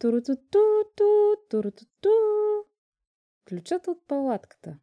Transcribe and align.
Турутуту, 0.00 0.58
турутуту. 1.48 2.08
Ключът 3.48 3.88
от 3.88 4.06
палатката. 4.08 4.78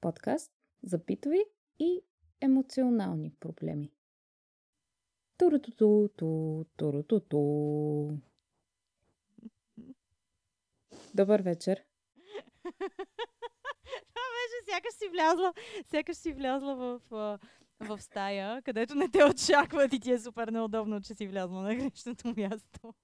Подкаст 0.00 0.52
за 0.82 0.98
битови 0.98 1.44
и 1.78 2.00
емоционални 2.40 3.34
проблеми. 3.40 3.92
Турутуту, 5.38 6.08
турутуту. 6.76 7.38
Добър 11.14 11.42
вечер. 11.42 11.84
Това 14.14 14.26
беше 14.34 14.70
сякаш 14.70 14.94
си 14.94 15.08
влязла, 15.08 15.54
сякаш 15.90 16.16
си 16.16 16.32
влязла 16.32 16.76
в, 16.76 17.00
в 17.80 18.00
стая, 18.00 18.62
където 18.62 18.94
не 18.94 19.08
те 19.08 19.24
очакват 19.24 19.92
и 19.92 20.00
ти 20.00 20.12
е 20.12 20.18
супер 20.18 20.48
неудобно, 20.48 21.00
че 21.00 21.14
си 21.14 21.26
влязла 21.26 21.62
на 21.62 21.74
грешното 21.74 22.34
място. 22.36 22.94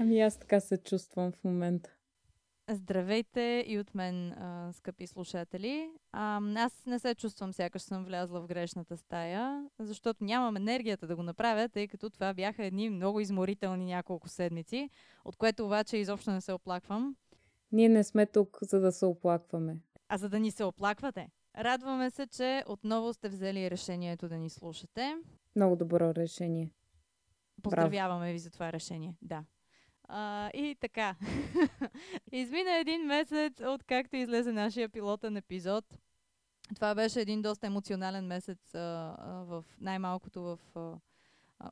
Ами 0.00 0.20
аз 0.20 0.38
така 0.38 0.60
се 0.60 0.76
чувствам 0.76 1.32
в 1.32 1.44
момента. 1.44 1.90
Здравейте 2.70 3.64
и 3.66 3.78
от 3.78 3.94
мен, 3.94 4.32
а, 4.32 4.72
скъпи 4.72 5.06
слушатели. 5.06 5.90
А, 6.12 6.40
аз 6.56 6.86
не 6.86 6.98
се 6.98 7.14
чувствам 7.14 7.52
сякаш 7.52 7.82
съм 7.82 8.04
влязла 8.04 8.40
в 8.40 8.46
грешната 8.46 8.96
стая, 8.96 9.68
защото 9.78 10.24
нямам 10.24 10.56
енергията 10.56 11.06
да 11.06 11.16
го 11.16 11.22
направя, 11.22 11.68
тъй 11.68 11.88
като 11.88 12.10
това 12.10 12.34
бяха 12.34 12.64
едни 12.64 12.90
много 12.90 13.20
изморителни 13.20 13.84
няколко 13.84 14.28
седмици, 14.28 14.90
от 15.24 15.36
което 15.36 15.64
обаче 15.66 15.96
изобщо 15.96 16.30
не 16.30 16.40
се 16.40 16.52
оплаквам. 16.52 17.16
Ние 17.72 17.88
не 17.88 18.04
сме 18.04 18.26
тук, 18.26 18.58
за 18.62 18.80
да 18.80 18.92
се 18.92 19.06
оплакваме. 19.06 19.76
А 20.08 20.18
за 20.18 20.28
да 20.28 20.38
ни 20.38 20.50
се 20.50 20.64
оплаквате. 20.64 21.28
Радваме 21.58 22.10
се, 22.10 22.26
че 22.26 22.64
отново 22.66 23.12
сте 23.12 23.28
взели 23.28 23.70
решението 23.70 24.28
да 24.28 24.36
ни 24.36 24.50
слушате. 24.50 25.16
Много 25.56 25.76
добро 25.76 26.14
решение. 26.14 26.70
Поздравяваме 27.62 28.32
ви 28.32 28.38
за 28.38 28.50
това 28.50 28.72
решение. 28.72 29.14
Да. 29.22 29.44
А, 30.08 30.50
и 30.54 30.76
така. 30.80 31.16
Измина 32.32 32.78
един 32.78 33.06
месец 33.06 33.60
от 33.60 33.84
както 33.84 34.16
излезе 34.16 34.52
нашия 34.52 34.88
пилотен 34.88 35.36
епизод. 35.36 35.84
Това 36.74 36.94
беше 36.94 37.20
един 37.20 37.42
доста 37.42 37.66
емоционален 37.66 38.26
месец 38.26 38.74
а, 38.74 39.16
а, 39.18 39.44
в 39.44 39.64
най-малкото 39.80 40.42
в 40.42 40.58
а, 40.74 40.98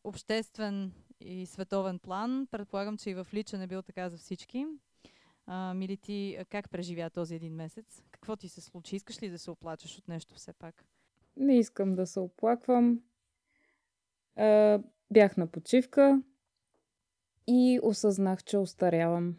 обществен 0.05 0.92
и 1.20 1.46
световен 1.46 1.98
план. 1.98 2.46
Предполагам, 2.50 2.98
че 2.98 3.11
и 3.11 3.14
в 3.14 3.27
личен 3.34 3.62
е 3.62 3.66
бил 3.66 3.83
така 3.83 4.08
за 4.08 4.19
всички. 4.19 4.66
А, 5.46 5.74
мили 5.74 5.96
ти, 5.96 6.39
как 6.50 6.70
преживя 6.70 7.11
този 7.11 7.34
един 7.34 7.55
месец? 7.55 8.02
Какво 8.11 8.36
ти 8.36 8.48
се 8.48 8.61
случи? 8.61 8.96
Искаш 8.96 9.22
ли 9.22 9.28
да 9.28 9.39
се 9.39 9.50
оплачеш 9.50 9.98
от 9.98 10.08
нещо 10.08 10.34
все 10.34 10.52
пак? 10.52 10.84
Не 11.36 11.58
искам 11.58 11.94
да 11.94 12.06
се 12.06 12.20
оплаквам. 12.20 13.00
А, 14.36 14.80
бях 15.11 15.36
на 15.36 15.46
почивка 15.46 16.22
и 17.47 17.80
осъзнах, 17.83 18.44
че 18.44 18.58
остарявам. 18.58 19.36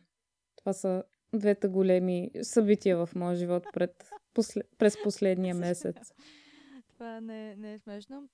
Това 0.55 0.73
са 0.73 1.03
двете 1.33 1.67
големи 1.67 2.31
събития 2.41 3.05
в 3.05 3.16
моя 3.16 3.36
живот 3.36 3.67
пред, 3.73 4.11
после, 4.33 4.61
през 4.77 5.03
последния 5.03 5.55
месец. 5.55 6.13
Това 6.88 7.22
не, 7.22 7.55
не 7.55 7.73
е 7.73 7.80
смешно. 7.80 8.30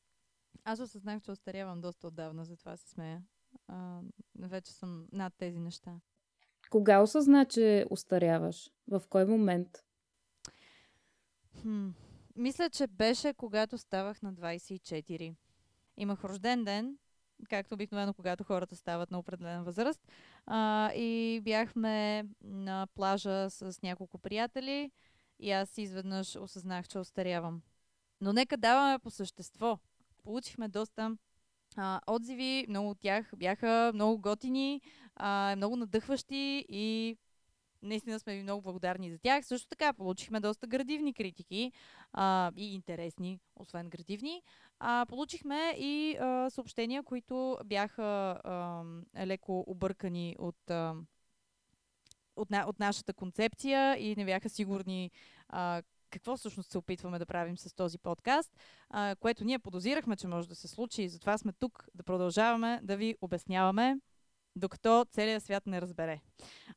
Аз 0.64 0.80
осъзнах, 0.80 1.22
че 1.22 1.32
остарявам 1.32 1.82
доста 1.82 2.08
отдавна, 2.08 2.46
затова 2.46 2.78
се 2.78 2.90
смея. 2.90 3.24
А, 3.68 4.00
вече 4.40 4.72
съм 4.72 5.08
над 5.12 5.34
тези 5.38 5.60
неща. 5.60 6.00
Кога 6.70 7.02
осъзна, 7.02 7.46
че 7.46 7.86
остаряваш? 7.90 8.72
В 8.88 9.04
кой 9.10 9.26
момент? 9.26 9.84
Хм. 11.62 11.90
Мисля, 12.36 12.70
че 12.70 12.88
беше 12.88 13.34
когато 13.34 13.78
ставах 13.78 14.22
на 14.22 14.34
24. 14.34 15.36
Имах 15.98 16.24
рожден 16.24 16.64
ден 16.64 16.98
както 17.50 17.76
обикновено, 17.76 18.14
когато 18.14 18.44
хората 18.44 18.76
стават 18.76 19.12
на 19.12 19.20
определена 19.20 19.64
възраст. 19.64 20.02
А, 20.46 20.92
и 20.94 21.42
бяхме 21.44 22.26
на 22.42 22.88
плажа 22.96 23.50
с 23.50 23.82
няколко 23.84 24.18
приятели 24.18 24.92
и 25.40 25.52
аз 25.52 25.78
изведнъж 25.78 26.36
осъзнах, 26.36 26.88
че 26.88 27.00
остарявам. 27.00 27.62
Но 28.22 28.34
нека 28.34 28.58
даваме 28.58 29.00
по 29.00 29.10
същество. 29.10 29.80
Получихме 30.24 30.68
доста 30.68 31.18
а, 31.78 32.02
отзиви, 32.08 32.66
много 32.70 32.90
от 32.90 33.00
тях 33.00 33.32
бяха 33.36 33.92
много 33.94 34.22
готини, 34.22 34.82
а, 35.16 35.54
много 35.58 35.76
надъхващи 35.76 36.66
и 36.70 37.18
наистина 37.84 38.20
сме 38.20 38.36
ви 38.36 38.44
много 38.44 38.62
благодарни 38.62 39.12
за 39.12 39.18
тях. 39.18 39.46
Също 39.46 39.68
така 39.70 39.94
получихме 39.94 40.40
доста 40.40 40.68
градивни 40.68 41.14
критики 41.14 41.72
а, 42.14 42.52
и 42.56 42.74
интересни, 42.74 43.40
освен 43.56 43.90
градивни. 43.90 44.44
А, 44.80 45.06
получихме 45.10 45.76
и 45.78 46.18
а, 46.18 46.50
съобщения, 46.50 47.04
които 47.04 47.58
бяха 47.66 48.40
а, 48.44 48.84
леко 49.26 49.64
объркани 49.68 50.36
от, 50.40 50.70
а, 50.70 50.96
от, 52.36 52.52
на, 52.52 52.66
от 52.68 52.80
нашата 52.80 53.14
концепция 53.14 53.98
и 54.00 54.16
не 54.16 54.26
бяха 54.26 54.50
сигурни 54.50 55.12
а, 55.50 55.82
какво 56.10 56.38
всъщност 56.38 56.72
се 56.72 56.78
опитваме 56.78 57.20
да 57.20 57.26
правим 57.26 57.58
с 57.58 57.76
този 57.76 57.98
подкаст, 57.98 58.58
а, 58.90 59.16
което 59.20 59.44
ние 59.44 59.60
подозирахме, 59.60 60.16
че 60.16 60.28
може 60.28 60.48
да 60.48 60.56
се 60.56 60.68
случи 60.68 61.04
и 61.04 61.10
затова 61.10 61.38
сме 61.38 61.54
тук 61.54 61.86
да 61.96 62.04
продължаваме 62.04 62.80
да 62.84 62.98
ви 62.98 63.16
обясняваме 63.22 63.98
докато 64.56 65.06
целият 65.06 65.44
свят 65.44 65.68
не 65.68 65.82
разбере. 65.82 66.22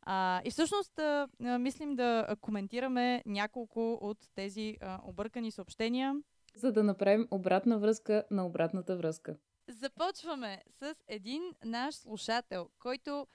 А, 0.03 0.41
и 0.45 0.51
всъщност 0.51 0.99
а, 0.99 1.29
а, 1.45 1.59
мислим 1.59 1.97
да 1.97 2.37
коментираме 2.41 3.23
няколко 3.27 3.99
от 4.01 4.19
тези 4.35 4.77
а, 4.81 5.01
объркани 5.05 5.51
съобщения. 5.51 6.15
За 6.57 6.73
да 6.73 6.83
направим 6.83 7.29
обратна 7.31 7.79
връзка 7.79 8.25
на 8.31 8.47
обратната 8.47 8.97
връзка. 8.97 9.37
Започваме 9.69 10.63
с 10.79 10.95
един 11.09 11.43
наш 11.65 11.95
слушател, 11.95 12.69
който 12.79 13.27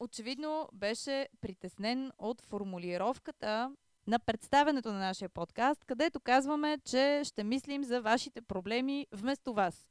очевидно 0.00 0.68
беше 0.72 1.28
притеснен 1.40 2.12
от 2.18 2.40
формулировката 2.40 3.72
на 4.06 4.18
представенето 4.18 4.92
на 4.92 4.98
нашия 4.98 5.28
подкаст, 5.28 5.84
където 5.84 6.20
казваме, 6.20 6.78
че 6.84 7.22
ще 7.24 7.44
мислим 7.44 7.84
за 7.84 8.00
вашите 8.00 8.40
проблеми 8.40 9.06
вместо 9.12 9.54
вас. 9.54 9.88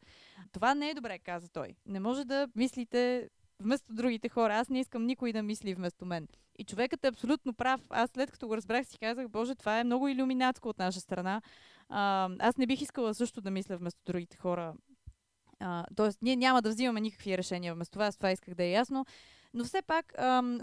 Това 0.52 0.76
не 0.76 0.90
е 0.90 0.94
добре, 0.94 1.20
каза 1.20 1.50
той. 1.50 1.76
Не 1.86 2.00
може 2.00 2.26
да 2.26 2.48
мислите 2.56 3.30
вместо 3.60 3.94
другите 3.94 4.30
хора. 4.30 4.58
Аз 4.58 4.70
не 4.70 4.80
искам 4.80 5.06
никой 5.06 5.34
да 5.34 5.44
мисли 5.44 5.74
вместо 5.74 6.06
мен. 6.06 6.28
И 6.60 6.64
човекът 6.64 7.06
е 7.06 7.08
абсолютно 7.08 7.54
прав. 7.54 7.82
Аз 7.90 8.10
след 8.10 8.32
като 8.32 8.48
го 8.48 8.58
разбрах 8.58 8.88
си 8.88 8.98
казах, 8.98 9.28
боже, 9.28 9.56
това 9.56 9.80
е 9.80 9.84
много 9.84 10.08
иллюминатско 10.08 10.70
от 10.70 10.80
наша 10.80 11.00
страна. 11.00 11.42
А, 11.90 12.30
аз 12.40 12.58
не 12.58 12.68
бих 12.68 12.82
искала 12.82 13.14
също 13.14 13.42
да 13.42 13.52
мисля 13.52 13.78
вместо 13.78 14.02
другите 14.06 14.38
хора. 14.38 14.74
А, 15.60 15.86
тоест, 15.96 16.22
ние 16.22 16.36
няма 16.36 16.62
да 16.62 16.70
взимаме 16.70 17.02
никакви 17.02 17.38
решения 17.38 17.74
вместо 17.74 18.00
вас, 18.00 18.18
това 18.18 18.32
исках 18.32 18.54
да 18.54 18.64
е 18.64 18.72
ясно. 18.72 19.06
Но 19.54 19.64
все 19.64 19.82
пак, 19.82 20.14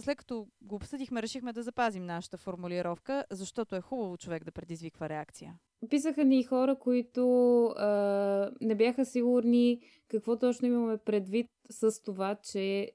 след 0.01 0.19
като 0.19 0.47
го 0.63 0.75
обсъдихме, 0.75 1.23
решихме 1.23 1.53
да 1.53 1.63
запазим 1.63 2.07
нашата 2.07 2.39
формулировка, 2.39 3.25
защото 3.31 3.77
е 3.77 3.81
хубаво 3.81 4.17
човек 4.17 4.45
да 4.45 4.53
предизвиква 4.53 5.09
реакция. 5.09 5.59
Писаха 5.91 6.25
ни 6.25 6.43
хора, 6.43 6.77
които 6.77 7.65
а, 7.67 8.51
не 8.61 8.75
бяха 8.75 9.05
сигурни 9.05 9.81
какво 10.09 10.37
точно 10.37 10.69
имаме 10.69 10.99
предвид 10.99 11.47
с 11.71 12.03
това, 12.03 12.35
че 12.35 12.93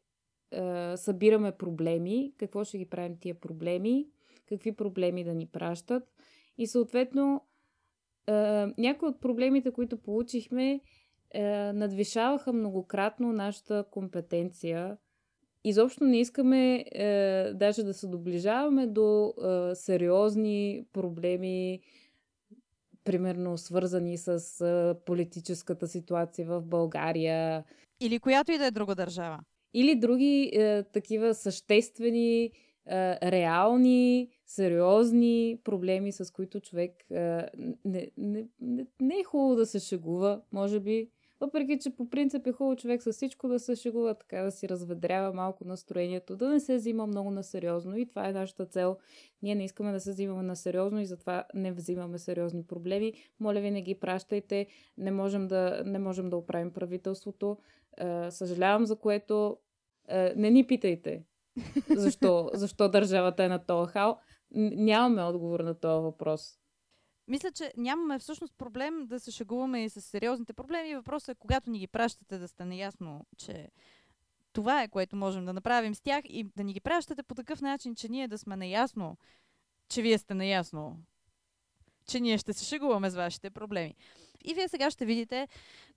а, 0.54 0.98
събираме 0.98 1.52
проблеми, 1.52 2.34
какво 2.38 2.64
ще 2.64 2.78
ги 2.78 2.86
правим 2.86 3.18
тия 3.18 3.36
проблеми, 3.36 4.08
какви 4.50 4.72
проблеми 4.72 5.24
да 5.24 5.34
ни 5.34 5.46
пращат. 5.46 6.04
И 6.58 6.68
съответно, 6.68 7.42
а, 8.28 8.34
някои 8.78 9.10
от 9.10 9.22
проблемите, 9.22 9.72
които 9.72 9.98
получихме, 9.98 10.82
а, 11.36 11.40
надвишаваха 11.74 12.54
многократно 12.54 13.34
нашата 13.34 13.86
компетенция. 13.92 14.98
Изобщо 15.64 16.04
не 16.04 16.20
искаме 16.20 16.86
е, 16.92 17.52
даже 17.54 17.84
да 17.84 17.94
се 17.94 18.08
доближаваме 18.08 18.88
до 18.88 19.34
е, 19.34 19.76
сериозни 19.76 20.86
проблеми, 20.94 21.82
примерно 23.08 23.58
свързани 23.58 24.18
с 24.18 24.96
политическата 25.06 25.88
ситуация 25.88 26.48
в 26.48 26.62
България. 26.62 27.64
Или 28.02 28.20
която 28.20 28.52
и 28.52 28.58
да 28.58 28.66
е 28.66 28.72
друга 28.72 28.96
държава. 28.96 29.40
Или 29.74 29.96
други 29.96 30.52
е, 30.54 30.84
такива 30.84 31.34
съществени, 31.34 32.44
е, 32.44 32.52
реални, 33.32 34.30
сериозни 34.46 35.60
проблеми, 35.64 36.12
с 36.12 36.34
които 36.34 36.60
човек 36.60 36.92
е, 37.12 37.46
не, 37.86 38.12
не, 38.18 38.46
не, 38.62 38.86
не 39.02 39.20
е 39.20 39.24
хубаво 39.24 39.56
да 39.56 39.66
се 39.66 39.80
шегува, 39.80 40.42
може 40.52 40.80
би. 40.80 41.10
Въпреки, 41.40 41.80
че 41.80 41.96
по 41.96 42.10
принцип 42.10 42.48
е 42.48 42.52
хубаво 42.52 42.76
човек 42.76 43.04
с 43.04 43.12
всичко 43.12 43.48
да 43.48 43.60
се 43.60 43.76
шегува, 43.76 44.14
така 44.14 44.42
да 44.42 44.52
си 44.52 44.70
разведрява 44.70 45.34
малко 45.34 45.66
настроението, 45.66 46.36
да 46.36 46.50
не 46.50 46.60
се 46.60 46.76
взима 46.76 47.08
много 47.08 47.32
на 47.32 47.44
сериозно. 47.44 47.98
И 47.98 48.06
това 48.06 48.30
е 48.30 48.34
нашата 48.34 48.66
цел. 48.66 48.98
Ние 49.42 49.56
не 49.56 49.66
искаме 49.66 49.92
да 49.92 50.00
се 50.00 50.12
взимаме 50.12 50.44
на 50.44 50.56
сериозно 50.56 51.02
и 51.02 51.06
затова 51.06 51.44
не 51.54 51.72
взимаме 51.72 52.18
сериозни 52.18 52.64
проблеми. 52.64 53.14
Моля 53.40 53.60
ви, 53.60 53.72
не 53.72 53.82
ги 53.82 54.00
пращайте. 54.00 54.68
Не 54.98 55.12
можем 55.12 55.48
да, 55.48 55.84
не 55.86 56.00
можем 56.00 56.30
да 56.30 56.38
оправим 56.38 56.74
правителството. 56.74 57.58
Е, 57.98 58.32
съжалявам 58.32 58.86
за 58.86 58.96
което. 58.96 59.58
Е, 60.08 60.34
не 60.36 60.52
ни 60.52 60.68
питайте 60.68 61.24
защо, 61.96 62.50
защо 62.54 62.90
държавата 62.90 63.44
е 63.44 63.48
на 63.48 63.66
този 63.66 63.92
хал. 63.92 64.20
Нямаме 64.52 65.24
отговор 65.24 65.60
на 65.60 65.80
този 65.80 66.04
въпрос. 66.04 66.60
Мисля, 67.28 67.52
че 67.52 67.74
нямаме 67.78 68.20
всъщност 68.20 68.54
проблем 68.58 69.08
да 69.08 69.20
се 69.20 69.32
шегуваме 69.32 69.84
и 69.84 69.90
с 69.90 70.02
сериозните 70.02 70.54
проблеми. 70.54 70.96
Въпросът 70.96 71.30
е, 71.30 71.40
когато 71.40 71.70
ни 71.70 71.80
ги 71.80 71.88
пращате, 71.88 72.38
да 72.38 72.48
сте 72.48 72.66
наясно, 72.66 73.26
че 73.38 73.70
Това 74.54 74.84
е, 74.84 74.88
което 74.88 75.16
можем 75.16 75.46
да 75.46 75.54
направим 75.54 75.96
с 75.96 76.02
тях 76.02 76.24
и 76.26 76.44
да 76.44 76.64
ни 76.64 76.74
ги 76.74 76.80
пращате 76.80 77.24
по 77.24 77.36
такъв 77.36 77.62
начин, 77.62 77.96
че 77.96 78.10
ние 78.10 78.28
да 78.28 78.38
сме 78.38 78.56
наясно, 78.56 79.18
че 79.90 80.02
вие 80.02 80.18
сте 80.18 80.34
наясно, 80.34 80.98
че 82.08 82.20
ние 82.20 82.38
ще 82.38 82.54
се 82.54 82.66
шегуваме 82.66 83.10
с 83.10 83.16
вашите 83.16 83.50
проблеми. 83.50 83.96
И 84.44 84.54
вие 84.54 84.68
сега 84.68 84.92
ще 84.92 85.06
видите 85.06 85.48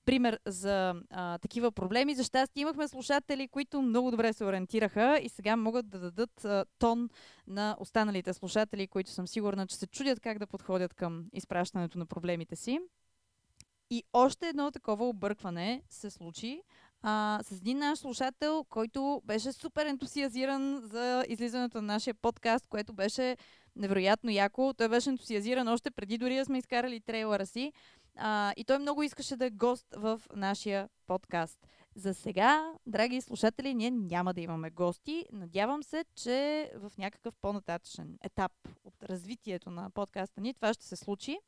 пример 0.05 0.41
за 0.47 0.95
а, 1.11 1.39
такива 1.39 1.73
проблеми. 1.73 2.15
За 2.15 2.25
щастие 2.25 2.61
имахме 2.61 2.89
слушатели, 2.89 3.49
които 3.49 3.83
много 3.83 4.11
добре 4.11 4.33
се 4.33 4.45
ориентираха 4.45 5.19
и 5.23 5.29
сега 5.29 5.57
могат 5.57 5.89
да 5.91 5.99
дадат 5.99 6.45
а, 6.45 6.65
тон 6.79 7.09
на 7.47 7.77
останалите 7.81 8.33
слушатели, 8.33 8.87
които 8.87 9.11
съм 9.11 9.27
сигурна, 9.27 9.67
че 9.67 9.77
се 9.77 9.87
чудят 9.87 10.21
как 10.21 10.39
да 10.39 10.47
подходят 10.47 10.95
към 10.95 11.25
изпращането 11.33 11.99
на 11.99 12.07
проблемите 12.07 12.57
си. 12.57 12.79
И 13.91 14.03
още 14.13 14.49
едно 14.49 14.71
такова 14.71 15.09
объркване 15.09 15.83
се 15.89 16.11
случи 16.11 16.63
а, 17.03 17.41
с 17.43 17.53
един 17.53 17.79
наш 17.79 17.99
слушател, 17.99 18.65
който 18.69 19.23
беше 19.25 19.53
супер 19.53 19.87
ентусиазиран 19.87 20.81
за 20.85 21.25
излизането 21.29 21.77
на 21.83 21.93
нашия 21.93 22.15
подкаст, 22.15 22.67
което 22.67 22.93
беше 22.93 23.37
невероятно 23.77 24.31
яко. 24.31 24.75
Той 24.77 24.89
беше 24.89 25.11
ентусиазиран 25.11 25.69
още 25.69 25.91
преди 25.91 26.19
дори 26.19 26.37
да 26.37 26.45
сме 26.45 26.59
изкарали 26.59 27.01
трейлера 27.01 27.47
си. 27.47 27.73
А, 28.17 28.53
и 28.57 28.65
той 28.65 28.79
много 28.79 29.03
искаше 29.03 29.37
да 29.37 29.47
е 29.47 29.51
гост 29.51 29.87
в 29.97 30.23
нашия 30.35 30.89
подкаст. 31.07 31.59
За 31.95 32.15
сега, 32.15 32.73
драги 32.87 33.21
слушатели, 33.21 33.75
ние 33.75 33.91
няма 33.91 34.35
да 34.35 34.41
имаме 34.41 34.71
гости. 34.71 35.27
Надявам 35.33 35.83
се, 35.83 36.05
че 36.15 36.71
в 36.77 36.93
някакъв 36.99 37.35
по-нататъчен 37.41 38.19
етап 38.23 38.53
от 38.85 39.03
развитието 39.03 39.71
на 39.71 39.91
подкаста 39.91 40.41
ни 40.41 40.55
това 40.55 40.75
ще 40.75 40.85
се 40.85 40.97
случи. 40.97 41.39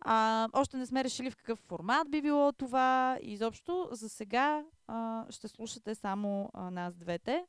А, 0.00 0.48
още 0.52 0.76
не 0.76 0.86
сме 0.86 1.04
решили 1.04 1.30
в 1.30 1.36
какъв 1.36 1.58
формат 1.58 2.10
би 2.10 2.22
било 2.22 2.52
това. 2.52 3.18
Изобщо, 3.22 3.88
за 3.92 4.08
сега 4.08 4.64
а, 4.86 5.26
ще 5.30 5.48
слушате 5.48 5.94
само 5.94 6.50
а, 6.54 6.70
нас 6.70 6.94
двете. 6.94 7.46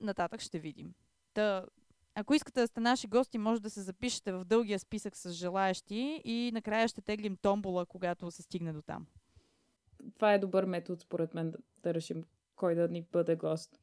Нататък 0.00 0.40
ще 0.40 0.58
видим. 0.58 0.94
Та, 1.34 1.64
ако 2.14 2.34
искате 2.34 2.60
да 2.60 2.66
сте 2.66 2.80
наши 2.80 3.06
гости, 3.06 3.38
може 3.38 3.62
да 3.62 3.70
се 3.70 3.80
запишете 3.80 4.32
в 4.32 4.44
дългия 4.44 4.78
списък 4.78 5.16
с 5.16 5.32
желаящи 5.32 6.22
и 6.24 6.50
накрая 6.54 6.88
ще 6.88 7.00
теглим 7.00 7.36
томбола, 7.36 7.86
когато 7.86 8.30
се 8.30 8.42
стигне 8.42 8.72
до 8.72 8.82
там. 8.82 9.06
Това 10.14 10.34
е 10.34 10.38
добър 10.38 10.64
метод, 10.64 11.00
според 11.00 11.34
мен, 11.34 11.50
да, 11.50 11.58
да 11.82 11.94
решим 11.94 12.24
кой 12.56 12.74
да 12.74 12.88
ни 12.88 13.06
бъде 13.12 13.36
гост. 13.36 13.80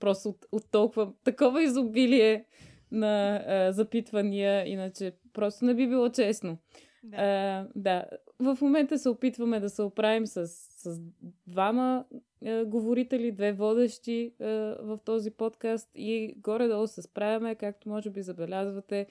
Просто 0.00 0.28
от, 0.28 0.46
от 0.52 0.70
толкова 0.70 1.12
такова 1.24 1.62
изобилие 1.62 2.44
на 2.90 3.36
а, 3.36 3.72
запитвания, 3.72 4.68
иначе 4.68 5.12
просто 5.32 5.64
не 5.64 5.74
би 5.74 5.88
било 5.88 6.08
честно. 6.08 6.58
Да. 7.02 7.16
А, 7.16 7.68
да. 7.76 8.04
В 8.40 8.58
момента 8.60 8.98
се 8.98 9.08
опитваме 9.08 9.60
да 9.60 9.70
се 9.70 9.82
оправим 9.82 10.26
с, 10.26 10.46
с 10.78 11.00
двама 11.46 12.04
а, 12.46 12.64
говорители, 12.64 13.32
две 13.32 13.52
водещи 13.52 14.34
а, 14.40 14.44
в 14.80 14.98
този 15.04 15.30
подкаст 15.30 15.90
и 15.94 16.34
горе-долу 16.36 16.86
се 16.86 17.02
справяме, 17.02 17.54
както 17.54 17.88
може 17.88 18.10
би 18.10 18.22
забелязвате. 18.22 19.06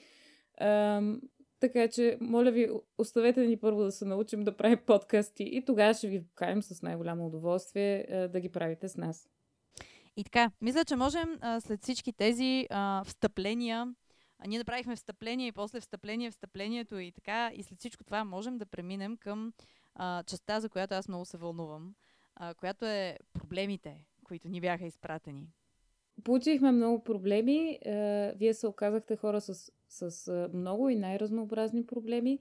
А, 0.58 1.02
така 1.60 1.88
че, 1.88 2.18
моля 2.22 2.52
ви, 2.52 2.70
оставете 2.98 3.48
ни 3.48 3.58
първо 3.58 3.84
да 3.84 3.92
се 3.92 4.06
научим 4.06 4.44
да 4.44 4.58
правим 4.58 4.80
подкасти 4.86 5.44
и 5.44 5.66
тогава 5.66 5.94
ще 5.94 6.08
ви 6.08 6.24
покаем 6.24 6.62
с 6.62 6.82
най-голямо 6.82 7.28
удоволствие 7.28 8.08
а, 8.12 8.28
да 8.28 8.40
ги 8.40 8.50
правите 8.50 8.90
с 8.90 8.98
нас. 8.98 9.30
И 10.18 10.24
така, 10.24 10.52
мисля, 10.62 10.86
че 10.86 10.96
можем 10.96 11.38
а, 11.42 11.62
след 11.62 11.84
всички 11.84 12.14
тези 12.14 12.68
а, 12.70 13.04
встъпления, 13.04 13.96
а 14.40 14.48
ние 14.48 14.58
направихме 14.58 14.96
встъпление 14.96 15.48
и 15.48 15.52
после 15.52 15.80
встъпление, 15.80 16.32
встъплението 16.32 17.00
и 17.00 17.12
така, 17.12 17.52
и 17.56 17.64
след 17.64 17.80
всичко 17.80 18.04
това 18.04 18.24
можем 18.24 18.58
да 18.58 18.66
преминем 18.66 19.18
към 19.18 19.54
а, 19.98 20.24
частта, 20.24 20.60
за 20.60 20.70
която 20.70 20.96
аз 20.96 21.08
много 21.08 21.26
се 21.26 21.38
вълнувам, 21.38 21.96
а, 22.36 22.54
която 22.54 22.86
е 22.86 23.18
проблемите, 23.34 24.06
които 24.24 24.50
ни 24.50 24.62
бяха 24.62 24.86
изпратени. 24.86 25.50
Получихме 26.24 26.72
много 26.72 27.04
проблеми. 27.04 27.80
Е, 27.86 28.34
вие 28.36 28.54
се 28.54 28.68
оказахте 28.68 29.16
хора 29.16 29.42
с, 29.42 29.72
с 29.90 30.28
е, 30.28 30.58
много 30.58 30.90
и 30.90 30.96
най-разнообразни 30.96 31.86
проблеми. 31.86 32.40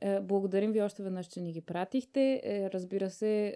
Е, 0.00 0.20
благодарим 0.20 0.72
ви 0.72 0.82
още 0.82 1.02
веднъж, 1.02 1.26
че 1.26 1.40
ни 1.40 1.52
ги 1.52 1.60
пратихте. 1.60 2.42
Разбира 2.74 3.10
се, 3.10 3.54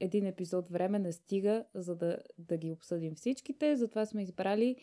един 0.00 0.26
епизод 0.26 0.70
време 0.70 0.98
не 0.98 1.12
стига, 1.12 1.64
за 1.74 1.96
да, 1.96 2.18
да 2.38 2.56
ги 2.56 2.72
обсъдим 2.72 3.14
всичките. 3.14 3.76
Затова 3.76 4.06
сме 4.06 4.22
избрали 4.22 4.76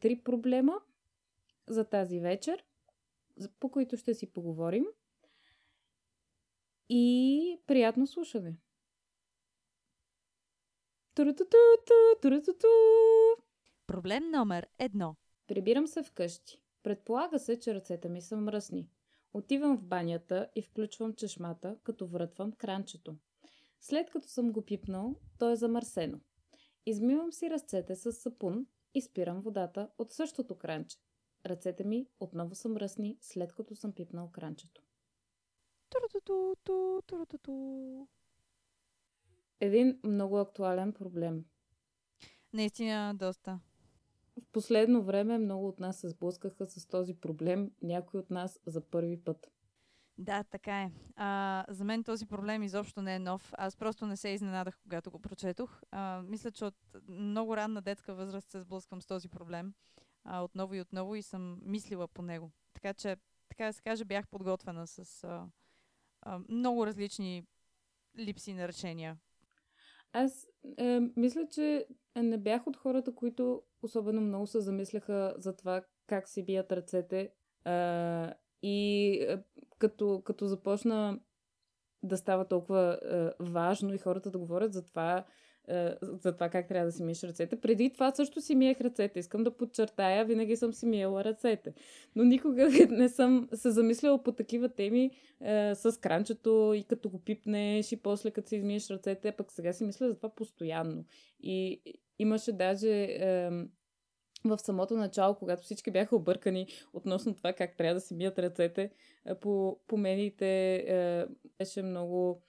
три 0.00 0.16
проблема 0.16 0.80
за 1.68 1.84
тази 1.84 2.20
вечер, 2.20 2.64
по 3.60 3.68
които 3.68 3.96
ще 3.96 4.14
си 4.14 4.26
поговорим. 4.26 4.86
И 6.92 7.58
приятно 7.66 8.06
слушане! 8.06 8.56
Проблем 13.86 14.30
номер 14.30 14.68
едно. 14.78 15.16
Прибирам 15.46 15.86
се 15.86 16.02
вкъщи. 16.02 16.62
Предполага 16.82 17.38
се, 17.38 17.60
че 17.60 17.74
ръцете 17.74 18.08
ми 18.08 18.22
са 18.22 18.36
мръсни. 18.36 18.88
Отивам 19.34 19.78
в 19.78 19.84
банята 19.84 20.48
и 20.54 20.62
включвам 20.62 21.14
чешмата, 21.14 21.76
като 21.82 22.06
врътвам 22.06 22.52
кранчето. 22.52 23.16
След 23.80 24.10
като 24.10 24.28
съм 24.28 24.52
го 24.52 24.62
пипнал, 24.62 25.14
то 25.38 25.50
е 25.50 25.56
замърсено. 25.56 26.20
Измивам 26.86 27.32
си 27.32 27.50
ръцете 27.50 27.96
с 27.96 28.12
сапун 28.12 28.66
и 28.94 29.02
спирам 29.02 29.40
водата 29.40 29.88
от 29.98 30.12
същото 30.12 30.58
кранче. 30.58 30.98
Ръцете 31.46 31.84
ми 31.84 32.06
отново 32.20 32.54
са 32.54 32.68
мръсни, 32.68 33.18
след 33.20 33.52
като 33.52 33.76
съм 33.76 33.92
пипнал 33.92 34.30
кранчето. 34.32 34.82
Един 39.60 40.00
много 40.04 40.38
актуален 40.38 40.92
проблем. 40.92 41.44
Наистина, 42.52 43.14
доста. 43.14 43.60
В 44.40 44.52
последно 44.52 45.02
време 45.02 45.38
много 45.38 45.68
от 45.68 45.80
нас 45.80 45.96
се 46.00 46.08
сблъскаха 46.08 46.66
с 46.66 46.86
този 46.86 47.14
проблем, 47.14 47.70
някой 47.82 48.20
от 48.20 48.30
нас 48.30 48.60
за 48.66 48.80
първи 48.80 49.24
път. 49.24 49.50
Да, 50.18 50.44
така 50.44 50.82
е. 50.82 50.90
А, 51.16 51.64
за 51.68 51.84
мен 51.84 52.04
този 52.04 52.26
проблем 52.26 52.62
изобщо 52.62 53.02
не 53.02 53.14
е 53.14 53.18
нов. 53.18 53.52
Аз 53.58 53.76
просто 53.76 54.06
не 54.06 54.16
се 54.16 54.28
изненадах, 54.28 54.78
когато 54.82 55.10
го 55.10 55.18
прочетох. 55.18 55.82
А, 55.90 56.22
мисля, 56.22 56.50
че 56.50 56.64
от 56.64 56.74
много 57.08 57.56
ранна 57.56 57.82
детска 57.82 58.14
възраст 58.14 58.50
се 58.50 58.60
сблъсквам 58.60 59.02
с 59.02 59.06
този 59.06 59.28
проблем. 59.28 59.74
А, 60.24 60.40
отново 60.40 60.74
и 60.74 60.80
отново 60.80 61.14
и 61.14 61.22
съм 61.22 61.58
мислила 61.62 62.08
по 62.08 62.22
него. 62.22 62.50
Така 62.74 62.94
че, 62.94 63.16
така 63.48 63.66
да 63.66 63.72
се 63.72 63.82
каже, 63.82 64.04
бях 64.04 64.28
подготвена 64.28 64.86
с 64.86 65.24
а, 65.24 65.46
много 66.48 66.86
различни 66.86 67.46
липси 68.18 68.54
на 68.54 68.68
решения. 68.68 69.18
Аз 70.12 70.46
е, 70.78 71.00
мисля, 71.16 71.48
че 71.50 71.86
не 72.16 72.38
бях 72.38 72.66
от 72.66 72.76
хората, 72.76 73.14
които 73.14 73.62
особено 73.82 74.20
много 74.20 74.46
се 74.46 74.60
замисляха 74.60 75.34
за 75.38 75.56
това 75.56 75.82
как 76.06 76.28
си 76.28 76.44
бият 76.44 76.72
ръцете. 76.72 77.32
А, 77.64 78.34
и 78.62 79.12
е, 79.28 79.42
като, 79.78 80.22
като 80.24 80.46
започна 80.46 81.20
да 82.02 82.16
става 82.16 82.48
толкова 82.48 83.00
е, 83.02 83.44
важно 83.44 83.94
и 83.94 83.98
хората 83.98 84.30
да 84.30 84.38
говорят 84.38 84.72
за 84.72 84.84
това, 84.84 85.18
е, 85.18 85.24
за 86.02 86.32
това 86.32 86.48
как 86.48 86.68
трябва 86.68 86.86
да 86.86 86.92
си 86.92 87.02
миеш 87.02 87.22
ръцете. 87.22 87.60
Преди 87.60 87.90
това 87.92 88.14
също 88.14 88.40
си 88.40 88.54
миех 88.54 88.80
ръцете. 88.80 89.18
Искам 89.18 89.44
да 89.44 89.56
подчертая, 89.56 90.24
винаги 90.24 90.56
съм 90.56 90.72
си 90.72 90.86
миела 90.86 91.24
ръцете. 91.24 91.74
Но 92.16 92.24
никога 92.24 92.68
не 92.90 93.08
съм 93.08 93.48
се 93.54 93.70
замисляла 93.70 94.22
по 94.22 94.32
такива 94.32 94.68
теми 94.68 95.10
е, 95.40 95.74
с 95.74 96.00
кранчето 96.00 96.72
и 96.76 96.84
като 96.84 97.08
го 97.08 97.18
пипнеш 97.18 97.92
и 97.92 97.96
после 97.96 98.30
като 98.30 98.48
си 98.48 98.56
измиеш 98.56 98.90
ръцете, 98.90 99.32
пък 99.32 99.52
сега 99.52 99.72
си 99.72 99.84
мисля 99.84 100.08
за 100.08 100.16
това 100.16 100.28
постоянно. 100.28 101.04
И 101.40 101.82
имаше 102.18 102.52
даже 102.52 103.02
е, 103.02 103.50
в 104.44 104.58
самото 104.58 104.94
начало, 104.94 105.34
когато 105.34 105.62
всички 105.62 105.90
бяха 105.90 106.16
объркани 106.16 106.66
относно 106.92 107.34
това 107.34 107.52
как 107.52 107.76
трябва 107.76 107.94
да 107.94 108.00
си 108.00 108.14
мият 108.14 108.38
ръцете, 108.38 108.90
по, 109.40 109.80
по 109.86 109.96
медиите 109.96 110.74
е, 110.74 111.26
беше 111.58 111.82
много 111.82 112.42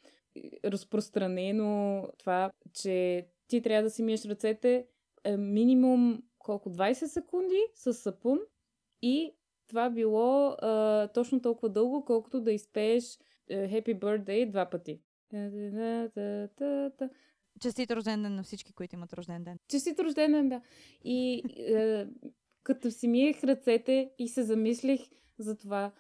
разпространено 0.66 2.08
това, 2.18 2.52
че 2.74 3.28
ти 3.48 3.62
трябва 3.62 3.84
да 3.84 3.90
си 3.90 4.04
миеш 4.04 4.26
ръцете 4.26 4.88
е, 5.24 5.38
минимум 5.38 6.24
колко 6.40 6.70
20 6.70 6.94
секунди 6.94 7.62
с 7.76 7.94
сапун 7.94 8.40
и 9.02 9.36
това 9.68 9.90
било 9.90 10.52
е, 10.52 11.08
точно 11.14 11.42
толкова 11.42 11.70
дълго, 11.70 12.06
колкото 12.06 12.42
да 12.42 12.52
изпееш 12.52 13.18
е, 13.50 13.70
Happy 13.70 14.00
Birthday 14.00 14.50
два 14.50 14.70
пъти. 14.70 15.02
Честит 17.62 17.92
рожден 17.92 18.24
ден 18.24 18.36
на 18.36 18.44
всички, 18.44 18.74
които 18.74 18.96
имат 18.96 19.14
рожден 19.14 19.44
ден. 19.44 19.58
Честит 19.68 20.00
рожден 20.00 20.32
ден, 20.32 20.50
да. 20.50 20.62
И 21.04 21.44
е, 21.58 22.08
като 22.64 22.92
си 22.92 23.08
миех 23.08 23.44
ръцете 23.44 24.12
и 24.20 24.28
се 24.28 24.44
замислих 24.44 25.02
за 25.40 25.58
това, 25.58 25.92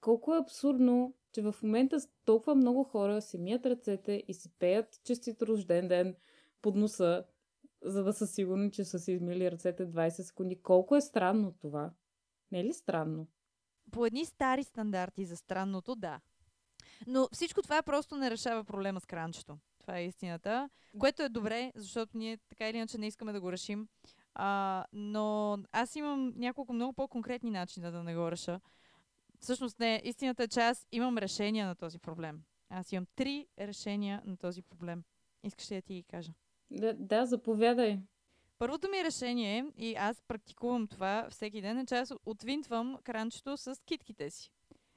колко 0.00 0.34
е 0.34 0.38
абсурдно, 0.38 1.14
че 1.32 1.42
в 1.42 1.54
момента 1.62 1.98
толкова 2.24 2.54
много 2.54 2.84
хора 2.84 3.22
си 3.22 3.38
мият 3.38 3.66
ръцете 3.66 4.24
и 4.28 4.34
си 4.34 4.50
пеят 4.58 5.00
честит 5.04 5.42
рожден 5.42 5.88
ден 5.88 6.16
под 6.62 6.76
носа, 6.76 7.24
за 7.82 8.04
да 8.04 8.12
са 8.12 8.26
сигурни, 8.26 8.70
че 8.70 8.84
са 8.84 8.98
си 8.98 9.12
измили 9.12 9.50
ръцете 9.50 9.86
20 9.86 10.08
секунди. 10.08 10.62
Колко 10.62 10.96
е 10.96 11.00
странно 11.00 11.54
това? 11.60 11.90
Не 12.52 12.60
е 12.60 12.64
ли 12.64 12.72
странно? 12.72 13.26
По 13.90 14.06
едни 14.06 14.24
стари 14.24 14.64
стандарти 14.64 15.24
за 15.24 15.36
странното, 15.36 15.94
да. 15.94 16.20
Но 17.06 17.28
всичко 17.32 17.62
това 17.62 17.82
просто 17.82 18.16
не 18.16 18.30
решава 18.30 18.64
проблема 18.64 19.00
с 19.00 19.06
кранчето. 19.06 19.58
Това 19.80 19.98
е 19.98 20.06
истината. 20.06 20.70
Което 20.98 21.22
е 21.22 21.28
добре, 21.28 21.72
защото 21.76 22.18
ние 22.18 22.38
така 22.48 22.68
или 22.68 22.76
иначе 22.76 22.98
не 22.98 23.06
искаме 23.06 23.32
да 23.32 23.40
го 23.40 23.52
решим. 23.52 23.88
А, 24.34 24.84
но 24.92 25.58
аз 25.72 25.96
имам 25.96 26.32
няколко 26.36 26.72
много 26.72 26.92
по-конкретни 26.92 27.50
начина 27.50 27.92
да 27.92 28.02
не 28.02 28.16
го 28.16 28.30
реша. 28.30 28.60
Всъщност 29.40 29.78
не, 29.78 30.02
истината 30.04 30.42
е, 30.42 30.48
че 30.48 30.60
аз 30.60 30.86
имам 30.92 31.18
решение 31.18 31.64
на 31.64 31.74
този 31.74 31.98
проблем. 31.98 32.42
Аз 32.70 32.92
имам 32.92 33.06
три 33.16 33.46
решения 33.58 34.22
на 34.26 34.36
този 34.36 34.62
проблем. 34.62 35.04
Искаш 35.42 35.70
ли 35.70 35.74
да 35.74 35.82
ти 35.82 35.94
ги 35.94 36.02
кажа? 36.02 36.32
Да, 36.70 36.94
да, 36.94 37.26
заповядай. 37.26 37.98
Първото 38.58 38.88
ми 38.90 39.04
решение, 39.04 39.66
и 39.76 39.94
аз 39.94 40.22
практикувам 40.28 40.88
това 40.88 41.28
всеки 41.30 41.60
ден, 41.60 41.78
е, 41.78 41.86
че 41.86 41.94
аз 41.94 42.12
отвинтвам 42.24 42.98
кранчето 43.04 43.56
с 43.56 43.74
китките 43.86 44.30
си. 44.30 44.50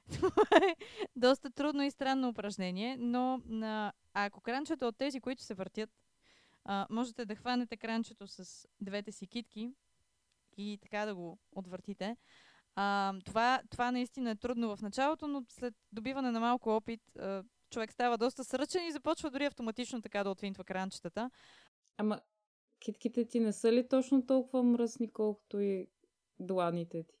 Това 0.12 0.46
е 0.56 0.76
доста 1.16 1.50
трудно 1.50 1.82
и 1.82 1.90
странно 1.90 2.28
упражнение, 2.28 2.96
но 2.96 3.42
а, 3.62 3.92
ако 4.14 4.40
кранчето 4.40 4.88
от 4.88 4.98
тези, 4.98 5.20
които 5.20 5.42
се 5.42 5.54
въртят, 5.54 5.90
а, 6.64 6.86
можете 6.90 7.24
да 7.24 7.34
хванете 7.34 7.76
кранчето 7.76 8.26
с 8.26 8.68
двете 8.80 9.12
си 9.12 9.26
китки 9.26 9.74
и 10.56 10.78
така 10.82 11.06
да 11.06 11.14
го 11.14 11.38
отвъртите. 11.52 12.16
А, 12.76 13.14
това, 13.24 13.62
това 13.70 13.90
наистина 13.90 14.30
е 14.30 14.36
трудно 14.36 14.76
в 14.76 14.82
началото, 14.82 15.28
но 15.28 15.44
след 15.48 15.74
добиване 15.92 16.30
на 16.30 16.40
малко 16.40 16.70
опит, 16.70 17.00
а, 17.18 17.44
човек 17.70 17.92
става 17.92 18.18
доста 18.18 18.44
сръчен 18.44 18.86
и 18.86 18.92
започва 18.92 19.30
дори 19.30 19.44
автоматично 19.44 20.02
така 20.02 20.24
да 20.24 20.30
отвинтва 20.30 20.64
кранчетата. 20.64 21.30
Ама 21.96 22.20
китките 22.80 23.24
ти 23.24 23.40
не 23.40 23.52
са 23.52 23.72
ли 23.72 23.88
точно 23.88 24.26
толкова 24.26 24.62
мръсни, 24.62 25.12
колкото 25.12 25.60
и 25.60 25.88
дланите 26.40 27.02
ти? 27.02 27.14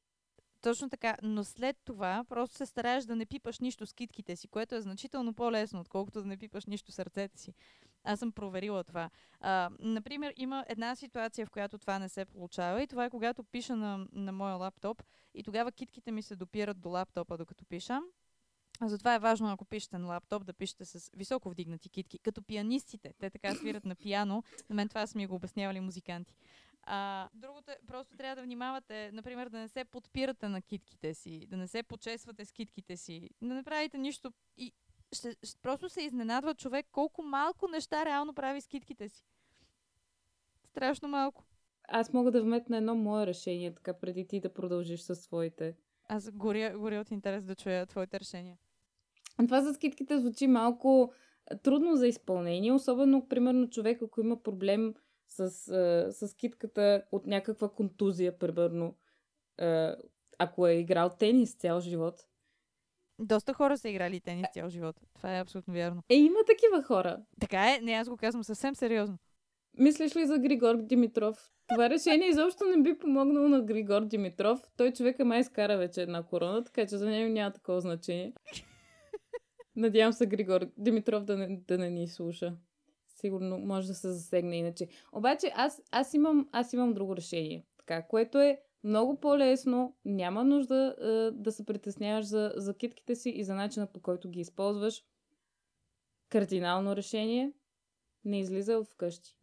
Точно 0.60 0.90
така, 0.90 1.16
но 1.22 1.44
след 1.44 1.76
това 1.84 2.24
просто 2.28 2.56
се 2.56 2.66
стараеш 2.66 3.04
да 3.04 3.16
не 3.16 3.26
пипаш 3.26 3.58
нищо 3.60 3.86
с 3.86 3.92
китките 3.92 4.36
си, 4.36 4.48
което 4.48 4.74
е 4.74 4.80
значително 4.80 5.34
по-лесно, 5.34 5.80
отколкото 5.80 6.20
да 6.20 6.28
не 6.28 6.36
пипаш 6.36 6.66
нищо 6.66 6.92
с 6.92 6.98
ръцете 6.98 7.38
си. 7.38 7.54
Аз 8.04 8.18
съм 8.18 8.32
проверила 8.32 8.84
това. 8.84 9.10
А, 9.40 9.70
например, 9.78 10.34
има 10.36 10.64
една 10.68 10.96
ситуация, 10.96 11.46
в 11.46 11.50
която 11.50 11.78
това 11.78 11.98
не 11.98 12.08
се 12.08 12.24
получава 12.24 12.82
и 12.82 12.86
това 12.86 13.04
е 13.04 13.10
когато 13.10 13.44
пиша 13.44 13.76
на, 13.76 14.06
на 14.12 14.32
моя 14.32 14.54
лаптоп 14.54 15.02
и 15.34 15.42
тогава 15.42 15.72
китките 15.72 16.12
ми 16.12 16.22
се 16.22 16.36
допират 16.36 16.80
до 16.80 16.88
лаптопа, 16.88 17.36
докато 17.38 17.64
пиша. 17.64 18.00
А 18.80 18.88
затова 18.88 19.14
е 19.14 19.18
важно, 19.18 19.52
ако 19.52 19.64
пишете 19.64 19.98
на 19.98 20.08
лаптоп, 20.08 20.44
да 20.44 20.52
пишете 20.52 20.84
с 20.84 21.10
високо 21.16 21.50
вдигнати 21.50 21.88
китки. 21.88 22.18
Като 22.18 22.42
пианистите. 22.42 23.14
Те 23.18 23.30
така 23.30 23.54
свират 23.54 23.84
на 23.84 23.94
пиано. 23.94 24.42
На 24.70 24.74
мен 24.74 24.88
това 24.88 25.06
са 25.06 25.18
ми 25.18 25.26
го 25.26 25.34
обяснявали 25.34 25.80
музиканти. 25.80 26.34
А, 26.86 27.28
другото 27.34 27.70
е, 27.70 27.78
просто 27.86 28.16
трябва 28.16 28.36
да 28.36 28.42
внимавате, 28.42 29.10
например, 29.12 29.48
да 29.48 29.58
не 29.58 29.68
се 29.68 29.84
подпирате 29.84 30.48
на 30.48 30.62
китките 30.62 31.14
си, 31.14 31.46
да 31.46 31.56
не 31.56 31.68
се 31.68 31.82
почесвате 31.82 32.44
с 32.44 32.52
китките 32.52 32.96
си, 32.96 33.30
да 33.42 33.54
не 33.54 33.62
правите 33.62 33.98
нищо. 33.98 34.32
И 34.56 34.72
ще, 35.14 35.36
ще 35.42 35.60
просто 35.62 35.88
се 35.88 36.02
изненадва 36.02 36.54
човек 36.54 36.86
колко 36.92 37.22
малко 37.22 37.68
неща 37.68 38.04
реално 38.04 38.34
прави 38.34 38.60
с 38.60 38.66
китките 38.66 39.08
си. 39.08 39.24
Страшно 40.64 41.08
малко. 41.08 41.44
Аз 41.88 42.12
мога 42.12 42.30
да 42.30 42.42
вметна 42.42 42.76
едно 42.76 42.94
мое 42.94 43.26
решение, 43.26 43.74
така 43.74 43.94
преди 43.94 44.26
ти 44.26 44.40
да 44.40 44.54
продължиш 44.54 45.00
със 45.00 45.20
своите. 45.20 45.76
Аз 46.08 46.30
горя, 46.30 46.78
горя 46.78 47.00
от 47.00 47.10
интерес 47.10 47.44
да 47.44 47.54
чуя 47.54 47.86
твоите 47.86 48.20
решения. 48.20 48.58
Това 49.48 49.62
с 49.62 49.78
китките 49.78 50.18
звучи 50.18 50.46
малко 50.46 51.12
трудно 51.62 51.96
за 51.96 52.06
изпълнение, 52.06 52.72
особено, 52.72 53.28
примерно, 53.28 53.70
човек, 53.70 54.02
ако 54.02 54.20
има 54.20 54.42
проблем 54.42 54.94
с, 55.28 55.50
с 56.12 56.34
китката 56.34 57.02
от 57.12 57.26
някаква 57.26 57.68
контузия, 57.68 58.38
примерно, 58.38 58.96
ако 60.38 60.66
е 60.66 60.72
играл 60.72 61.10
тенис 61.18 61.54
цял 61.54 61.80
живот. 61.80 62.26
Доста 63.18 63.54
хора 63.54 63.78
са 63.78 63.88
играли 63.88 64.20
тенис 64.20 64.46
цял 64.52 64.68
живот. 64.68 64.96
Това 65.14 65.36
е 65.36 65.40
абсолютно 65.40 65.74
вярно. 65.74 66.02
Е, 66.08 66.14
има 66.14 66.38
такива 66.46 66.82
хора. 66.82 67.18
Така 67.40 67.74
е, 67.74 67.80
не, 67.82 67.92
аз 67.92 68.08
го 68.08 68.16
казвам 68.16 68.44
съвсем 68.44 68.74
сериозно. 68.74 69.18
Мислиш 69.78 70.16
ли 70.16 70.26
за 70.26 70.38
Григор 70.38 70.76
Димитров? 70.76 71.50
Това 71.68 71.90
решение 71.90 72.28
изобщо 72.28 72.64
не 72.64 72.82
би 72.82 72.98
помогнало 72.98 73.48
на 73.48 73.62
Григор 73.62 74.04
Димитров. 74.04 74.60
Той 74.76 74.92
човека 74.92 75.24
май 75.24 75.40
изкара 75.40 75.76
вече 75.76 76.02
една 76.02 76.22
корона, 76.22 76.64
така 76.64 76.86
че 76.86 76.96
за 76.96 77.06
него 77.06 77.32
няма 77.32 77.52
такова 77.52 77.80
значение. 77.80 78.32
Надявам 79.76 80.12
се 80.12 80.26
Григор 80.26 80.66
Димитров 80.78 81.24
да 81.24 81.36
не, 81.36 81.60
да 81.68 81.78
не 81.78 81.90
ни 81.90 82.08
слуша. 82.08 82.56
Сигурно 83.08 83.58
може 83.58 83.88
да 83.88 83.94
се 83.94 84.12
засегне 84.12 84.56
иначе. 84.56 84.88
Обаче 85.12 85.52
аз, 85.54 85.82
аз, 85.90 86.14
имам, 86.14 86.48
аз 86.52 86.72
имам 86.72 86.94
друго 86.94 87.16
решение. 87.16 87.64
Така, 87.78 88.02
което 88.02 88.38
е 88.38 88.60
много 88.84 89.20
по-лесно, 89.20 89.96
няма 90.04 90.44
нужда 90.44 90.96
е, 91.00 91.30
да 91.30 91.52
се 91.52 91.66
притесняваш 91.66 92.24
за, 92.24 92.52
за 92.56 92.74
китките 92.74 93.14
си 93.14 93.30
и 93.30 93.44
за 93.44 93.54
начина 93.54 93.86
по 93.86 94.00
който 94.00 94.30
ги 94.30 94.40
използваш. 94.40 95.04
Кардинално 96.28 96.96
решение 96.96 97.52
не 98.24 98.40
излиза 98.40 98.78
от 98.78 98.88
вкъщи. 98.88 99.36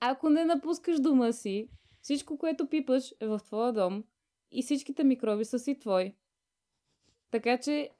Ако 0.00 0.30
не 0.30 0.44
напускаш 0.44 1.00
дома 1.00 1.32
си, 1.32 1.70
всичко, 2.00 2.38
което 2.38 2.68
пипаш 2.68 3.14
е 3.20 3.26
в 3.26 3.40
твоя 3.44 3.72
дом 3.72 4.04
и 4.50 4.62
всичките 4.62 5.04
микроби 5.04 5.44
са 5.44 5.58
си 5.58 5.78
твои. 5.78 6.14
Така 7.30 7.60
че 7.60 7.90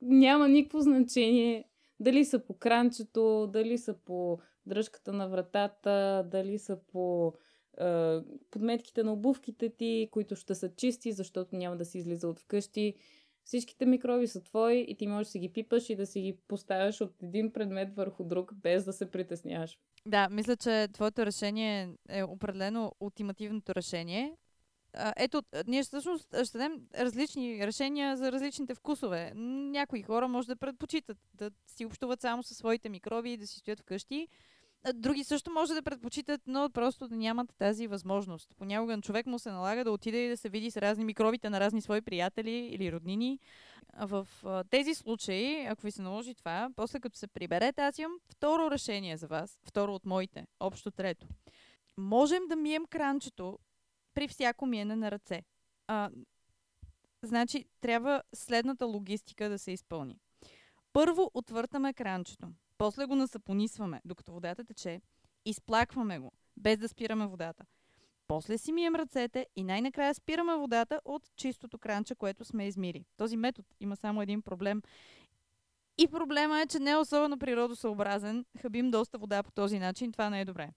няма 0.00 0.48
никакво 0.48 0.80
значение 0.80 1.68
дали 2.00 2.24
са 2.24 2.38
по 2.38 2.58
кранчето, 2.58 3.46
дали 3.52 3.78
са 3.78 3.94
по 3.94 4.38
дръжката 4.66 5.12
на 5.12 5.28
вратата, 5.28 6.28
дали 6.30 6.58
са 6.58 6.78
по 6.92 7.34
подметките 8.50 9.02
на 9.02 9.12
обувките 9.12 9.70
ти, 9.70 10.08
които 10.10 10.36
ще 10.36 10.54
са 10.54 10.74
чисти, 10.74 11.12
защото 11.12 11.56
няма 11.56 11.76
да 11.76 11.84
си 11.84 11.98
излиза 11.98 12.28
от 12.28 12.38
вкъщи. 12.38 12.94
Всичките 13.44 13.86
микроби 13.86 14.26
са 14.26 14.42
твои 14.42 14.84
и 14.88 14.96
ти 14.96 15.06
можеш 15.06 15.26
да 15.26 15.30
си 15.30 15.38
ги 15.38 15.52
пипаш 15.52 15.90
и 15.90 15.96
да 15.96 16.06
си 16.06 16.20
ги 16.20 16.38
поставяш 16.48 17.00
от 17.00 17.22
един 17.22 17.52
предмет 17.52 17.94
върху 17.94 18.24
друг, 18.24 18.54
без 18.54 18.84
да 18.84 18.92
се 18.92 19.10
притесняваш. 19.10 19.78
Да, 20.06 20.28
мисля, 20.28 20.56
че 20.56 20.88
твоето 20.92 21.26
решение 21.26 21.90
е 22.08 22.22
определено 22.22 22.92
ултимативното 23.00 23.74
решение. 23.74 24.36
Ето, 25.16 25.42
ние 25.66 25.82
всъщност 25.82 26.28
ще 26.44 26.58
дадем 26.58 26.80
различни 26.98 27.66
решения 27.66 28.16
за 28.16 28.32
различните 28.32 28.74
вкусове. 28.74 29.32
Някои 29.34 30.02
хора 30.02 30.28
може 30.28 30.48
да 30.48 30.56
предпочитат 30.56 31.18
да 31.34 31.50
си 31.66 31.84
общуват 31.84 32.20
само 32.20 32.42
със 32.42 32.56
своите 32.56 32.88
микроби 32.88 33.32
и 33.32 33.36
да 33.36 33.46
си 33.46 33.58
стоят 33.58 33.80
вкъщи. 33.80 34.28
Други 34.94 35.24
също 35.24 35.50
може 35.50 35.74
да 35.74 35.82
предпочитат, 35.82 36.40
но 36.46 36.70
просто 36.70 37.08
да 37.08 37.16
нямат 37.16 37.54
тази 37.58 37.86
възможност. 37.86 38.54
Понякога 38.56 38.96
на 38.96 39.02
човек 39.02 39.26
му 39.26 39.38
се 39.38 39.50
налага 39.50 39.84
да 39.84 39.92
отиде 39.92 40.18
и 40.18 40.28
да 40.28 40.36
се 40.36 40.48
види 40.48 40.70
с 40.70 40.76
разни 40.76 41.04
микробите 41.04 41.50
на 41.50 41.60
разни 41.60 41.80
свои 41.80 42.00
приятели 42.00 42.50
или 42.50 42.92
роднини. 42.92 43.38
В 44.00 44.28
тези 44.70 44.94
случаи, 44.94 45.66
ако 45.66 45.82
ви 45.82 45.90
се 45.90 46.02
наложи 46.02 46.34
това, 46.34 46.70
после 46.76 47.00
като 47.00 47.18
се 47.18 47.26
приберете, 47.26 47.82
аз 47.82 47.98
имам 47.98 48.18
второ 48.24 48.70
решение 48.70 49.16
за 49.16 49.26
вас. 49.26 49.58
Второ 49.62 49.94
от 49.94 50.06
моите. 50.06 50.46
Общо 50.60 50.90
трето. 50.90 51.26
Можем 51.96 52.42
да 52.48 52.56
мием 52.56 52.86
кранчето 52.86 53.58
при 54.14 54.28
всяко 54.28 54.66
миене 54.66 54.96
на 54.96 55.10
ръце. 55.10 55.42
А, 55.86 56.10
значи, 57.22 57.64
трябва 57.80 58.22
следната 58.34 58.86
логистика 58.86 59.48
да 59.48 59.58
се 59.58 59.72
изпълни. 59.72 60.16
Първо 60.92 61.30
отвъртаме 61.34 61.94
кранчето. 61.94 62.48
После 62.78 63.04
го 63.04 63.14
насапонисваме, 63.14 64.00
докато 64.04 64.32
водата 64.32 64.64
тече. 64.64 65.00
Изплакваме 65.44 66.18
го, 66.18 66.32
без 66.56 66.78
да 66.78 66.88
спираме 66.88 67.26
водата. 67.26 67.64
После 68.28 68.58
си 68.58 68.72
мием 68.72 68.94
ръцете 68.94 69.46
и 69.56 69.64
най-накрая 69.64 70.14
спираме 70.14 70.56
водата 70.56 71.00
от 71.04 71.22
чистото 71.36 71.78
кранче, 71.78 72.14
което 72.14 72.44
сме 72.44 72.66
измили. 72.66 73.04
Този 73.16 73.36
метод 73.36 73.68
има 73.80 73.96
само 73.96 74.22
един 74.22 74.42
проблем. 74.42 74.82
И 75.98 76.08
проблема 76.08 76.60
е, 76.60 76.66
че 76.66 76.78
не 76.78 76.90
е 76.90 76.96
особено 76.96 77.38
природосъобразен. 77.38 78.44
Хабим 78.60 78.90
доста 78.90 79.18
вода 79.18 79.42
по 79.42 79.50
този 79.50 79.78
начин. 79.78 80.12
Това 80.12 80.30
не 80.30 80.40
е 80.40 80.44
добре. 80.44 80.70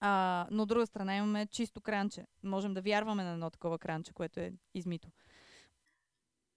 А, 0.00 0.46
но 0.50 0.62
от 0.62 0.68
друга 0.68 0.86
страна 0.86 1.16
имаме 1.16 1.46
чисто 1.46 1.80
кранче. 1.80 2.26
Можем 2.42 2.74
да 2.74 2.82
вярваме 2.82 3.24
на 3.24 3.32
едно 3.32 3.50
такова 3.50 3.78
кранче, 3.78 4.12
което 4.12 4.40
е 4.40 4.52
измито. 4.74 5.08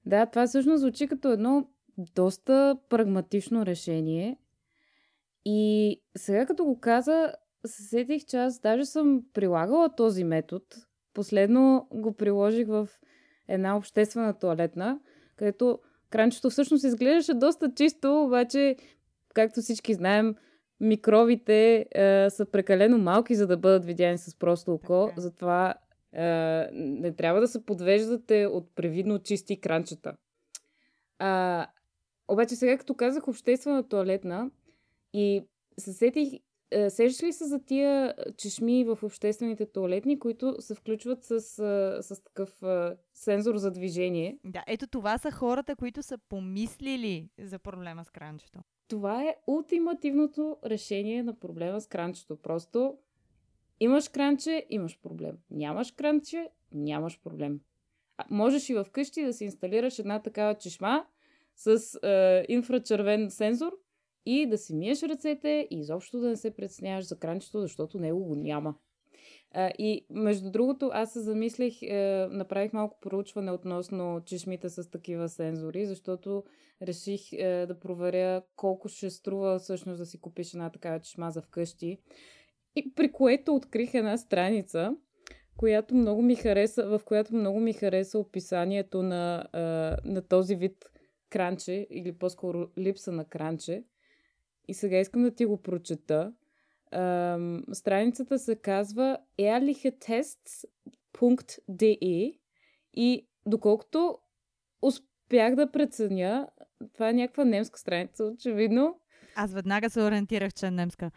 Да, 0.06 0.26
това 0.26 0.48
всъщност 0.48 0.80
звучи 0.80 1.08
като 1.08 1.32
едно 1.32 1.70
доста 1.98 2.78
прагматично 2.90 3.66
решение. 3.66 4.38
И 5.46 6.02
сега 6.18 6.46
като 6.46 6.66
го 6.66 6.80
каза, 6.80 7.34
се 7.66 7.84
сетих, 7.84 8.26
че 8.26 8.38
аз 8.38 8.60
даже 8.60 8.86
съм 8.86 9.24
прилагала 9.34 9.96
този 9.96 10.24
метод. 10.24 10.66
Последно 11.14 11.88
го 11.94 12.14
приложих 12.14 12.68
в 12.68 12.90
една 13.48 13.78
обществена 13.78 14.40
туалетна, 14.40 15.00
където 15.36 15.80
кранчето 16.10 16.50
всъщност 16.50 16.84
изглеждаше 16.84 17.34
доста 17.34 17.74
чисто, 17.76 18.24
обаче, 18.24 18.76
както 19.34 19.62
всички 19.62 19.94
знаем, 19.94 20.36
микробите 20.80 21.86
е, 21.92 22.30
са 22.30 22.46
прекалено 22.46 22.98
малки, 22.98 23.36
за 23.36 23.48
да 23.48 23.58
бъдат 23.58 23.86
видяни 23.86 24.18
с 24.18 24.36
просто 24.36 24.74
око. 24.74 25.08
Така. 25.08 25.22
Затова 25.22 25.74
е, 26.14 26.24
не 26.74 27.12
трябва 27.16 27.42
да 27.42 27.48
се 27.48 27.66
подвеждате 27.66 28.46
от 28.46 28.76
превидно 28.76 29.20
чисти 29.20 29.62
кранчета. 29.62 30.14
А, 31.20 31.68
обаче 32.28 32.56
сега, 32.56 32.78
като 32.78 32.94
казах 32.94 33.28
обществена 33.28 33.88
туалетна 33.88 34.50
и 35.14 35.44
се 35.78 35.94
сетих 35.94 36.34
е, 36.72 36.90
сещаш 36.90 37.24
ли 37.24 37.34
се 37.34 37.46
за 37.46 37.60
тия 37.60 38.16
чешми 38.38 38.84
в 38.84 39.00
обществените 39.04 39.66
туалетни, 39.66 40.20
които 40.20 40.56
се 40.60 40.76
включват 40.76 41.24
с, 41.24 41.42
с 42.02 42.24
такъв 42.24 42.62
сензор 43.14 43.56
за 43.56 43.72
движение? 43.72 44.38
Да, 44.46 44.64
ето 44.68 44.88
това 44.88 45.18
са 45.18 45.32
хората, 45.32 45.76
които 45.76 46.04
са 46.04 46.18
помислили 46.30 47.30
за 47.40 47.60
проблема 47.60 48.06
с 48.06 48.10
кранчето. 48.10 48.60
Това 48.88 49.24
е 49.24 49.36
ултимативното 49.48 50.58
решение 50.66 51.24
на 51.24 51.40
проблема 51.40 51.82
с 51.82 51.88
кранчето. 51.88 52.36
Просто 52.36 52.98
имаш 53.80 54.10
кранче, 54.10 54.66
имаш 54.70 55.00
проблем. 55.02 55.38
Нямаш 55.50 55.92
кранче, 55.92 56.50
нямаш 56.72 57.20
проблем. 57.24 57.60
А, 58.18 58.26
можеш 58.30 58.70
и 58.70 58.84
вкъщи 58.86 59.26
да 59.26 59.34
си 59.34 59.44
инсталираш 59.44 60.00
една 60.00 60.22
такава 60.22 60.56
чешма 60.56 61.06
с 61.56 62.00
е, 62.04 62.46
инфрачервен 62.50 63.30
сензор 63.30 63.72
и 64.26 64.46
да 64.50 64.58
си 64.58 64.76
миеш 64.76 65.04
ръцете 65.04 65.68
и 65.72 65.80
изобщо 65.80 66.20
да 66.20 66.30
не 66.30 66.36
се 66.36 66.56
предсняваш 66.56 67.06
за 67.08 67.20
кранчето, 67.20 67.62
защото 67.62 68.00
него 68.00 68.26
го 68.26 68.36
няма. 68.36 68.76
И 69.78 70.06
между 70.10 70.52
другото, 70.52 70.90
аз 70.94 71.14
се 71.14 71.20
замислих, 71.20 71.82
е, 71.82 72.28
направих 72.32 72.74
малко 72.74 73.00
проучване 73.02 73.52
относно 73.52 74.22
чешмите 74.26 74.70
с 74.70 74.90
такива 74.90 75.30
сензори, 75.30 75.86
защото 75.86 76.44
реших 76.82 77.34
е, 77.34 77.66
да 77.68 77.80
проверя 77.80 78.42
колко 78.56 78.88
ще 78.90 79.10
струва 79.10 79.60
всъщност 79.60 79.98
да 79.98 80.06
си 80.06 80.22
купиш 80.22 80.54
една 80.54 80.70
такава 80.70 81.00
чешма 81.00 81.32
за 81.32 81.42
вкъщи. 81.42 81.98
И 82.76 82.94
при 82.94 83.12
което 83.12 83.56
открих 83.56 83.94
една 83.94 84.18
страница, 84.18 84.96
която 85.58 85.96
много 85.96 86.22
ми 86.22 86.36
хареса, 86.36 86.88
в 86.88 87.02
която 87.06 87.36
много 87.36 87.60
ми 87.60 87.74
хареса 87.74 88.20
описанието 88.20 89.04
на, 89.04 89.46
е, 89.54 89.60
на 90.10 90.22
този 90.22 90.56
вид 90.56 90.86
кранче, 91.30 91.88
или 91.90 92.18
по-скоро 92.18 92.70
липса 92.78 93.12
на 93.12 93.26
кранче. 93.26 93.84
И 94.72 94.74
сега 94.74 95.00
искам 95.00 95.24
да 95.24 95.32
ти 95.32 95.46
го 95.46 95.62
прочета. 95.62 96.34
Ам, 96.92 97.64
страницата 97.74 98.40
се 98.40 98.56
казва 98.56 99.18
ehrlichetests.de 99.40 102.40
и 102.94 103.28
доколкото 103.46 104.18
успях 104.82 105.56
да 105.56 105.72
преценя, 105.72 106.48
това 106.94 107.10
е 107.10 107.14
някаква 107.14 107.46
немска 107.46 107.80
страница, 107.80 108.24
очевидно. 108.24 109.00
Аз 109.36 109.54
веднага 109.54 109.90
се 109.90 110.02
ориентирах, 110.02 110.54
че 110.54 110.66
е 110.66 110.72
немска 110.72 111.12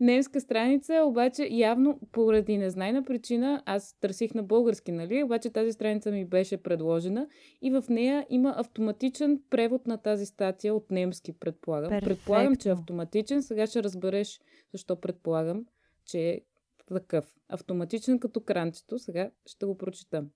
немска 0.00 0.40
страница, 0.40 1.02
обаче 1.06 1.48
явно 1.50 2.00
поради 2.12 2.58
незнайна 2.58 3.04
причина 3.04 3.62
аз 3.66 3.98
търсих 4.00 4.34
на 4.34 4.42
български, 4.42 4.92
нали? 4.92 5.22
Обаче 5.22 5.50
тази 5.50 5.72
страница 5.72 6.10
ми 6.10 6.24
беше 6.24 6.56
предложена 6.56 7.28
и 7.62 7.70
в 7.70 7.84
нея 7.88 8.26
има 8.30 8.54
автоматичен 8.56 9.42
превод 9.50 9.86
на 9.86 9.98
тази 9.98 10.26
статия 10.26 10.74
от 10.74 10.90
немски, 10.90 11.32
предполагам. 11.32 11.90
Перфектно. 11.90 12.08
Предполагам, 12.08 12.56
че 12.56 12.68
е 12.68 12.72
автоматичен. 12.72 13.42
Сега 13.42 13.66
ще 13.66 13.82
разбереш 13.82 14.40
защо 14.72 15.00
предполагам, 15.00 15.66
че 16.06 16.28
е 16.28 16.40
такъв. 16.86 17.34
Автоматичен 17.48 18.18
като 18.18 18.40
кранчето. 18.40 18.98
Сега 18.98 19.30
ще 19.46 19.66
го 19.66 19.78
прочитам. 19.78 20.30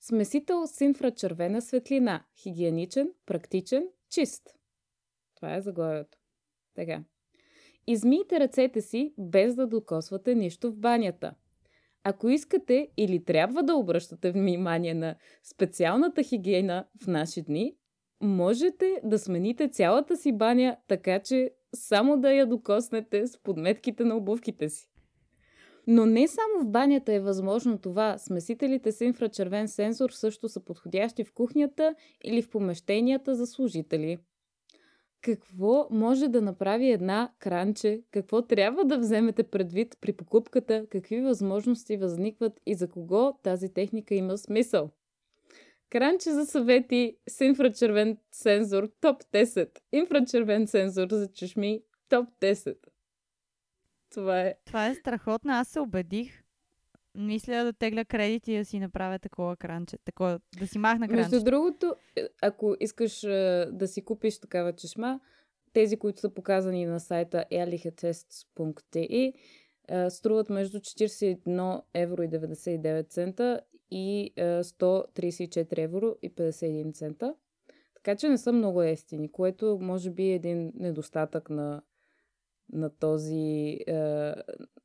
Смесител 0.00 0.66
с 0.66 0.80
инфрачервена 0.80 1.62
светлина. 1.62 2.24
Хигиеничен, 2.36 3.12
практичен, 3.26 3.88
чист. 4.10 4.56
Това 5.36 5.56
е 5.56 5.60
заглавието. 5.60 6.18
Така. 6.74 7.04
Измийте 7.86 8.40
ръцете 8.40 8.80
си, 8.80 9.14
без 9.18 9.54
да 9.54 9.66
докосвате 9.66 10.34
нищо 10.34 10.70
в 10.70 10.76
банята. 10.76 11.34
Ако 12.04 12.28
искате 12.28 12.88
или 12.96 13.24
трябва 13.24 13.62
да 13.62 13.74
обръщате 13.74 14.32
внимание 14.32 14.94
на 14.94 15.14
специалната 15.42 16.22
хигиена 16.22 16.84
в 17.02 17.06
наши 17.06 17.42
дни, 17.42 17.76
можете 18.20 19.00
да 19.04 19.18
смените 19.18 19.68
цялата 19.68 20.16
си 20.16 20.32
баня, 20.32 20.76
така 20.88 21.18
че 21.18 21.50
само 21.74 22.20
да 22.20 22.32
я 22.32 22.46
докоснете 22.46 23.26
с 23.26 23.42
подметките 23.42 24.04
на 24.04 24.16
обувките 24.16 24.68
си. 24.68 24.90
Но 25.86 26.06
не 26.06 26.28
само 26.28 26.64
в 26.64 26.70
банята 26.70 27.12
е 27.12 27.20
възможно 27.20 27.78
това. 27.78 28.18
Смесителите 28.18 28.92
с 28.92 29.00
инфрачервен 29.00 29.68
сензор 29.68 30.10
също 30.10 30.48
са 30.48 30.60
подходящи 30.60 31.24
в 31.24 31.32
кухнята 31.32 31.94
или 32.24 32.42
в 32.42 32.50
помещенията 32.50 33.34
за 33.34 33.46
служители 33.46 34.18
какво 35.24 35.88
може 35.90 36.28
да 36.28 36.42
направи 36.42 36.90
една 36.90 37.32
кранче, 37.38 38.02
какво 38.10 38.42
трябва 38.42 38.84
да 38.84 38.98
вземете 38.98 39.42
предвид 39.42 39.96
при 40.00 40.12
покупката, 40.12 40.86
какви 40.90 41.20
възможности 41.20 41.96
възникват 41.96 42.60
и 42.66 42.74
за 42.74 42.88
кого 42.88 43.32
тази 43.42 43.68
техника 43.68 44.14
има 44.14 44.38
смисъл. 44.38 44.90
Кранче 45.90 46.30
за 46.32 46.46
съвети 46.46 47.16
с 47.28 47.40
инфрачервен 47.40 48.18
сензор 48.32 48.90
топ 49.00 49.22
10. 49.22 49.68
Инфрачервен 49.92 50.66
сензор 50.66 51.08
за 51.10 51.32
чешми 51.32 51.80
топ 52.08 52.28
10. 52.40 52.76
Това 54.14 54.40
е. 54.40 54.54
Това 54.64 54.86
е 54.86 54.94
страхотно. 54.94 55.52
Аз 55.52 55.68
се 55.68 55.80
убедих 55.80 56.43
мисля 57.14 57.64
да 57.64 57.72
тегля 57.72 58.04
кредити 58.04 58.52
и 58.52 58.58
да 58.58 58.64
си 58.64 58.78
направя 58.78 59.18
такова 59.18 59.56
кранче. 59.56 59.98
Такова, 60.04 60.40
да 60.58 60.66
си 60.66 60.78
махна 60.78 61.08
кранче. 61.08 61.22
Между 61.22 61.44
другото, 61.44 61.94
е, 62.16 62.28
ако 62.42 62.76
искаш 62.80 63.20
да 63.72 63.86
си 63.86 64.04
купиш 64.04 64.40
такава 64.40 64.72
чешма, 64.72 65.20
тези, 65.72 65.96
които 65.96 66.20
са 66.20 66.34
показани 66.34 66.86
на 66.86 67.00
сайта 67.00 67.44
ehrlichetests.de, 67.52 69.32
струват 70.08 70.50
между 70.50 70.78
41 70.78 71.82
евро 71.94 72.22
и 72.22 72.28
99 72.28 73.08
цента 73.08 73.60
и 73.90 74.32
134 74.38 75.78
евро 75.78 76.16
и 76.22 76.34
51 76.34 76.94
цента. 76.94 77.34
Така 77.94 78.16
че 78.16 78.28
не 78.28 78.38
са 78.38 78.52
много 78.52 78.82
ефтини, 78.82 79.32
което 79.32 79.78
може 79.80 80.10
би 80.10 80.22
е 80.22 80.34
един 80.34 80.72
недостатък 80.74 81.50
на 81.50 81.82
на, 82.72 82.90
този, 82.90 83.78
е, 83.86 83.94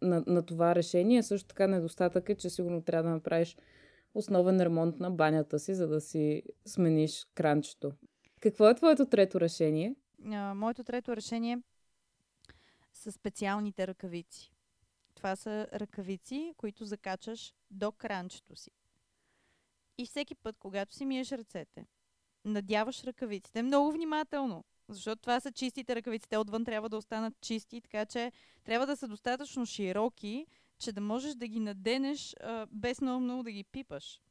на, 0.02 0.24
на 0.28 0.46
това 0.46 0.76
решение. 0.76 1.24
Също 1.24 1.48
така 1.48 1.68
недостатък 1.68 2.30
е, 2.30 2.36
че 2.36 2.50
сигурно 2.50 2.82
трябва 2.82 3.04
да 3.04 3.16
направиш 3.16 3.58
основен 4.14 4.62
ремонт 4.62 5.00
на 5.00 5.12
банята 5.12 5.60
си, 5.60 5.76
за 5.76 5.88
да 5.88 6.02
си 6.02 6.44
смениш 6.66 7.28
кранчето. 7.36 7.92
Какво 8.40 8.70
е 8.70 8.76
твоето 8.76 9.06
трето 9.06 9.42
решение? 9.42 9.96
А, 10.26 10.54
моето 10.54 10.84
трето 10.84 11.16
решение 11.16 11.62
са 12.94 13.12
специалните 13.12 13.88
ръкавици. 13.88 14.52
Това 15.16 15.36
са 15.36 15.68
ръкавици, 15.74 16.54
които 16.58 16.86
закачаш 16.86 17.54
до 17.72 17.92
кранчето 17.92 18.56
си. 18.56 18.72
И 19.98 20.06
всеки 20.06 20.36
път, 20.36 20.58
когато 20.60 20.94
си 20.94 21.06
миеш 21.06 21.32
ръцете, 21.32 21.86
надяваш 22.46 23.04
ръкавиците 23.04 23.64
много 23.64 23.92
внимателно, 23.92 24.64
защото 24.90 25.22
това 25.22 25.40
са 25.40 25.52
чистите 25.52 25.96
ръкавици. 25.96 26.30
Те 26.30 26.38
отвън 26.38 26.66
трябва 26.66 26.90
да 26.90 26.98
останат 26.98 27.42
чисти, 27.42 27.82
така 27.82 28.06
че 28.06 28.32
трябва 28.64 28.88
да 28.88 28.98
са 28.98 29.08
достатъчно 29.08 29.66
широки, 29.66 30.46
че 30.80 30.92
да 30.92 31.02
можеш 31.02 31.36
да 31.36 31.48
ги 31.48 31.60
наденеш 31.60 32.36
а, 32.40 32.68
без 32.72 33.02
много, 33.02 33.20
много 33.20 33.44
да 33.44 33.52
ги 33.52 33.64
пипаш. 33.64 34.22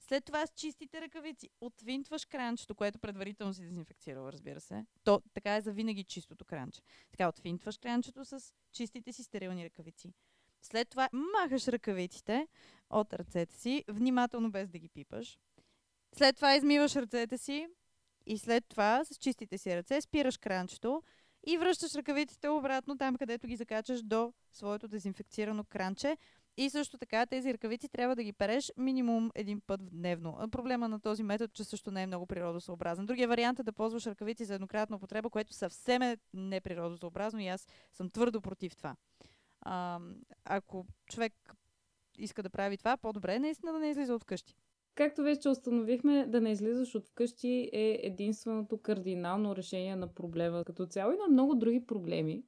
След 0.00 0.24
това 0.24 0.46
с 0.46 0.50
чистите 0.50 1.00
ръкавици 1.00 1.50
отвинтваш 1.60 2.24
кранчето, 2.24 2.74
което 2.74 2.98
предварително 2.98 3.54
си 3.54 3.62
дезинфекцирал, 3.62 4.28
разбира 4.28 4.60
се. 4.60 4.86
То 5.04 5.22
така 5.34 5.56
е 5.56 5.60
за 5.60 5.72
винаги 5.72 6.04
чистото 6.04 6.44
кранче. 6.44 6.82
Така 7.10 7.28
отвинтваш 7.28 7.78
кранчето 7.78 8.24
с 8.24 8.54
чистите 8.72 9.12
си 9.12 9.22
стерилни 9.22 9.64
ръкавици. 9.64 10.12
След 10.62 10.88
това 10.88 11.08
махаш 11.12 11.68
ръкавиците 11.68 12.48
от 12.90 13.12
ръцете 13.12 13.54
си, 13.54 13.84
внимателно 13.88 14.50
без 14.50 14.68
да 14.68 14.78
ги 14.78 14.88
пипаш. 14.88 15.38
След 16.12 16.36
това 16.36 16.54
измиваш 16.56 16.96
ръцете 16.96 17.38
си, 17.38 17.68
и 18.28 18.38
след 18.38 18.64
това 18.68 19.04
с 19.04 19.16
чистите 19.16 19.58
си 19.58 19.76
ръце 19.76 20.00
спираш 20.00 20.36
кранчето 20.36 21.02
и 21.46 21.58
връщаш 21.58 21.94
ръкавиците 21.94 22.48
обратно 22.48 22.98
там, 22.98 23.16
където 23.16 23.46
ги 23.46 23.56
закачаш 23.56 24.02
до 24.02 24.32
своето 24.52 24.88
дезинфекцирано 24.88 25.64
кранче. 25.64 26.16
И 26.56 26.70
също 26.70 26.98
така 26.98 27.26
тези 27.26 27.54
ръкавици 27.54 27.88
трябва 27.88 28.16
да 28.16 28.22
ги 28.22 28.32
переш 28.32 28.72
минимум 28.76 29.30
един 29.34 29.60
път 29.60 29.80
дневно. 29.90 30.48
Проблема 30.50 30.88
на 30.88 31.00
този 31.00 31.22
метод, 31.22 31.52
че 31.54 31.64
също 31.64 31.90
не 31.90 32.02
е 32.02 32.06
много 32.06 32.26
природосъобразен. 32.26 33.06
Другия 33.06 33.28
вариант 33.28 33.58
е 33.58 33.62
да 33.62 33.72
ползваш 33.72 34.06
ръкавици 34.06 34.44
за 34.44 34.54
еднократна 34.54 34.96
употреба, 34.96 35.30
което 35.30 35.54
съвсем 35.54 36.02
е 36.02 36.16
неприродосъобразно 36.34 37.40
и 37.40 37.48
аз 37.48 37.66
съм 37.92 38.10
твърдо 38.10 38.40
против 38.40 38.76
това. 38.76 38.96
А, 39.60 40.00
ако 40.44 40.86
човек 41.06 41.32
иска 42.18 42.42
да 42.42 42.50
прави 42.50 42.76
това, 42.78 42.96
по-добре 42.96 43.34
е 43.34 43.38
наистина 43.38 43.72
да 43.72 43.78
не 43.78 43.90
излиза 43.90 44.14
от 44.14 44.24
къщи. 44.24 44.54
Както 44.94 45.22
вече 45.22 45.48
установихме, 45.48 46.26
да 46.26 46.40
не 46.40 46.50
излизаш 46.50 46.94
от 46.94 47.06
вкъщи 47.06 47.70
е 47.72 48.00
единственото 48.02 48.78
кардинално 48.78 49.56
решение 49.56 49.96
на 49.96 50.14
проблема. 50.14 50.64
Като 50.64 50.86
цяло 50.86 51.12
има 51.12 51.28
много 51.28 51.54
други 51.54 51.86
проблеми. 51.86 52.42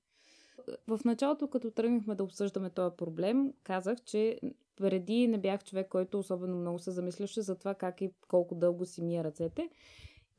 В 0.87 1.00
началото, 1.05 1.48
като 1.48 1.70
тръгнахме 1.70 2.14
да 2.14 2.24
обсъждаме 2.24 2.70
този 2.70 2.96
проблем, 2.96 3.53
казах, 3.62 3.98
че 4.05 4.40
преди 4.76 5.29
не 5.29 5.38
бях 5.38 5.64
човек, 5.64 5.88
който 5.88 6.18
особено 6.18 6.57
много 6.57 6.79
се 6.79 6.90
замисляше 6.90 7.42
за 7.42 7.59
това 7.59 7.74
как 7.74 8.00
и 8.00 8.12
колко 8.29 8.55
дълго 8.55 8.87
си 8.87 9.03
мия 9.03 9.24
ръцете 9.24 9.68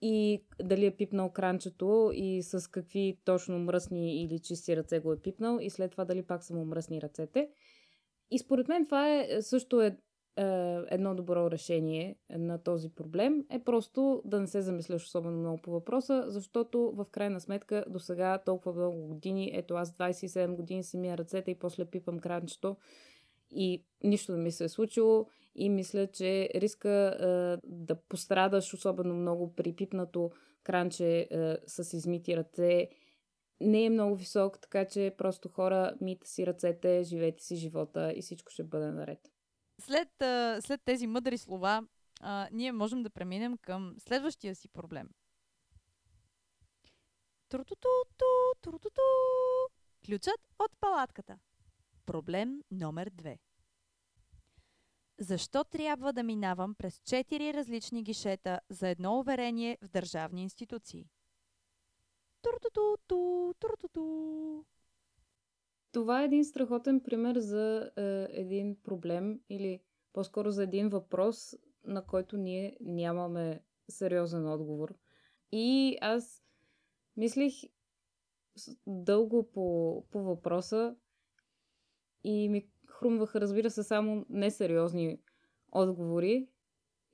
и 0.02 0.44
дали 0.64 0.86
е 0.86 0.96
пипнал 0.96 1.30
кранчето 1.30 2.12
и 2.14 2.44
с 2.44 2.72
какви 2.72 3.18
точно 3.26 3.60
мръсни 3.60 4.24
или 4.24 4.40
чисти 4.40 4.78
ръце 4.78 5.00
го 5.00 5.14
е 5.14 5.20
пипнал 5.20 5.60
и 5.62 5.70
след 5.70 5.92
това 5.92 6.06
дали 6.06 6.22
пак 6.24 6.44
са 6.44 6.54
му 6.54 6.66
мръсни 6.66 7.02
ръцете. 7.02 7.50
И 8.32 8.40
според 8.40 8.68
мен 8.68 8.86
това 8.86 9.16
е 9.16 9.42
също 9.42 9.82
е 9.82 9.98
едно 10.90 11.16
добро 11.16 11.52
решение 11.52 12.16
на 12.30 12.58
този 12.58 12.90
проблем 12.90 13.46
е 13.50 13.60
просто 13.60 14.22
да 14.26 14.40
не 14.40 14.48
се 14.48 14.62
замисляш 14.62 15.06
особено 15.06 15.38
много 15.38 15.62
по 15.62 15.72
въпроса, 15.72 16.26
защото 16.28 16.92
в 16.96 17.06
крайна 17.12 17.42
сметка 17.42 17.86
до 17.88 18.00
сега 18.00 18.38
толкова 18.38 18.74
много 18.74 19.08
години, 19.08 19.52
ето 19.54 19.74
аз 19.74 19.92
27 19.92 20.56
години 20.56 20.84
си 20.84 20.98
мия 20.98 21.18
ръцете 21.18 21.52
и 21.52 21.60
после 21.60 21.86
пипам 21.86 22.20
кранчето 22.20 22.78
и 23.52 23.84
нищо 24.04 24.32
не 24.32 24.38
ми 24.38 24.52
се 24.52 24.64
е 24.64 24.70
случило 24.70 25.28
и 25.56 25.70
мисля, 25.70 26.08
че 26.08 26.50
риска 26.56 26.90
е, 26.90 27.68
да 27.68 27.96
пострадаш 27.96 28.74
особено 28.74 29.14
много 29.14 29.56
при 29.56 29.74
пипнато 29.74 30.32
кранче 30.64 31.28
е, 31.32 31.58
с 31.68 31.94
измити 31.94 32.38
ръце 32.38 32.90
не 33.62 33.86
е 33.86 33.90
много 33.90 34.16
висок, 34.16 34.60
така 34.62 34.86
че 34.86 35.16
просто 35.18 35.50
хора, 35.50 35.94
мийте 36.02 36.28
си 36.28 36.48
ръцете, 36.48 37.04
живейте 37.04 37.44
си 37.44 37.56
живота 37.56 38.14
и 38.16 38.22
всичко 38.22 38.52
ще 38.52 38.64
бъде 38.64 38.92
наред. 38.92 39.20
След, 39.82 40.22
а, 40.22 40.62
след 40.62 40.82
тези 40.86 41.08
мъдри 41.08 41.38
слова, 41.38 41.84
а, 42.20 42.48
ние 42.52 42.72
можем 42.72 43.04
да 43.04 43.10
преминем 43.10 43.58
към 43.58 43.96
следващия 44.00 44.56
си 44.56 44.70
проблем. 44.70 45.10
Трутуту, 47.50 47.88
трутуту. 48.62 49.02
Ключът 50.06 50.40
от 50.60 50.72
палатката. 50.80 51.40
Проблем 52.06 52.62
номер 52.72 53.10
две. 53.14 53.40
Защо 55.20 55.64
трябва 55.64 56.14
да 56.14 56.24
минавам 56.24 56.76
през 56.76 57.00
четири 57.00 57.54
различни 57.54 58.04
гишета 58.04 58.60
за 58.70 58.90
едно 58.90 59.20
уверение 59.20 59.78
в 59.82 59.88
държавни 59.88 60.44
институции? 60.44 61.10
Туртуту, 62.42 62.98
туртуту. 63.60 64.66
Това 65.92 66.22
е 66.22 66.26
един 66.26 66.46
страхотен 66.46 67.00
пример 67.00 67.40
за 67.40 67.92
е, 67.98 68.28
един 68.30 68.78
проблем 68.84 69.40
или 69.50 69.82
по-скоро 70.14 70.52
за 70.52 70.64
един 70.64 70.90
въпрос, 70.90 71.56
на 71.86 72.06
който 72.06 72.38
ние 72.38 72.78
нямаме 72.82 73.64
сериозен 73.90 74.48
отговор. 74.48 74.96
И 75.52 75.98
аз 76.02 76.44
мислих 77.18 77.54
дълго 78.88 79.52
по, 79.52 80.06
по 80.12 80.24
въпроса 80.24 80.96
и 82.24 82.50
ми 82.50 82.70
хрумваха, 82.88 83.42
разбира 83.42 83.70
се, 83.70 83.84
само 83.84 84.26
несериозни 84.30 85.20
отговори. 85.72 86.48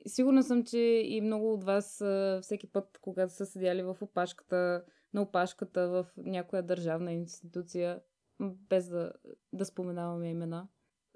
Сигурна 0.08 0.44
съм, 0.44 0.64
че 0.64 0.80
и 1.06 1.22
много 1.22 1.54
от 1.54 1.64
вас 1.64 2.04
всеки 2.42 2.72
път, 2.72 2.98
когато 3.02 3.34
са 3.34 3.46
седяли 3.46 3.84
в 3.84 3.98
опашката, 4.02 4.84
на 5.14 5.22
опашката 5.22 5.90
в 5.90 6.08
някоя 6.18 6.64
държавна 6.64 7.14
институция, 7.14 8.02
без 8.40 8.90
да, 8.90 9.12
да 9.54 9.66
споменаваме 9.66 10.30
имена. 10.30 10.68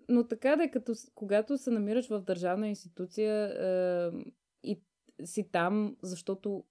Но 0.10 0.28
така 0.28 0.56
да 0.56 0.64
е, 0.64 0.72
като 0.72 0.94
когато 1.16 1.58
се 1.58 1.72
намираш 1.72 2.08
в 2.08 2.22
държавна 2.22 2.68
институция 2.68 3.46
е, 3.46 4.12
и 4.64 4.82
си 5.24 5.50
там, 5.52 5.98
защото 6.02 6.64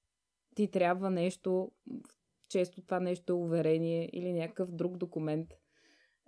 ти 0.54 0.70
трябва 0.70 1.10
нещо, 1.10 1.72
често 2.48 2.82
това 2.82 3.00
нещо 3.00 3.32
е 3.32 3.36
уверение 3.36 4.10
или 4.12 4.32
някакъв 4.32 4.70
друг 4.70 4.96
документ. 4.96 5.48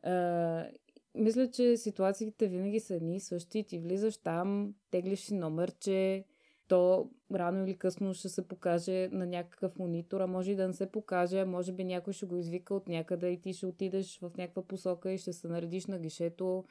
Е, 0.04 0.11
мисля, 1.14 1.50
че 1.50 1.76
ситуациите 1.76 2.48
винаги 2.48 2.80
са 2.80 2.94
едни 2.94 3.16
и 3.16 3.20
същи. 3.20 3.64
Ти 3.64 3.78
влизаш 3.78 4.18
там, 4.18 4.74
теглиш 4.90 5.20
си 5.20 5.35
номерче, 5.35 6.24
то 6.72 7.11
рано 7.35 7.64
или 7.64 7.76
късно 7.76 8.14
ще 8.14 8.28
се 8.28 8.48
покаже 8.48 9.08
на 9.12 9.26
някакъв 9.26 9.78
монитор, 9.78 10.20
а 10.20 10.26
може 10.26 10.52
и 10.52 10.56
да 10.56 10.66
не 10.66 10.72
се 10.74 10.90
покаже, 10.90 11.40
а 11.40 11.46
може 11.46 11.72
би 11.72 11.85
някой 11.85 12.12
ще 12.12 12.26
го 12.26 12.37
извика 12.37 12.74
от 12.74 12.88
някъде 12.88 13.28
и 13.28 13.40
ти 13.40 13.52
ще 13.52 13.66
отидеш 13.66 14.18
в 14.18 14.30
някаква 14.38 14.62
посока 14.62 15.12
и 15.12 15.18
ще 15.18 15.32
се 15.32 15.48
наредиш 15.48 15.87
на 15.87 15.98
гишето 15.98 16.64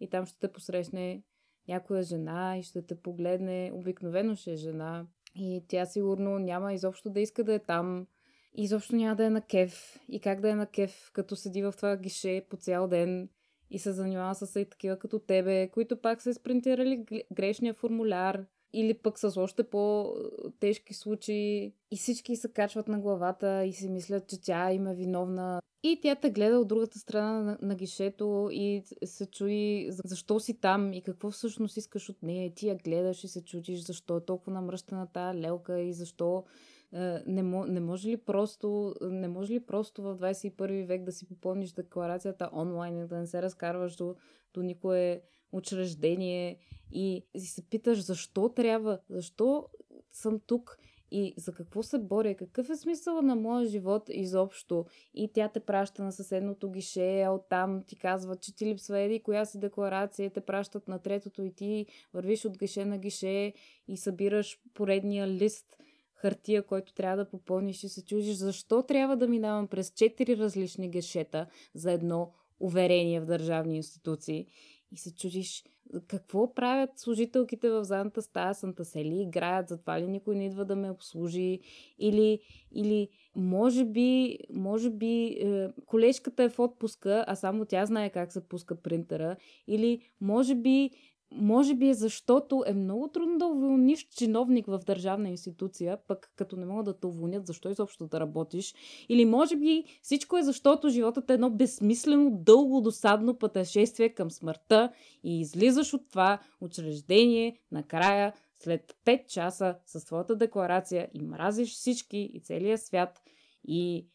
и 0.00 0.10
там 0.10 0.26
ще 0.26 0.38
те 0.38 0.52
посрещне 0.52 1.22
някоя 1.68 2.02
жена 2.02 2.58
и 2.58 2.62
ще 2.62 2.82
те 2.82 2.94
погледне. 2.94 3.70
Обикновено 3.74 4.36
ще 4.36 4.52
е 4.52 4.56
жена 4.56 5.06
и 5.34 5.64
тя 5.68 5.86
сигурно 5.86 6.38
няма 6.38 6.72
изобщо 6.72 7.10
да 7.10 7.20
иска 7.20 7.44
да 7.44 7.54
е 7.54 7.58
там. 7.58 8.06
Изобщо 8.54 8.96
няма 8.96 9.16
да 9.16 9.24
е 9.24 9.30
на 9.30 9.40
кеф. 9.40 10.00
И 10.08 10.20
как 10.20 10.40
да 10.40 10.50
е 10.50 10.54
на 10.54 10.66
кеф, 10.66 11.10
като 11.12 11.36
седи 11.36 11.62
в 11.62 11.74
това 11.76 11.96
гише 11.96 12.46
по 12.50 12.56
цял 12.56 12.88
ден 12.88 13.28
и 13.70 13.78
се 13.78 13.92
занимава 13.92 14.34
с 14.34 14.60
и 14.60 14.64
такива 14.64 14.98
като 14.98 15.18
тебе, 15.18 15.68
които 15.68 16.00
пак 16.00 16.22
са 16.22 16.34
спринтирали 16.34 17.04
грешния 17.32 17.74
формуляр 17.74 18.46
или 18.72 18.94
пък 18.94 19.18
с 19.18 19.36
още 19.36 19.62
по-тежки 19.62 20.94
случаи 20.94 21.74
и 21.90 21.96
всички 21.96 22.36
се 22.36 22.52
качват 22.52 22.88
на 22.88 22.98
главата 22.98 23.64
и 23.64 23.72
си 23.72 23.88
мислят, 23.88 24.28
че 24.28 24.42
тя 24.42 24.72
им 24.72 24.86
е 24.86 24.94
виновна. 24.94 25.60
И 25.82 26.00
тя 26.02 26.14
те 26.14 26.30
гледа 26.30 26.58
от 26.58 26.68
другата 26.68 26.98
страна 26.98 27.42
на, 27.42 27.58
на 27.62 27.74
гишето 27.74 28.48
и 28.52 28.82
се 29.04 29.26
чуи 29.26 29.88
защо 29.90 30.40
си 30.40 30.60
там 30.60 30.92
и 30.92 31.02
какво 31.02 31.30
всъщност 31.30 31.76
искаш 31.76 32.08
от 32.08 32.22
нея. 32.22 32.46
И 32.46 32.54
ти 32.54 32.68
я 32.68 32.74
гледаш 32.74 33.24
и 33.24 33.28
се 33.28 33.44
чудиш 33.44 33.80
защо 33.80 34.16
е 34.16 34.24
толкова 34.24 34.52
намръщана 34.52 35.06
тази 35.12 35.38
лелка 35.38 35.80
и 35.80 35.92
защо 35.92 36.44
е, 36.92 37.22
не, 37.26 37.42
не, 37.42 37.80
може 37.80 38.08
ли 38.08 38.16
просто, 38.16 38.94
не 39.00 39.28
може 39.28 39.52
ли 39.52 39.60
просто 39.60 40.02
в 40.02 40.18
21 40.18 40.86
век 40.86 41.04
да 41.04 41.12
си 41.12 41.28
попълниш 41.28 41.72
декларацията 41.72 42.50
онлайн 42.52 42.98
и 42.98 43.06
да 43.06 43.18
не 43.18 43.26
се 43.26 43.42
разкарваш 43.42 43.96
до, 43.96 44.14
до 44.54 44.62
никое 44.62 45.22
учреждение 45.52 46.58
и, 46.92 47.22
и 47.34 47.40
се 47.40 47.62
питаш 47.62 48.04
защо 48.04 48.48
трябва, 48.48 48.98
защо 49.10 49.68
съм 50.12 50.40
тук 50.46 50.78
и 51.10 51.34
за 51.36 51.52
какво 51.52 51.82
се 51.82 51.98
боря, 51.98 52.34
какъв 52.34 52.70
е 52.70 52.76
смисъл 52.76 53.22
на 53.22 53.36
моя 53.36 53.66
живот 53.66 54.02
изобщо. 54.08 54.86
И 55.14 55.32
тя 55.32 55.48
те 55.48 55.60
праща 55.60 56.02
на 56.02 56.12
съседното 56.12 56.70
гише, 56.70 57.26
оттам 57.28 57.82
ти 57.86 57.96
казва, 57.96 58.36
че 58.36 58.56
ти 58.56 58.66
липсва 58.66 58.98
еди 58.98 59.22
коя 59.22 59.44
си 59.44 59.58
декларация, 59.58 60.30
те 60.30 60.40
пращат 60.40 60.88
на 60.88 60.98
третото 60.98 61.42
и 61.42 61.52
ти 61.52 61.86
вървиш 62.14 62.44
от 62.44 62.58
гише 62.58 62.84
на 62.84 62.98
гише 62.98 63.52
и 63.88 63.96
събираш 63.96 64.58
поредния 64.74 65.28
лист 65.28 65.76
хартия, 66.14 66.62
който 66.62 66.94
трябва 66.94 67.16
да 67.16 67.30
попълниш 67.30 67.84
и 67.84 67.88
се 67.88 68.04
чужиш 68.04 68.34
защо 68.34 68.82
трябва 68.82 69.16
да 69.16 69.28
минавам 69.28 69.68
през 69.68 69.90
четири 69.90 70.36
различни 70.36 70.90
гешета 70.90 71.46
за 71.74 71.92
едно 71.92 72.32
уверение 72.60 73.20
в 73.20 73.26
държавни 73.26 73.76
институции 73.76 74.46
и 74.92 74.96
се 74.96 75.14
чудиш 75.14 75.64
какво 76.06 76.54
правят 76.54 76.90
служителките 76.98 77.70
в 77.70 77.84
задната 77.84 78.22
стая, 78.22 78.54
Санта 78.54 78.84
Сели, 78.84 79.22
играят, 79.22 79.68
затова 79.68 80.00
ли 80.00 80.06
никой 80.06 80.36
не 80.36 80.46
идва 80.46 80.64
да 80.64 80.76
ме 80.76 80.90
обслужи? 80.90 81.60
Или, 81.98 82.40
или 82.72 83.08
може 83.36 83.84
би, 83.84 84.38
може 84.52 84.90
би 84.90 85.24
е, 85.24 85.68
колежката 85.86 86.42
е 86.42 86.48
в 86.48 86.58
отпуска, 86.58 87.24
а 87.28 87.36
само 87.36 87.64
тя 87.64 87.86
знае 87.86 88.10
как 88.10 88.32
се 88.32 88.48
пуска 88.48 88.82
принтера? 88.82 89.36
Или 89.66 90.00
може 90.20 90.54
би 90.54 90.90
може 91.32 91.74
би 91.74 91.88
е 91.88 91.94
защото 91.94 92.64
е 92.66 92.74
много 92.74 93.08
трудно 93.08 93.38
да 93.38 93.46
уволниш 93.46 94.08
чиновник 94.08 94.66
в 94.66 94.80
държавна 94.86 95.28
институция, 95.28 95.98
пък 96.08 96.32
като 96.36 96.56
не 96.56 96.66
могат 96.66 96.84
да 96.84 97.00
те 97.00 97.06
уволнят, 97.06 97.46
защо 97.46 97.70
изобщо 97.70 98.06
да 98.06 98.20
работиш. 98.20 98.74
Или 99.08 99.24
може 99.24 99.56
би 99.56 99.84
всичко 100.02 100.36
е 100.36 100.42
защото 100.42 100.88
животът 100.88 101.30
е 101.30 101.34
едно 101.34 101.50
безсмислено, 101.50 102.30
дълго, 102.30 102.80
досадно 102.80 103.38
пътешествие 103.38 104.08
към 104.08 104.30
смъртта 104.30 104.92
и 105.24 105.40
излизаш 105.40 105.94
от 105.94 106.08
това 106.10 106.38
учреждение 106.60 107.58
накрая 107.72 108.32
след 108.54 108.96
5 109.04 109.26
часа 109.26 109.76
със 109.86 110.02
своята 110.02 110.36
декларация 110.36 111.08
и 111.14 111.22
мразиш 111.22 111.74
всички 111.74 112.30
и 112.34 112.40
целия 112.40 112.78
свят 112.78 113.22
и 113.64 114.06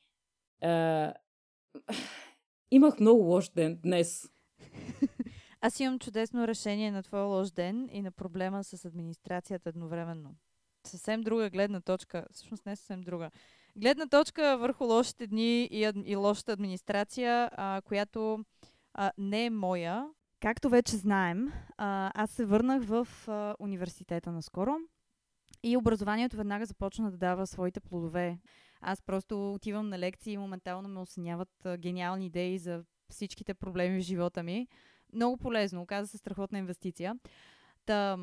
е... 0.61 1.13
имах 2.71 2.99
много 2.99 3.23
лош 3.23 3.49
ден 3.49 3.79
днес. 3.83 4.29
Аз 5.65 5.79
имам 5.79 5.99
чудесно 5.99 6.47
решение 6.47 6.91
на 6.91 7.03
твоя 7.03 7.23
лош 7.23 7.51
ден 7.51 7.89
и 7.91 8.01
на 8.01 8.11
проблема 8.11 8.63
с 8.63 8.85
администрацията 8.85 9.69
едновременно. 9.69 10.35
Съвсем 10.87 11.21
друга 11.21 11.49
гледна 11.49 11.81
точка, 11.81 12.25
всъщност 12.31 12.65
не 12.65 12.75
съвсем 12.75 13.01
друга. 13.01 13.31
Гледна 13.75 14.07
точка 14.07 14.57
върху 14.57 14.85
лошите 14.85 15.27
дни 15.27 15.63
и, 15.63 15.91
и 16.05 16.15
лошата 16.15 16.51
администрация, 16.51 17.49
а, 17.53 17.81
която 17.85 18.45
а, 18.93 19.11
не 19.17 19.45
е 19.45 19.49
моя. 19.49 20.07
Както 20.39 20.69
вече 20.69 20.95
знаем, 20.95 21.51
а, 21.77 22.11
аз 22.23 22.31
се 22.31 22.45
върнах 22.45 22.83
в 22.83 23.07
а, 23.27 23.55
университета 23.59 24.31
наскоро 24.31 24.75
и 25.63 25.77
образованието 25.77 26.37
веднага 26.37 26.65
започна 26.65 27.11
да 27.11 27.17
дава 27.17 27.47
своите 27.47 27.79
плодове. 27.79 28.39
Аз 28.81 29.01
просто 29.01 29.53
отивам 29.53 29.89
на 29.89 29.99
лекции 29.99 30.33
и 30.33 30.37
моментално 30.37 30.89
ме 30.89 30.99
осъняват 30.99 31.65
а, 31.65 31.77
гениални 31.77 32.25
идеи 32.25 32.57
за 32.57 32.83
всичките 33.09 33.53
проблеми 33.53 33.99
в 33.99 34.03
живота 34.03 34.43
ми 34.43 34.67
много 35.13 35.37
полезно. 35.37 35.81
Оказа 35.81 36.07
се 36.07 36.17
страхотна 36.17 36.59
инвестиция. 36.59 37.19
Та, 37.85 38.17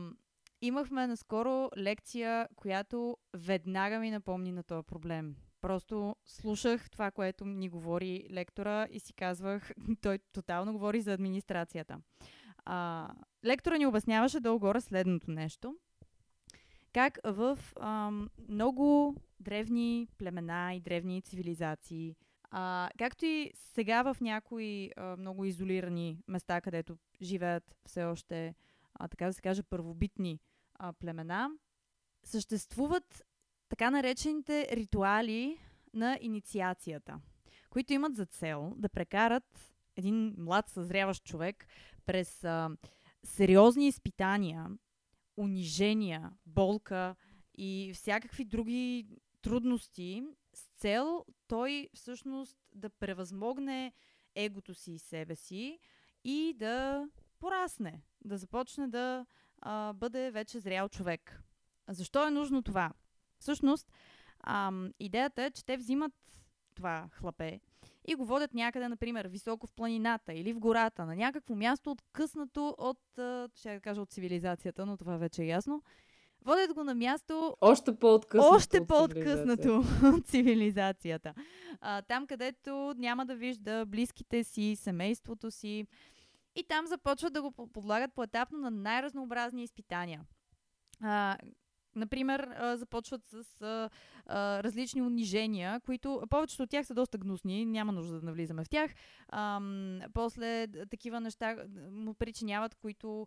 имахме 0.63 1.07
наскоро 1.07 1.71
лекция, 1.77 2.49
която 2.57 3.17
веднага 3.35 3.99
ми 3.99 4.11
напомни 4.11 4.53
на 4.53 4.63
този 4.63 4.87
проблем. 4.87 5.37
Просто 5.61 6.17
слушах 6.27 6.91
това, 6.91 7.11
което 7.11 7.45
ни 7.45 7.69
говори 7.69 8.27
лектора 8.31 8.87
и 8.91 9.01
си 9.01 9.13
казвах, 9.13 9.71
той 10.03 10.19
тотално 10.33 10.73
говори 10.73 11.01
за 11.01 11.13
администрацията. 11.13 11.99
А, 12.65 13.09
лектора 13.45 13.77
ни 13.77 13.87
обясняваше 13.87 14.41
долу-горе 14.41 14.81
следното 14.81 15.31
нещо. 15.31 15.77
Как 16.93 17.19
в 17.25 17.59
а, 17.81 18.11
много 18.49 19.17
древни 19.41 20.09
племена 20.19 20.75
и 20.75 20.81
древни 20.81 21.23
цивилизации– 21.23 22.17
а, 22.51 22.91
както 22.99 23.27
и 23.27 23.53
сега 23.55 24.03
в 24.03 24.17
някои 24.21 24.91
а, 24.97 25.17
много 25.17 25.45
изолирани 25.45 26.19
места, 26.29 26.61
където 26.61 26.99
живеят 27.23 27.77
все 27.87 28.05
още 28.05 28.55
а, 28.95 29.09
така 29.09 29.27
да 29.27 29.33
се 29.33 29.43
каже, 29.43 29.63
първобитни 29.63 30.41
а, 30.75 30.93
племена, 30.93 31.51
съществуват 32.25 33.23
така 33.69 33.91
наречените 33.91 34.69
ритуали 34.73 35.59
на 35.95 36.19
инициацията, 36.21 37.21
които 37.71 37.93
имат 37.93 38.17
за 38.17 38.27
цел 38.27 38.73
да 38.77 38.89
прекарат 38.89 39.75
един 39.97 40.35
млад 40.39 40.69
съзряващ 40.69 41.25
човек 41.25 41.67
през 42.07 42.45
а, 42.45 42.71
сериозни 43.25 43.89
изпитания, 43.89 44.67
унижения, 45.37 46.33
болка 46.47 47.15
и 47.59 47.93
всякакви 47.95 48.45
други 48.45 49.07
трудности 49.43 50.23
цел 50.81 51.25
той 51.49 51.89
всъщност 51.95 52.57
да 52.75 52.91
превъзмогне 52.91 53.93
егото 54.35 54.75
си 54.75 54.93
и 54.93 54.99
себе 54.99 55.37
си 55.37 55.79
и 56.25 56.55
да 56.57 57.09
порасне, 57.41 58.03
да 58.25 58.37
започне 58.37 58.89
да 58.89 59.27
а, 59.63 59.93
бъде 59.93 60.31
вече 60.31 60.61
зрял 60.61 60.89
човек. 60.89 61.43
Защо 61.89 62.27
е 62.27 62.31
нужно 62.31 62.63
това? 62.63 62.93
Всъщност, 63.39 63.93
ам, 64.41 64.93
идеята 65.01 65.43
е, 65.43 65.51
че 65.51 65.65
те 65.65 65.77
взимат 65.77 66.13
това 66.75 67.09
хлапе 67.13 67.61
и 68.09 68.15
го 68.15 68.25
водят 68.25 68.55
някъде, 68.55 68.89
например, 68.89 69.27
високо 69.27 69.67
в 69.67 69.73
планината 69.73 70.33
или 70.33 70.53
в 70.53 70.59
гората, 70.59 71.07
на 71.07 71.17
някакво 71.17 71.55
място 71.55 71.91
откъснато 71.91 72.75
от, 72.79 73.01
ще 73.55 73.75
да 73.75 73.81
кажа 73.81 74.03
от 74.03 74.11
цивилизацията, 74.11 74.87
но 74.87 74.97
това 74.97 75.17
вече 75.17 75.43
е 75.43 75.47
ясно. 75.47 75.83
Водят 76.45 76.75
го 76.75 76.85
на 76.85 76.95
място... 76.95 77.57
Още 77.61 77.97
по-откъснато 77.97 78.55
Още 78.55 78.87
по-откъснато 78.87 79.85
от 80.05 80.27
цивилизацията. 80.27 81.35
А, 81.81 82.03
там, 82.03 82.27
където 82.27 82.95
няма 82.97 83.27
да 83.27 83.35
вижда 83.35 83.87
близките 83.87 84.45
си, 84.45 84.77
семейството 84.77 85.51
си. 85.51 85.87
И 86.57 86.65
там 86.69 86.87
започват 86.87 87.33
да 87.33 87.43
го 87.43 87.51
подлагат 87.51 88.15
поетапно 88.15 88.59
на 88.59 88.71
най-разнообразни 88.71 89.63
изпитания. 89.63 90.23
А, 91.03 91.37
Например, 91.97 92.57
започват 92.77 93.27
с 93.27 93.91
различни 94.65 95.03
унижения, 95.03 95.81
които 95.81 96.23
повечето 96.31 96.63
от 96.63 96.71
тях 96.71 96.87
са 96.87 96.95
доста 96.95 97.19
гнусни, 97.19 97.67
няма 97.67 97.93
нужда 97.93 98.21
да 98.21 98.27
навлизаме 98.27 98.65
в 98.65 98.69
тях. 98.69 98.95
После 100.13 100.67
такива 100.91 101.21
неща 101.21 101.57
му 101.91 102.15
причиняват, 102.15 102.75
които 102.75 103.27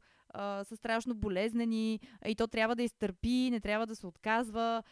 са 0.63 0.75
страшно 0.75 1.15
болезнени 1.15 1.99
и 2.27 2.35
то 2.35 2.47
трябва 2.47 2.75
да 2.75 2.83
изтърпи, 2.83 3.49
не 3.51 3.59
трябва 3.59 3.87
да 3.87 3.95
се 3.95 4.07
отказва. 4.07 4.83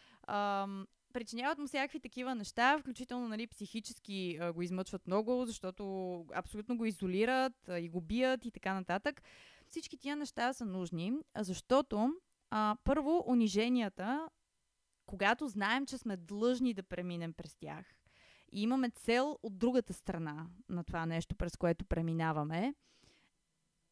Причиняват 1.12 1.58
му 1.58 1.66
всякакви 1.66 2.00
такива 2.00 2.34
неща, 2.34 2.78
включително 2.78 3.28
нали, 3.28 3.46
психически 3.46 4.38
го 4.54 4.62
измъчват 4.62 5.06
много, 5.06 5.44
защото 5.46 6.16
абсолютно 6.34 6.76
го 6.76 6.84
изолират 6.84 7.70
и 7.78 7.88
го 7.88 8.00
бият 8.00 8.44
и 8.44 8.50
така 8.50 8.74
нататък. 8.74 9.22
Всички 9.68 9.98
тия 9.98 10.16
неща 10.16 10.52
са 10.52 10.64
нужни, 10.64 11.12
защото 11.38 12.14
а, 12.54 12.76
първо, 12.84 13.24
униженията, 13.26 14.28
когато 15.06 15.48
знаем, 15.48 15.86
че 15.86 15.98
сме 15.98 16.16
длъжни 16.16 16.74
да 16.74 16.82
преминем 16.82 17.32
през 17.32 17.54
тях 17.54 17.86
и 18.52 18.62
имаме 18.62 18.90
цел 18.90 19.38
от 19.42 19.58
другата 19.58 19.92
страна 19.92 20.46
на 20.68 20.84
това 20.84 21.06
нещо, 21.06 21.34
през 21.34 21.56
което 21.56 21.84
преминаваме, 21.84 22.74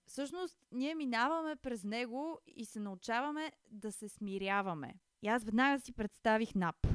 всъщност 0.06 0.58
ние 0.72 0.94
минаваме 0.94 1.56
през 1.56 1.84
него 1.84 2.38
и 2.46 2.64
се 2.64 2.80
научаваме 2.80 3.52
да 3.70 3.92
се 3.92 4.08
смиряваме. 4.08 4.94
И 5.22 5.28
аз 5.28 5.44
веднага 5.44 5.80
си 5.80 5.92
представих 5.92 6.54
НАП. 6.54 6.86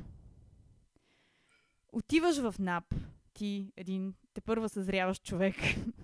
Отиваш 1.94 2.38
в 2.38 2.56
НАП, 2.60 2.96
ти, 3.34 3.74
един 3.78 4.14
те 4.34 4.42
първа 4.42 4.70
съзряващ 4.70 5.24
човек. 5.24 5.56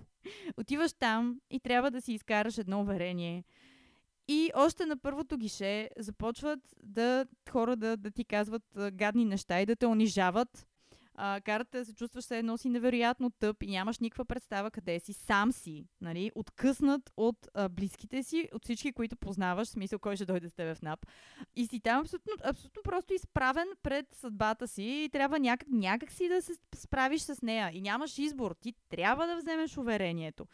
Отиваш 0.56 0.92
там 0.92 1.40
и 1.50 1.60
трябва 1.60 1.90
да 1.90 2.00
си 2.00 2.12
изкараш 2.12 2.58
едно 2.58 2.80
уверение– 2.80 3.44
и 4.28 4.50
още 4.54 4.86
на 4.86 4.96
първото 4.96 5.36
гише 5.36 5.88
започват 5.98 6.60
да 6.82 7.26
хора 7.50 7.76
да, 7.76 7.96
да 7.96 8.10
ти 8.10 8.24
казват 8.24 8.62
гадни 8.92 9.24
неща 9.24 9.60
и 9.60 9.66
да 9.66 9.76
те 9.76 9.86
унижават. 9.86 10.66
А, 11.14 11.40
карате 11.40 11.84
се 11.84 11.94
чувстваш 11.94 12.24
се 12.24 12.38
едно 12.38 12.58
си 12.58 12.68
невероятно 12.68 13.30
тъп 13.30 13.62
и 13.62 13.66
нямаш 13.66 13.98
никаква 13.98 14.24
представа 14.24 14.70
къде 14.70 15.00
си. 15.00 15.12
Сам 15.12 15.52
си, 15.52 15.84
нали? 16.00 16.30
Откъснат 16.34 17.12
от 17.16 17.48
а, 17.54 17.68
близките 17.68 18.22
си, 18.22 18.48
от 18.52 18.64
всички, 18.64 18.92
които 18.92 19.16
познаваш, 19.16 19.68
в 19.68 19.70
смисъл 19.70 19.98
кой 19.98 20.16
ще 20.16 20.24
дойде 20.24 20.48
с 20.48 20.54
тебе 20.54 20.74
в 20.74 20.82
НАП. 20.82 21.06
И 21.56 21.66
си 21.66 21.80
там 21.80 22.00
абсолютно, 22.00 22.32
абсолютно 22.44 22.82
просто 22.82 23.14
изправен 23.14 23.66
пред 23.82 24.06
съдбата 24.14 24.68
си 24.68 24.82
и 24.82 25.08
трябва 25.12 25.38
някак, 25.38 25.68
някак 25.68 26.12
си 26.12 26.28
да 26.28 26.42
се 26.42 26.52
справиш 26.74 27.20
с 27.20 27.42
нея. 27.42 27.70
И 27.72 27.80
нямаш 27.80 28.18
избор. 28.18 28.56
Ти 28.60 28.74
трябва 28.88 29.26
да 29.26 29.36
вземеш 29.36 29.78
уверението. 29.78 30.46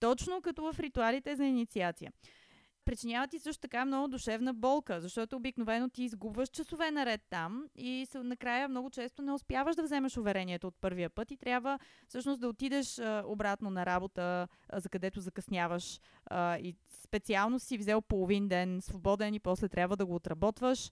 Точно 0.00 0.42
като 0.42 0.72
в 0.72 0.80
ритуалите 0.80 1.36
за 1.36 1.44
инициация 1.44 2.12
причинява 2.84 3.28
ти 3.28 3.38
също 3.38 3.60
така 3.60 3.84
много 3.84 4.08
душевна 4.08 4.54
болка, 4.54 5.00
защото 5.00 5.36
обикновено 5.36 5.90
ти 5.90 6.02
изгубваш 6.02 6.48
часове 6.48 6.90
наред 6.90 7.20
там 7.30 7.64
и 7.76 8.06
накрая 8.14 8.68
много 8.68 8.90
често 8.90 9.22
не 9.22 9.32
успяваш 9.32 9.76
да 9.76 9.82
вземеш 9.82 10.16
уверението 10.16 10.66
от 10.66 10.74
първия 10.80 11.10
път 11.10 11.30
и 11.30 11.36
трябва 11.36 11.78
всъщност 12.08 12.40
да 12.40 12.48
отидеш 12.48 13.00
обратно 13.24 13.70
на 13.70 13.86
работа, 13.86 14.48
за 14.72 14.88
където 14.88 15.20
закъсняваш 15.20 16.00
и 16.58 16.76
специално 17.04 17.58
си 17.58 17.78
взел 17.78 18.00
половин 18.00 18.48
ден 18.48 18.80
свободен 18.82 19.34
и 19.34 19.40
после 19.40 19.68
трябва 19.68 19.96
да 19.96 20.06
го 20.06 20.14
отработваш. 20.14 20.90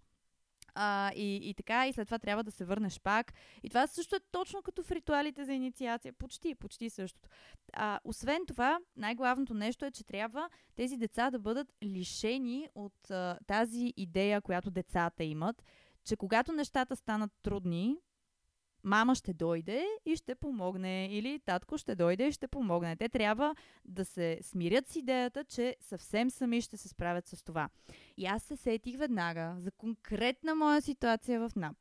А, 0.75 1.13
и, 1.15 1.51
и 1.51 1.55
така, 1.55 1.87
и 1.89 1.93
след 1.93 2.09
това 2.09 2.19
трябва 2.19 2.45
да 2.45 2.51
се 2.51 2.65
върнеш 2.65 3.01
пак. 3.01 3.33
И 3.63 3.69
това 3.69 3.87
също 3.87 4.17
е 4.17 4.21
точно 4.31 4.63
като 4.63 4.83
в 4.83 4.91
ритуалите 4.91 5.45
за 5.45 5.53
инициация. 5.53 6.13
Почти, 6.13 6.55
почти 6.55 6.91
същото. 6.91 7.29
А, 7.73 8.01
освен 8.05 8.47
това, 8.47 8.79
най-главното 8.97 9.55
нещо 9.55 9.85
е, 9.85 9.91
че 9.91 10.05
трябва 10.05 10.49
тези 10.77 10.97
деца 10.97 11.31
да 11.31 11.39
бъдат 11.39 11.73
лишени 11.83 12.69
от 12.75 13.11
а, 13.11 13.39
тази 13.47 13.93
идея, 13.97 14.41
която 14.41 14.71
децата 14.71 15.25
имат, 15.25 15.63
че 16.05 16.17
когато 16.17 16.53
нещата 16.53 16.97
станат 16.97 17.31
трудни, 17.43 17.97
мама 18.85 19.15
ще 19.15 19.33
дойде 19.33 19.87
и 20.07 20.17
ще 20.17 20.35
помогне, 20.35 21.09
или 21.11 21.41
татко 21.45 21.79
ще 21.79 21.95
дойде 21.95 22.27
и 22.27 22.33
ще 22.33 22.49
помогне. 22.49 22.97
Те 22.97 23.09
трябва 23.09 23.55
да 23.85 24.05
се 24.05 24.39
смирят 24.43 24.89
с 24.89 24.97
идеята, 24.97 25.45
че 25.45 25.77
съвсем 25.81 26.31
сами 26.31 26.61
ще 26.61 26.77
се 26.77 26.89
справят 26.89 27.27
с 27.27 27.45
това. 27.45 27.69
И 28.17 28.27
аз 28.27 28.43
се 28.43 28.57
сетих 28.57 28.99
веднага 28.99 29.55
за 29.59 29.71
конкретна 29.71 30.55
моя 30.55 30.83
ситуация 30.83 31.49
в 31.49 31.57
НАП. 31.57 31.77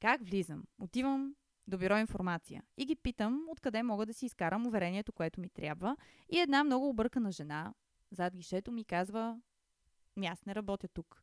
Как 0.00 0.20
влизам? 0.24 0.64
Отивам 0.78 1.34
до 1.66 1.78
бюро 1.78 1.98
информация 1.98 2.62
и 2.76 2.84
ги 2.84 2.96
питам 2.96 3.44
откъде 3.48 3.82
мога 3.82 4.06
да 4.06 4.14
си 4.14 4.26
изкарам 4.26 4.66
уверението, 4.66 5.12
което 5.12 5.40
ми 5.40 5.48
трябва. 5.48 5.96
И 6.32 6.38
една 6.38 6.64
много 6.64 6.88
объркана 6.88 7.32
жена 7.32 7.74
зад 8.10 8.36
гишето 8.36 8.72
ми 8.72 8.84
казва, 8.84 9.40
«Ами 10.16 10.26
аз 10.26 10.46
не 10.46 10.54
работя 10.54 10.88
тук. 10.88 11.22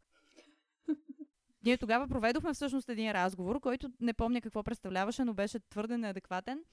Ние 1.64 1.78
тогава 1.78 2.08
проведохме 2.08 2.54
всъщност 2.54 2.90
един 2.90 3.12
разговор, 3.12 3.60
който 3.60 3.90
не 4.00 4.14
помня 4.14 4.42
какво 4.42 4.64
представляваше, 4.64 5.24
но 5.24 5.34
беше 5.34 5.60
твърде 5.60 5.98
неадекватен. 5.98 6.64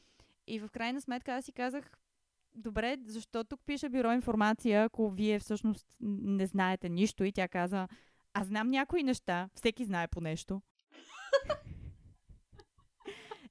И 0.46 0.58
в 0.58 0.68
крайна 0.70 1.00
сметка 1.00 1.32
аз 1.32 1.44
си 1.44 1.52
казах, 1.52 1.90
добре, 2.54 2.96
защо 3.06 3.44
тук 3.44 3.60
пише 3.66 3.88
бюро 3.88 4.12
информация, 4.12 4.84
ако 4.84 5.10
вие 5.10 5.38
всъщност 5.38 5.86
не 6.00 6.46
знаете 6.46 6.88
нищо? 6.88 7.24
И 7.24 7.32
тя 7.32 7.48
каза, 7.48 7.88
аз 8.34 8.46
знам 8.46 8.70
някои 8.70 9.02
неща, 9.02 9.48
всеки 9.54 9.84
знае 9.84 10.08
по 10.08 10.20
нещо. 10.20 10.62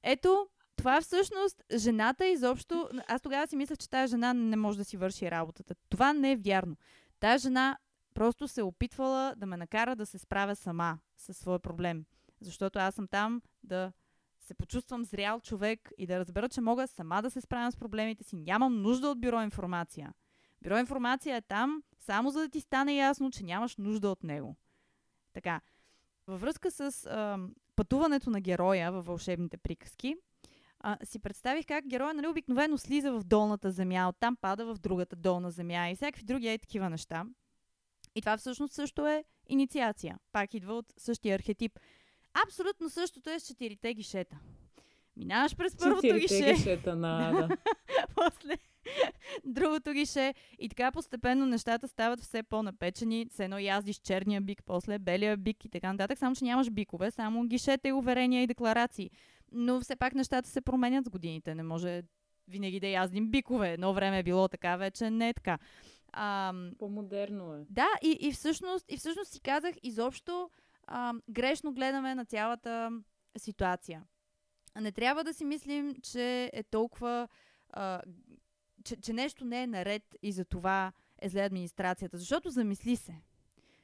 Ето, 0.02 0.48
това 0.76 1.00
всъщност, 1.00 1.62
жената 1.76 2.26
изобщо... 2.26 2.88
Аз 3.08 3.20
тогава 3.22 3.46
си 3.46 3.56
мислех, 3.56 3.78
че 3.78 3.90
тази 3.90 4.10
жена 4.10 4.32
не 4.32 4.56
може 4.56 4.78
да 4.78 4.84
си 4.84 4.96
върши 4.96 5.30
работата. 5.30 5.74
Това 5.88 6.12
не 6.12 6.32
е 6.32 6.36
вярно. 6.36 6.76
Тая 7.20 7.38
жена 7.38 7.78
просто 8.20 8.48
се 8.48 8.60
е 8.60 8.64
опитвала 8.64 9.34
да 9.36 9.46
ме 9.46 9.56
накара 9.56 9.96
да 9.96 10.06
се 10.06 10.18
справя 10.18 10.56
сама 10.56 10.98
със 11.16 11.36
своя 11.36 11.58
проблем. 11.58 12.04
Защото 12.40 12.78
аз 12.78 12.94
съм 12.94 13.08
там 13.08 13.42
да 13.62 13.92
се 14.40 14.54
почувствам 14.54 15.04
зрял 15.04 15.40
човек 15.40 15.92
и 15.98 16.06
да 16.06 16.18
разбера, 16.18 16.48
че 16.48 16.60
мога 16.60 16.88
сама 16.88 17.22
да 17.22 17.30
се 17.30 17.40
справям 17.40 17.72
с 17.72 17.76
проблемите 17.76 18.24
си. 18.24 18.36
Нямам 18.36 18.82
нужда 18.82 19.08
от 19.08 19.20
бюро 19.20 19.42
информация. 19.42 20.14
Бюро 20.62 20.78
информация 20.78 21.36
е 21.36 21.40
там, 21.40 21.82
само 21.98 22.30
за 22.30 22.40
да 22.40 22.48
ти 22.48 22.60
стане 22.60 22.94
ясно, 22.94 23.30
че 23.30 23.44
нямаш 23.44 23.76
нужда 23.76 24.08
от 24.08 24.22
него. 24.22 24.56
Така, 25.32 25.60
във 26.26 26.40
връзка 26.40 26.70
с 26.70 27.06
а, 27.06 27.38
пътуването 27.76 28.30
на 28.30 28.40
героя 28.40 28.92
във 28.92 29.06
вълшебните 29.06 29.56
приказки, 29.56 30.16
а, 30.80 30.96
си 31.04 31.18
представих 31.18 31.66
как 31.66 31.86
героя 31.86 32.14
нали, 32.14 32.26
обикновено 32.26 32.78
слиза 32.78 33.12
в 33.12 33.24
долната 33.24 33.70
земя, 33.70 34.08
оттам 34.08 34.36
пада 34.36 34.74
в 34.74 34.78
другата 34.78 35.16
долна 35.16 35.50
земя 35.50 35.90
и 35.90 35.96
всякакви 35.96 36.24
други 36.24 36.48
е 36.48 36.58
такива 36.58 36.90
неща. 36.90 37.24
И 38.14 38.20
това 38.20 38.36
всъщност 38.36 38.74
също 38.74 39.06
е 39.06 39.24
инициация. 39.48 40.18
Пак 40.32 40.54
идва 40.54 40.74
от 40.74 40.86
същия 40.96 41.34
архетип. 41.34 41.78
Абсолютно 42.46 42.90
същото 42.90 43.30
е 43.30 43.40
с 43.40 43.46
четирите 43.46 43.94
гишета. 43.94 44.38
Минаваш 45.16 45.56
през 45.56 45.76
първото 45.76 46.14
гише. 46.14 46.54
гишета 46.54 46.96
на 46.96 47.32
да. 47.32 47.56
После 48.14 48.56
другото 49.44 49.92
гише. 49.92 50.34
И 50.58 50.68
така 50.68 50.92
постепенно 50.92 51.46
нещата 51.46 51.88
стават 51.88 52.20
все 52.20 52.42
по-напечени. 52.42 53.26
С 53.30 53.40
едно 53.40 53.58
яздиш 53.58 53.96
черния 53.96 54.40
бик, 54.40 54.62
после 54.66 54.98
белия 54.98 55.36
бик 55.36 55.64
и 55.64 55.68
така 55.68 55.92
нататък. 55.92 56.18
Само, 56.18 56.36
че 56.36 56.44
нямаш 56.44 56.70
бикове, 56.70 57.10
само 57.10 57.44
гишета 57.44 57.88
и 57.88 57.92
уверения 57.92 58.42
и 58.42 58.46
декларации. 58.46 59.10
Но 59.52 59.80
все 59.80 59.96
пак 59.96 60.14
нещата 60.14 60.48
се 60.48 60.60
променят 60.60 61.04
с 61.04 61.08
годините. 61.08 61.54
Не 61.54 61.62
може 61.62 62.02
винаги 62.48 62.80
да 62.80 62.86
яздим 62.86 63.30
бикове. 63.30 63.72
Едно 63.72 63.92
време 63.94 64.18
е 64.18 64.22
било 64.22 64.48
така, 64.48 64.76
вече 64.76 65.10
не 65.10 65.28
е 65.28 65.34
така. 65.34 65.58
Ам, 66.12 66.72
По-модерно 66.78 67.54
е. 67.54 67.66
да, 67.70 67.88
и, 68.02 68.18
и, 68.20 68.32
всъщност, 68.32 68.84
и 68.88 68.96
всъщност 68.96 69.32
си 69.32 69.40
казах, 69.40 69.74
изобщо 69.82 70.50
ам, 70.86 71.22
грешно 71.28 71.72
гледаме 71.72 72.14
на 72.14 72.24
цялата 72.24 72.90
ситуация. 73.38 74.04
Не 74.80 74.92
трябва 74.92 75.24
да 75.24 75.34
си 75.34 75.44
мислим, 75.44 75.94
че 76.02 76.50
е 76.52 76.62
толкова. 76.62 77.28
А, 77.72 78.02
че, 78.84 78.96
че 78.96 79.12
нещо 79.12 79.44
не 79.44 79.62
е 79.62 79.66
наред 79.66 80.16
и 80.22 80.32
за 80.32 80.44
това 80.44 80.92
е 81.22 81.28
зле 81.28 81.42
администрацията. 81.42 82.18
Защото 82.18 82.50
замисли 82.50 82.96
се. 82.96 83.14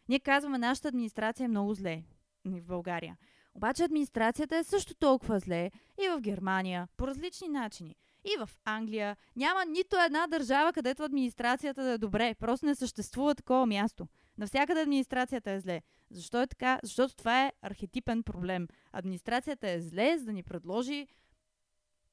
Ние 0.09 0.21
казваме, 0.21 0.59
нашата 0.59 0.89
администрация 0.89 1.45
е 1.45 1.49
много 1.49 1.75
зле 1.75 2.03
в 2.45 2.65
България. 2.65 3.17
Обаче 3.55 3.85
администрацията 3.85 4.57
е 4.57 4.65
също 4.65 4.95
толкова 4.95 5.39
зле 5.39 5.71
и 6.05 6.09
в 6.09 6.21
Германия, 6.21 6.89
по 6.97 7.07
различни 7.07 7.49
начини. 7.49 7.97
И 8.27 8.39
в 8.39 8.51
Англия 8.65 9.17
няма 9.37 9.65
нито 9.65 9.97
една 10.07 10.27
държава, 10.27 10.73
където 10.73 11.03
администрацията 11.03 11.83
да 11.83 11.91
е 11.91 11.99
добре. 11.99 12.35
Просто 12.35 12.67
не 12.67 12.75
съществува 12.75 13.35
такова 13.35 13.67
място. 13.67 14.07
Навсякъде 14.39 14.81
администрацията 14.81 15.51
е 15.51 15.61
зле. 15.61 15.83
Защо 16.11 16.43
е 16.43 16.47
така? 16.47 16.81
Защото 16.83 17.17
това 17.17 17.47
е 17.47 17.53
архетипен 17.63 18.23
проблем. 18.23 18.69
Администрацията 18.93 19.71
е 19.71 19.81
зле, 19.81 20.19
за 20.19 20.25
да 20.25 20.33
ни 20.33 20.43
предложи 20.43 21.07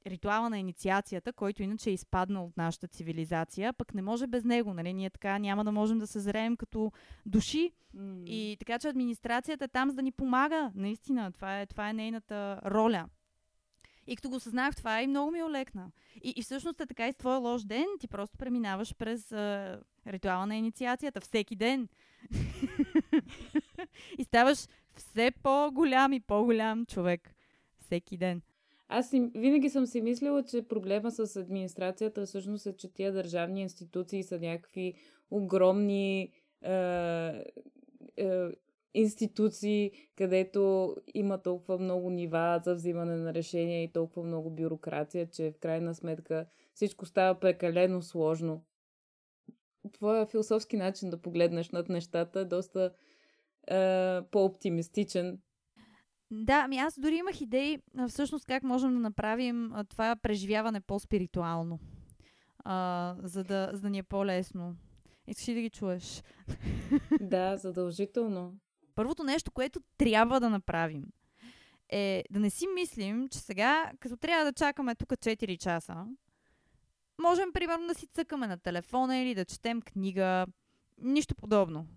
ритуала 0.08 0.50
на 0.50 0.60
инициацията, 0.60 1.34
който 1.34 1.64
иначе 1.64 1.90
е 1.90 1.94
изпаднал 1.94 2.46
от 2.46 2.58
нашата 2.58 2.88
цивилизация, 2.88 3.74
пък 3.74 3.94
не 3.94 4.02
може 4.02 4.28
без 4.28 4.44
него. 4.44 4.74
Нали? 4.74 4.94
Ние 4.94 5.10
така 5.10 5.40
няма 5.40 5.64
да 5.64 5.72
можем 5.72 6.00
да 6.00 6.08
съзреем 6.08 6.58
като 6.58 6.92
души. 7.26 7.72
М. 7.94 8.24
И 8.26 8.58
така 8.60 8.80
че 8.80 8.88
администрацията 8.88 9.66
е 9.66 9.68
там 9.68 9.90
за 9.90 9.96
да 9.96 10.02
ни 10.02 10.12
помага. 10.12 10.72
Наистина, 10.76 11.32
това 11.32 11.62
е, 11.62 11.66
това 11.66 11.90
е 11.90 11.94
нейната 11.94 12.62
роля. 12.66 13.10
И 14.08 14.16
като 14.16 14.30
го 14.30 14.40
съзнах 14.40 14.76
това 14.76 15.02
и 15.02 15.08
много 15.08 15.32
ми 15.32 15.44
олекна. 15.44 15.92
И, 16.24 16.34
и 16.36 16.42
всъщност 16.42 16.82
е 16.82 16.86
така 16.86 17.08
и 17.08 17.14
с 17.14 17.16
твоя 17.16 17.38
лош 17.38 17.64
ден, 17.64 17.86
ти 18.00 18.08
просто 18.08 18.38
преминаваш 18.38 18.96
през 18.96 19.32
а, 19.32 19.80
ритуала 20.08 20.46
на 20.46 20.56
инициацията 20.56 21.22
всеки 21.22 21.56
ден. 21.56 21.88
и 24.18 24.24
ставаш 24.24 24.68
все 24.96 25.32
по-голям 25.44 26.14
и 26.14 26.20
по-голям 26.20 26.86
човек. 26.86 27.36
Всеки 27.80 28.18
ден. 28.18 28.42
Аз 28.88 29.10
си, 29.10 29.32
винаги 29.36 29.70
съм 29.70 29.86
си 29.86 30.02
мислила, 30.02 30.44
че 30.44 30.68
проблема 30.68 31.12
с 31.12 31.36
администрацията 31.36 32.26
всъщност 32.26 32.66
е, 32.66 32.78
че 32.78 32.94
тия 32.94 33.12
държавни 33.12 33.62
институции 33.62 34.24
са 34.24 34.40
някакви 34.40 34.94
огромни 35.32 36.32
е, 36.62 36.72
е, 38.18 38.50
институции, 38.94 39.92
където 40.16 40.96
има 41.14 41.42
толкова 41.42 41.78
много 41.78 42.10
нива 42.10 42.62
за 42.64 42.76
взимане 42.76 43.16
на 43.16 43.34
решения 43.34 43.84
и 43.84 43.92
толкова 43.92 44.26
много 44.26 44.50
бюрокрация, 44.50 45.28
че 45.30 45.52
в 45.52 45.60
крайна 45.60 45.96
сметка 45.96 46.46
всичко 46.74 47.06
става 47.06 47.40
прекалено 47.40 48.02
сложно. 48.02 48.66
Твоя 49.94 50.26
философски 50.26 50.78
начин 50.78 51.10
да 51.10 51.22
погледнеш 51.22 51.70
над 51.70 51.90
нещата 51.90 52.40
е 52.40 52.46
доста 52.46 52.94
е, 53.68 54.22
по-оптимистичен. 54.32 55.40
Да, 56.32 56.62
ами 56.66 56.78
аз 56.78 57.00
дори 57.00 57.16
имах 57.16 57.42
идеи 57.42 57.80
всъщност 58.08 58.46
как 58.46 58.64
можем 58.64 58.94
да 58.94 59.00
направим 59.00 59.74
това 59.90 60.16
преживяване 60.16 60.82
по-спиритуално, 60.82 61.80
а, 62.60 63.16
за, 63.24 63.44
да, 63.44 63.70
за 63.74 63.82
да 63.82 63.90
ни 63.90 63.98
е 63.98 64.04
по-лесно. 64.04 64.76
Искаш 65.28 65.48
ли 65.48 65.54
да 65.54 65.62
ги 65.62 65.70
чуеш? 65.70 66.24
Да, 67.22 67.58
задължително. 67.58 68.54
Първото 68.96 69.24
нещо, 69.24 69.52
което 69.52 69.80
трябва 69.98 70.40
да 70.40 70.50
направим, 70.50 71.06
е 71.90 72.24
да 72.32 72.40
не 72.40 72.50
си 72.50 72.68
мислим, 72.76 73.30
че 73.30 73.40
сега, 73.40 73.92
като 74.00 74.18
трябва 74.18 74.46
да 74.46 74.54
чакаме 74.54 74.96
тук 74.96 75.10
4 75.10 75.58
часа, 75.58 76.06
можем 77.22 77.54
примерно 77.54 77.88
да 77.88 77.96
си 77.96 78.08
цъкаме 78.08 78.48
на 78.48 78.58
телефона 78.58 79.18
или 79.18 79.36
да 79.36 79.46
четем 79.46 79.82
книга. 79.82 80.46
Нищо 80.98 81.36
подобно. 81.36 81.88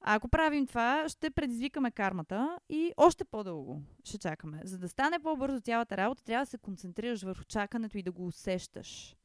А 0.00 0.14
ако 0.14 0.28
правим 0.28 0.66
това, 0.66 1.08
ще 1.08 1.30
предизвикаме 1.30 1.90
кармата 1.90 2.58
и 2.68 2.92
още 2.96 3.24
по-дълго 3.24 3.82
ще 4.04 4.18
чакаме. 4.18 4.60
За 4.64 4.78
да 4.78 4.88
стане 4.88 5.18
по-бързо 5.18 5.60
цялата 5.60 5.96
работа, 5.96 6.24
трябва 6.24 6.44
да 6.44 6.50
се 6.50 6.58
концентрираш 6.58 7.22
върху 7.22 7.44
чакането 7.44 7.98
и 7.98 8.02
да 8.02 8.12
го 8.12 8.26
усещаш. 8.26 9.16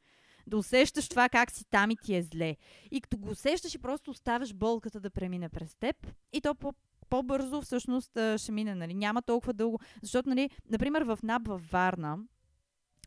Да 0.47 0.57
усещаш 0.57 1.09
това 1.09 1.29
как 1.29 1.51
си 1.51 1.65
там 1.69 1.91
и 1.91 1.97
ти 2.03 2.15
е 2.15 2.23
зле. 2.23 2.55
И 2.91 3.01
като 3.01 3.17
го 3.17 3.29
усещаш 3.29 3.75
и 3.75 3.79
просто 3.79 4.11
оставяш 4.11 4.53
болката 4.53 4.99
да 4.99 5.09
премине 5.09 5.49
през 5.49 5.75
теб 5.75 6.07
и 6.33 6.41
то 6.41 6.55
по 6.55 6.73
по-бързо 7.09 7.61
всъщност 7.61 8.11
ще 8.37 8.51
мине, 8.51 8.75
нали? 8.75 8.93
Няма 8.93 9.21
толкова 9.21 9.53
дълго. 9.53 9.79
Защото, 10.01 10.29
нали, 10.29 10.49
например, 10.69 11.01
в 11.01 11.19
НАП 11.23 11.47
във 11.47 11.71
Варна 11.71 12.17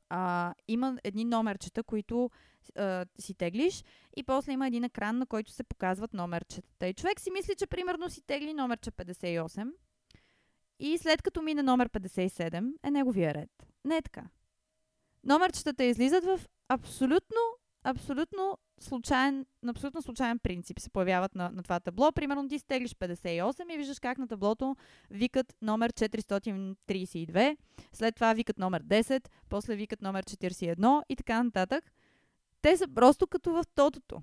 а, 0.08 0.54
има 0.68 0.98
едни 1.04 1.24
номерчета, 1.24 1.82
които 1.82 2.30
а, 2.76 3.06
си 3.18 3.34
теглиш 3.34 3.84
и 4.16 4.22
после 4.22 4.52
има 4.52 4.66
един 4.66 4.84
екран, 4.84 5.18
на 5.18 5.26
който 5.26 5.50
се 5.52 5.62
показват 5.62 6.14
номерчетата. 6.14 6.87
И 6.87 6.94
човек 6.94 7.20
си 7.20 7.30
мисли, 7.30 7.54
че 7.58 7.66
примерно 7.66 8.11
си 8.11 8.22
тегли 8.26 8.54
номерче 8.54 8.90
58 8.90 9.70
и 10.80 10.98
след 10.98 11.22
като 11.22 11.42
мине 11.42 11.62
номер 11.62 11.88
57 11.88 12.72
е 12.84 12.90
неговия 12.90 13.34
ред. 13.34 13.50
Не 13.84 13.96
е 13.96 14.02
така. 14.02 14.24
Номерчетата 15.24 15.84
излизат 15.84 16.24
в 16.24 16.40
абсолютно, 16.68 17.40
абсолютно 17.84 18.58
случайен, 18.80 19.46
на 19.62 19.70
абсолютно 19.70 20.02
случайен 20.02 20.38
принцип 20.38 20.80
се 20.80 20.90
появяват 20.90 21.34
на, 21.34 21.50
на 21.50 21.62
това 21.62 21.80
табло. 21.80 22.12
Примерно 22.12 22.48
ти 22.48 22.58
стеглиш 22.58 22.94
58 22.94 23.74
и 23.74 23.76
виждаш 23.76 23.98
как 23.98 24.18
на 24.18 24.28
таблото 24.28 24.76
викат 25.10 25.54
номер 25.62 25.92
432, 25.92 27.56
след 27.92 28.14
това 28.14 28.32
викат 28.32 28.58
номер 28.58 28.82
10, 28.82 29.28
после 29.48 29.76
викат 29.76 30.02
номер 30.02 30.24
41 30.24 31.02
и 31.08 31.16
така 31.16 31.42
нататък. 31.42 31.92
Те 32.62 32.76
са 32.76 32.88
просто 32.88 33.26
като 33.26 33.52
в 33.52 33.64
тотото. 33.74 34.22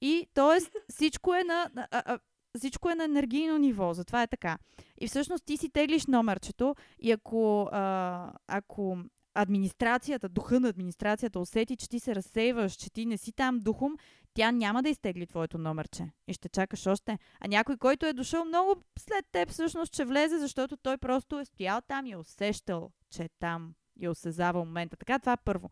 И 0.00 0.26
т.е. 0.34 0.80
всичко 0.92 1.34
е 1.34 1.44
на, 1.44 1.70
а, 1.76 1.86
а, 1.90 2.18
всичко 2.58 2.90
е 2.90 2.94
на 2.94 3.04
енергийно 3.04 3.58
ниво, 3.58 3.94
затова 3.94 4.22
е 4.22 4.26
така. 4.26 4.58
И 5.00 5.08
всъщност 5.08 5.44
ти 5.44 5.56
си 5.56 5.70
теглиш 5.70 6.06
номерчето 6.06 6.74
и 6.98 7.12
ако, 7.12 7.68
а, 7.72 8.32
ако 8.46 8.98
администрацията, 9.36 10.28
духа 10.28 10.60
на 10.60 10.68
администрацията 10.68 11.40
усети, 11.40 11.76
че 11.76 11.88
ти 11.88 12.00
се 12.00 12.14
разсейваш, 12.14 12.72
че 12.72 12.90
ти 12.90 13.06
не 13.06 13.16
си 13.16 13.32
там 13.32 13.58
духом, 13.58 13.96
тя 14.34 14.50
няма 14.50 14.82
да 14.82 14.88
изтегли 14.88 15.26
твоето 15.26 15.58
номерче 15.58 16.10
и 16.28 16.32
ще 16.32 16.48
чакаш 16.48 16.86
още. 16.86 17.18
А 17.40 17.48
някой, 17.48 17.76
който 17.76 18.06
е 18.06 18.12
дошъл 18.12 18.44
много 18.44 18.76
след 18.98 19.26
теб, 19.32 19.50
всъщност 19.50 19.92
ще 19.94 20.04
влезе, 20.04 20.38
защото 20.38 20.76
той 20.76 20.98
просто 20.98 21.38
е 21.38 21.44
стоял 21.44 21.80
там 21.88 22.06
и 22.06 22.12
е 22.12 22.16
усещал, 22.16 22.90
че 23.10 23.22
е 23.22 23.28
там 23.38 23.74
и 24.00 24.04
е 24.04 24.08
осезавал 24.08 24.64
момента. 24.64 24.96
Така, 24.96 25.18
това 25.18 25.32
е 25.32 25.44
първо. 25.44 25.70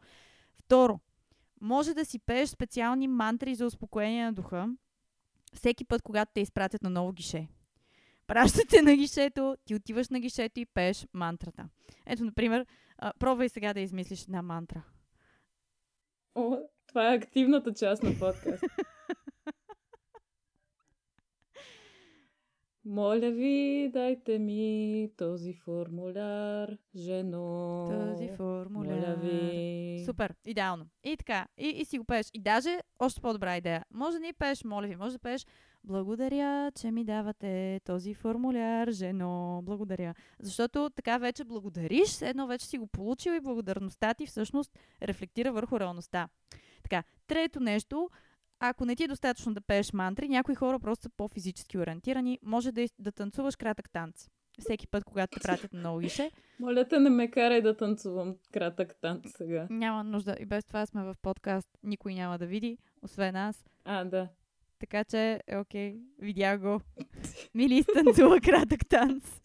Второ, 0.59 1.00
може 1.61 1.94
да 1.94 2.05
си 2.05 2.18
пееш 2.18 2.48
специални 2.48 3.09
мантри 3.09 3.55
за 3.55 3.66
успокоение 3.66 4.24
на 4.24 4.33
духа 4.33 4.68
всеки 5.55 5.85
път, 5.85 6.03
когато 6.03 6.31
те 6.35 6.40
изпратят 6.40 6.83
на 6.83 6.90
ново 6.90 7.12
гише. 7.12 7.48
Пращате 8.27 8.83
на 8.83 8.96
гишето, 8.96 9.57
ти 9.64 9.74
отиваш 9.74 10.09
на 10.09 10.20
гишето 10.20 10.61
и 10.61 10.66
пееш 10.66 11.07
мантрата. 11.12 11.68
Ето, 12.07 12.24
например, 12.24 12.66
а, 12.98 13.12
пробвай 13.18 13.48
сега 13.48 13.74
да 13.74 13.80
измислиш 13.80 14.22
една 14.22 14.42
мантра. 14.42 14.83
О, 16.35 16.57
това 16.87 17.12
е 17.12 17.16
активната 17.16 17.74
част 17.74 18.02
на 18.02 18.11
подкаст. 18.11 18.64
Моля 22.85 23.30
ви, 23.30 23.90
дайте 23.92 24.38
ми 24.38 25.11
този 25.16 25.54
формуляр, 25.54 26.78
жено. 26.96 27.87
Този 27.90 28.28
формуляр. 28.37 28.94
Моля 28.94 29.14
ви. 29.14 30.02
Супер, 30.04 30.35
идеално. 30.46 30.87
И 31.04 31.16
така, 31.16 31.46
и, 31.59 31.68
и 31.68 31.85
си 31.85 31.98
го 31.98 32.04
пееш. 32.04 32.26
И 32.35 32.40
даже, 32.40 32.78
още 32.98 33.20
по-добра 33.20 33.57
идея, 33.57 33.85
може 33.90 34.18
да 34.18 34.26
ни 34.26 34.33
пееш, 34.33 34.64
моля 34.64 34.87
ви, 34.87 34.96
може 34.96 35.12
да 35.12 35.18
пееш 35.18 35.46
благодаря, 35.85 36.73
че 36.81 36.90
ми 36.90 37.05
давате 37.05 37.81
този 37.85 38.14
формуляр, 38.14 38.90
жено, 38.90 39.61
благодаря. 39.62 40.14
Защото 40.40 40.90
така 40.90 41.18
вече 41.18 41.44
благодариш, 41.44 42.23
едно 42.23 42.47
вече 42.47 42.66
си 42.66 42.79
го 42.79 42.87
получил 42.87 43.33
и 43.33 43.40
благодарността 43.40 44.14
ти 44.14 44.27
всъщност 44.27 44.79
рефлектира 45.03 45.53
върху 45.53 45.81
реалността. 45.81 46.29
Така, 46.83 47.03
трето 47.27 47.61
нещо, 47.61 48.11
ако 48.61 48.85
не 48.85 48.97
ти 48.97 49.05
е 49.05 49.09
достатъчно 49.09 49.55
да 49.55 49.61
пееш 49.61 49.92
мантри, 49.92 50.29
някои 50.29 50.55
хора 50.55 50.79
просто 50.79 51.03
са 51.03 51.11
по-физически 51.16 51.79
ориентирани, 51.79 52.38
може 52.42 52.73
да, 52.73 52.87
да 52.99 53.12
танцуваш 53.12 53.57
кратък 53.57 53.90
танц. 53.90 54.29
Всеки 54.61 54.87
път, 54.87 55.05
когато 55.05 55.38
те 55.38 55.42
пратят 55.42 55.73
на 55.73 55.79
много 55.79 56.01
ише. 56.01 56.31
Моля 56.61 56.88
те, 56.88 57.01
не 57.01 57.11
ме 57.11 57.31
карай 57.31 57.62
да 57.62 57.77
танцувам 57.77 58.37
кратък 58.53 58.97
танц 59.01 59.23
сега. 59.37 59.66
Няма 59.70 60.05
нужда. 60.05 60.37
И 60.40 60.47
без 60.47 60.64
това 60.64 60.87
сме 60.87 61.05
в 61.05 61.16
подкаст. 61.23 61.68
Никой 61.83 62.14
няма 62.14 62.38
да 62.38 62.47
види, 62.47 62.79
освен 63.03 63.37
аз. 63.37 63.64
А, 63.85 64.05
да. 64.05 64.29
Така 64.78 65.04
че, 65.04 65.40
е 65.46 65.56
окей, 65.56 65.96
видя 66.18 66.58
го. 66.58 66.80
Мили 67.54 67.82
станцува 67.82 68.40
кратък 68.40 68.88
танц. 68.88 69.40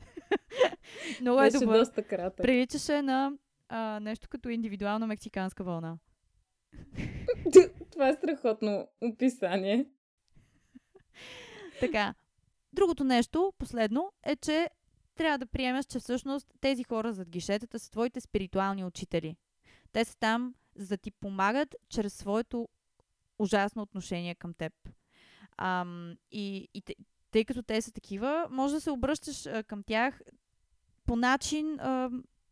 Много 1.21 1.41
е 1.41 1.45
Беше 1.45 1.57
добър. 1.57 1.79
доста 1.79 2.03
кратък. 2.03 2.45
Приличаше 2.45 3.01
на 3.01 3.31
а, 3.69 3.99
нещо 3.99 4.27
като 4.29 4.49
индивидуална 4.49 5.07
мексиканска 5.07 5.63
вълна. 5.63 5.97
Това 7.91 8.09
е 8.09 8.13
страхотно 8.13 8.87
описание. 9.01 9.85
Така. 11.79 12.13
Другото 12.73 13.03
нещо, 13.03 13.53
последно, 13.57 14.11
е, 14.23 14.35
че 14.35 14.69
трябва 15.15 15.37
да 15.37 15.45
приемеш, 15.45 15.85
че 15.85 15.99
всъщност 15.99 16.53
тези 16.61 16.83
хора 16.83 17.13
зад 17.13 17.29
гишетата 17.29 17.79
са 17.79 17.91
твоите 17.91 18.21
спиритуални 18.21 18.85
учители. 18.85 19.35
Те 19.91 20.05
са 20.05 20.17
там, 20.17 20.55
за 20.75 20.87
да 20.87 20.97
ти 20.97 21.11
помагат 21.11 21.75
чрез 21.89 22.13
своето 22.13 22.67
ужасно 23.39 23.81
отношение 23.81 24.35
към 24.35 24.53
теб. 24.53 24.73
Ам, 25.61 26.15
и, 26.31 26.67
и 26.73 26.83
тъй 27.31 27.45
като 27.45 27.63
те 27.63 27.81
са 27.81 27.91
такива, 27.91 28.47
може 28.49 28.73
да 28.73 28.81
се 28.81 28.91
обръщаш 28.91 29.45
а, 29.45 29.63
към 29.63 29.83
тях 29.83 30.21
по 31.05 31.15
начин 31.15 31.79
а, 31.79 32.09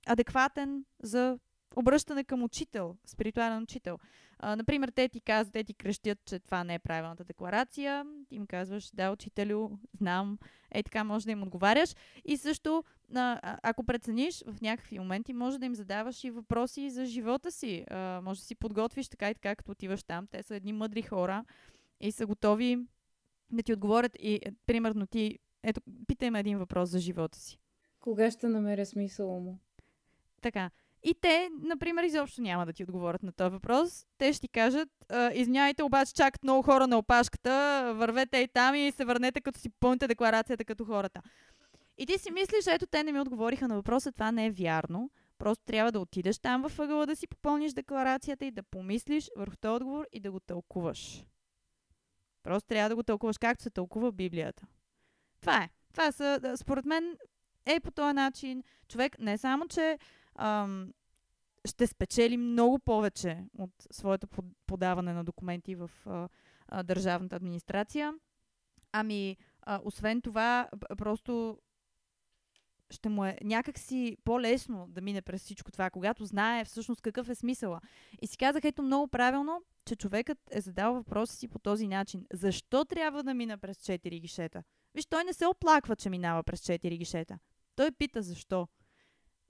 адекватен 0.07 0.85
за 1.03 1.39
обръщане 1.75 2.23
към 2.23 2.43
учител, 2.43 2.95
спиритуален 3.05 3.63
учител. 3.63 3.99
А, 4.39 4.55
например, 4.55 4.89
те 4.89 5.09
ти 5.09 5.21
казват, 5.21 5.53
те 5.53 5.63
ти 5.63 5.73
крещят, 5.73 6.19
че 6.25 6.39
това 6.39 6.63
не 6.63 6.73
е 6.73 6.79
правилната 6.79 7.23
декларация. 7.23 8.05
Ти 8.29 8.35
им 8.35 8.47
казваш, 8.47 8.91
да, 8.93 9.11
учителю, 9.11 9.69
знам. 9.93 10.37
Е, 10.71 10.83
така 10.83 11.03
може 11.03 11.25
да 11.25 11.31
им 11.31 11.43
отговаряш. 11.43 11.95
И 12.25 12.37
също, 12.37 12.83
а, 13.15 13.57
ако 13.63 13.83
прецениш, 13.83 14.43
в 14.47 14.61
някакви 14.61 14.99
моменти 14.99 15.33
може 15.33 15.59
да 15.59 15.65
им 15.65 15.75
задаваш 15.75 16.23
и 16.23 16.31
въпроси 16.31 16.89
за 16.89 17.05
живота 17.05 17.51
си. 17.51 17.85
А, 17.91 18.21
може 18.23 18.39
да 18.39 18.45
си 18.45 18.55
подготвиш 18.55 19.07
така 19.07 19.29
и 19.29 19.33
така, 19.33 19.55
като 19.55 19.71
отиваш 19.71 20.03
там. 20.03 20.27
Те 20.27 20.43
са 20.43 20.55
едни 20.55 20.73
мъдри 20.73 21.01
хора 21.01 21.45
и 22.01 22.11
са 22.11 22.25
готови 22.25 22.79
да 23.51 23.63
ти 23.63 23.73
отговорят. 23.73 24.11
И, 24.19 24.35
е, 24.35 24.51
примерно, 24.65 25.07
ти, 25.07 25.39
ето, 25.63 25.81
питай 26.07 26.31
ме 26.31 26.39
един 26.39 26.57
въпрос 26.57 26.89
за 26.89 26.99
живота 26.99 27.39
си. 27.39 27.59
Кога 27.99 28.31
ще 28.31 28.47
намеря 28.47 28.85
смисъл 28.85 29.39
му? 29.39 29.59
Така. 30.41 30.69
И 31.03 31.15
те, 31.21 31.49
например, 31.61 32.03
изобщо 32.03 32.41
няма 32.41 32.65
да 32.65 32.73
ти 32.73 32.83
отговорят 32.83 33.23
на 33.23 33.31
този 33.31 33.49
въпрос. 33.49 34.05
Те 34.17 34.33
ще 34.33 34.41
ти 34.41 34.47
кажат, 34.47 34.89
извиняйте, 35.33 35.83
обаче 35.83 36.13
чакат 36.13 36.43
много 36.43 36.61
хора 36.61 36.87
на 36.87 36.97
опашката, 36.97 37.93
вървете 37.95 38.37
и 38.37 38.47
там 38.47 38.75
и 38.75 38.91
се 38.91 39.05
върнете, 39.05 39.41
като 39.41 39.59
си 39.59 39.69
пълните 39.79 40.07
декларацията 40.07 40.65
като 40.65 40.85
хората. 40.85 41.21
И 41.97 42.05
ти 42.05 42.17
си 42.17 42.31
мислиш, 42.31 42.67
ето 42.67 42.85
те 42.87 43.03
не 43.03 43.11
ми 43.11 43.19
отговориха 43.19 43.67
на 43.67 43.75
въпроса, 43.75 44.11
това 44.11 44.31
не 44.31 44.45
е 44.45 44.51
вярно. 44.51 45.09
Просто 45.37 45.63
трябва 45.65 45.91
да 45.91 45.99
отидеш 45.99 46.39
там 46.39 46.61
във 46.61 46.79
ъгъла 46.79 47.05
да 47.05 47.15
си 47.15 47.27
попълниш 47.27 47.73
декларацията 47.73 48.45
и 48.45 48.51
да 48.51 48.63
помислиш 48.63 49.29
върху 49.37 49.55
този 49.55 49.73
отговор 49.73 50.05
и 50.13 50.19
да 50.19 50.31
го 50.31 50.39
тълкуваш. 50.39 51.23
Просто 52.47 52.67
трябва 52.67 52.89
да 52.89 52.95
го 52.95 53.03
тълкуваш 53.03 53.37
както 53.37 53.63
се 53.63 53.69
тълкува 53.69 54.11
Библията. 54.11 54.67
Това 55.41 55.63
е. 55.63 55.69
Това 55.91 56.11
са, 56.11 56.53
според 56.57 56.85
мен, 56.85 57.17
е 57.65 57.79
по 57.79 57.91
този 57.91 58.13
начин. 58.13 58.63
Човек 58.87 59.19
не 59.19 59.37
само, 59.37 59.67
че 59.67 59.99
ам, 60.35 60.93
ще 61.65 61.87
спечели 61.87 62.37
много 62.37 62.79
повече 62.79 63.43
от 63.57 63.71
своето 63.91 64.27
подаване 64.67 65.13
на 65.13 65.23
документи 65.23 65.75
в 65.75 65.91
а, 66.05 66.83
държавната 66.83 67.35
администрация. 67.35 68.13
Ами, 68.91 69.37
а, 69.61 69.81
освен 69.83 70.21
това, 70.21 70.69
просто 70.97 71.59
ще 72.89 73.09
му 73.09 73.25
е 73.25 73.37
някакси 73.43 74.17
по-лесно 74.23 74.87
да 74.89 75.01
мине 75.01 75.21
през 75.21 75.43
всичко 75.43 75.71
това, 75.71 75.89
когато 75.89 76.25
знае 76.25 76.65
всъщност 76.65 77.01
какъв 77.01 77.29
е 77.29 77.35
смисъла. 77.35 77.81
И 78.21 78.27
си 78.27 78.37
казах, 78.37 78.63
ето 78.63 78.81
много 78.81 79.07
правилно, 79.07 79.63
че 79.85 79.95
човекът 79.95 80.37
е 80.51 80.61
задал 80.61 80.93
въпроса 80.93 81.35
си 81.35 81.47
по 81.47 81.59
този 81.59 81.87
начин. 81.87 82.25
Защо 82.33 82.85
трябва 82.85 83.23
да 83.23 83.33
мина 83.33 83.57
през 83.57 83.77
4 83.77 84.19
гишета? 84.21 84.63
Виж, 84.95 85.05
той 85.05 85.23
не 85.23 85.33
се 85.33 85.47
оплаква, 85.47 85.95
че 85.95 86.09
минава 86.09 86.43
през 86.43 86.61
4 86.61 86.97
гишета. 86.97 87.39
Той 87.75 87.91
пита 87.91 88.21
защо. 88.21 88.67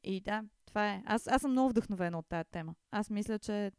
И 0.03 0.21
да, 0.21 0.43
това 0.65 0.89
е. 0.89 1.03
Аз, 1.05 1.27
аз 1.27 1.41
съм 1.41 1.51
много 1.51 1.69
вдъхновена 1.69 2.19
от 2.19 2.25
тази 2.29 2.49
тема. 2.51 2.75
Аз 2.91 3.09
мисля, 3.09 3.39
че 3.39 3.71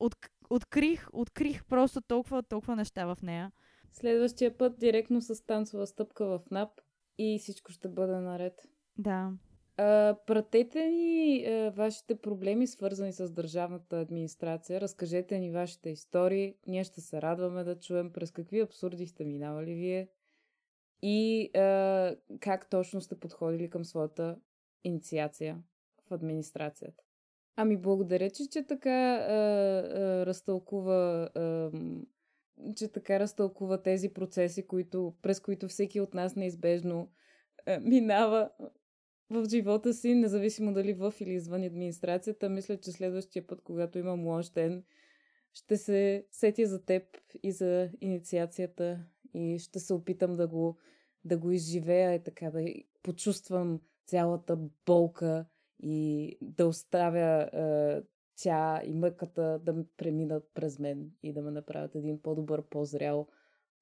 от, 0.00 0.16
открих, 0.50 1.08
открих 1.12 1.64
просто 1.64 2.00
толкова, 2.00 2.42
толкова 2.42 2.76
неща 2.76 3.06
в 3.06 3.18
нея. 3.22 3.52
Следващия 3.92 4.58
път 4.58 4.78
директно 4.78 5.20
с 5.20 5.46
танцова 5.46 5.86
стъпка 5.86 6.26
в 6.26 6.40
НАП 6.50 6.80
и 7.18 7.38
всичко 7.38 7.72
ще 7.72 7.88
бъде 7.88 8.16
наред. 8.16 8.68
Да. 8.98 9.32
А, 9.76 10.16
пратете 10.26 10.88
ни 10.90 11.44
а, 11.46 11.70
вашите 11.70 12.14
проблеми, 12.14 12.66
свързани 12.66 13.12
с 13.12 13.30
държавната 13.30 14.00
администрация. 14.00 14.80
Разкажете 14.80 15.38
ни 15.38 15.50
вашите 15.50 15.90
истории. 15.90 16.54
Ние 16.66 16.84
ще 16.84 17.00
се 17.00 17.22
радваме 17.22 17.64
да 17.64 17.80
чуем 17.80 18.12
през 18.12 18.30
какви 18.30 18.60
абсурди 18.60 19.06
сте 19.06 19.24
минавали 19.24 19.74
вие 19.74 20.08
и 21.02 21.50
а, 21.54 22.16
как 22.40 22.70
точно 22.70 23.00
сте 23.00 23.20
подходили 23.20 23.70
към 23.70 23.84
своята 23.84 24.36
инициация 24.84 25.62
в 26.08 26.14
администрацията. 26.14 27.04
Ами 27.56 27.76
благодаря, 27.76 28.30
че, 28.30 28.48
че 28.48 28.66
така 28.66 29.14
а, 29.14 29.32
а, 29.32 30.26
разтълкува 30.26 31.28
а, 31.34 31.70
че 32.76 32.88
така 32.88 33.20
разтълкува 33.20 33.82
тези 33.82 34.08
процеси, 34.08 34.66
които, 34.66 35.14
през 35.22 35.40
които 35.40 35.68
всеки 35.68 36.00
от 36.00 36.14
нас 36.14 36.36
неизбежно 36.36 37.10
а, 37.66 37.80
минава 37.80 38.50
в 39.32 39.48
живота 39.48 39.94
си, 39.94 40.14
независимо 40.14 40.72
дали 40.72 40.92
в 40.92 41.14
или 41.20 41.32
извън 41.32 41.62
администрацията. 41.62 42.48
Мисля, 42.48 42.76
че 42.76 42.92
следващия 42.92 43.46
път, 43.46 43.62
когато 43.62 43.98
имам 43.98 44.26
лош 44.26 44.48
ден, 44.50 44.84
ще 45.52 45.76
се 45.76 46.26
сетя 46.30 46.66
за 46.66 46.84
теб 46.84 47.02
и 47.42 47.52
за 47.52 47.90
инициацията 48.00 49.04
и 49.34 49.58
ще 49.58 49.80
се 49.80 49.94
опитам 49.94 50.36
да 50.36 50.48
го, 50.48 50.78
да 51.24 51.38
го 51.38 51.50
изживея 51.50 52.14
и 52.14 52.22
така 52.22 52.50
да 52.50 52.64
почувствам 53.02 53.80
цялата 54.06 54.58
болка 54.86 55.46
и 55.82 56.38
да 56.42 56.66
оставя 56.66 57.50
е, 57.52 58.02
тя 58.36 58.82
и 58.84 58.94
мъката 58.94 59.60
да 59.62 59.84
преминат 59.96 60.50
през 60.54 60.78
мен 60.78 61.10
и 61.22 61.32
да 61.32 61.42
ме 61.42 61.50
направят 61.50 61.94
един 61.94 62.22
по-добър, 62.22 62.62
по-зрял 62.62 63.28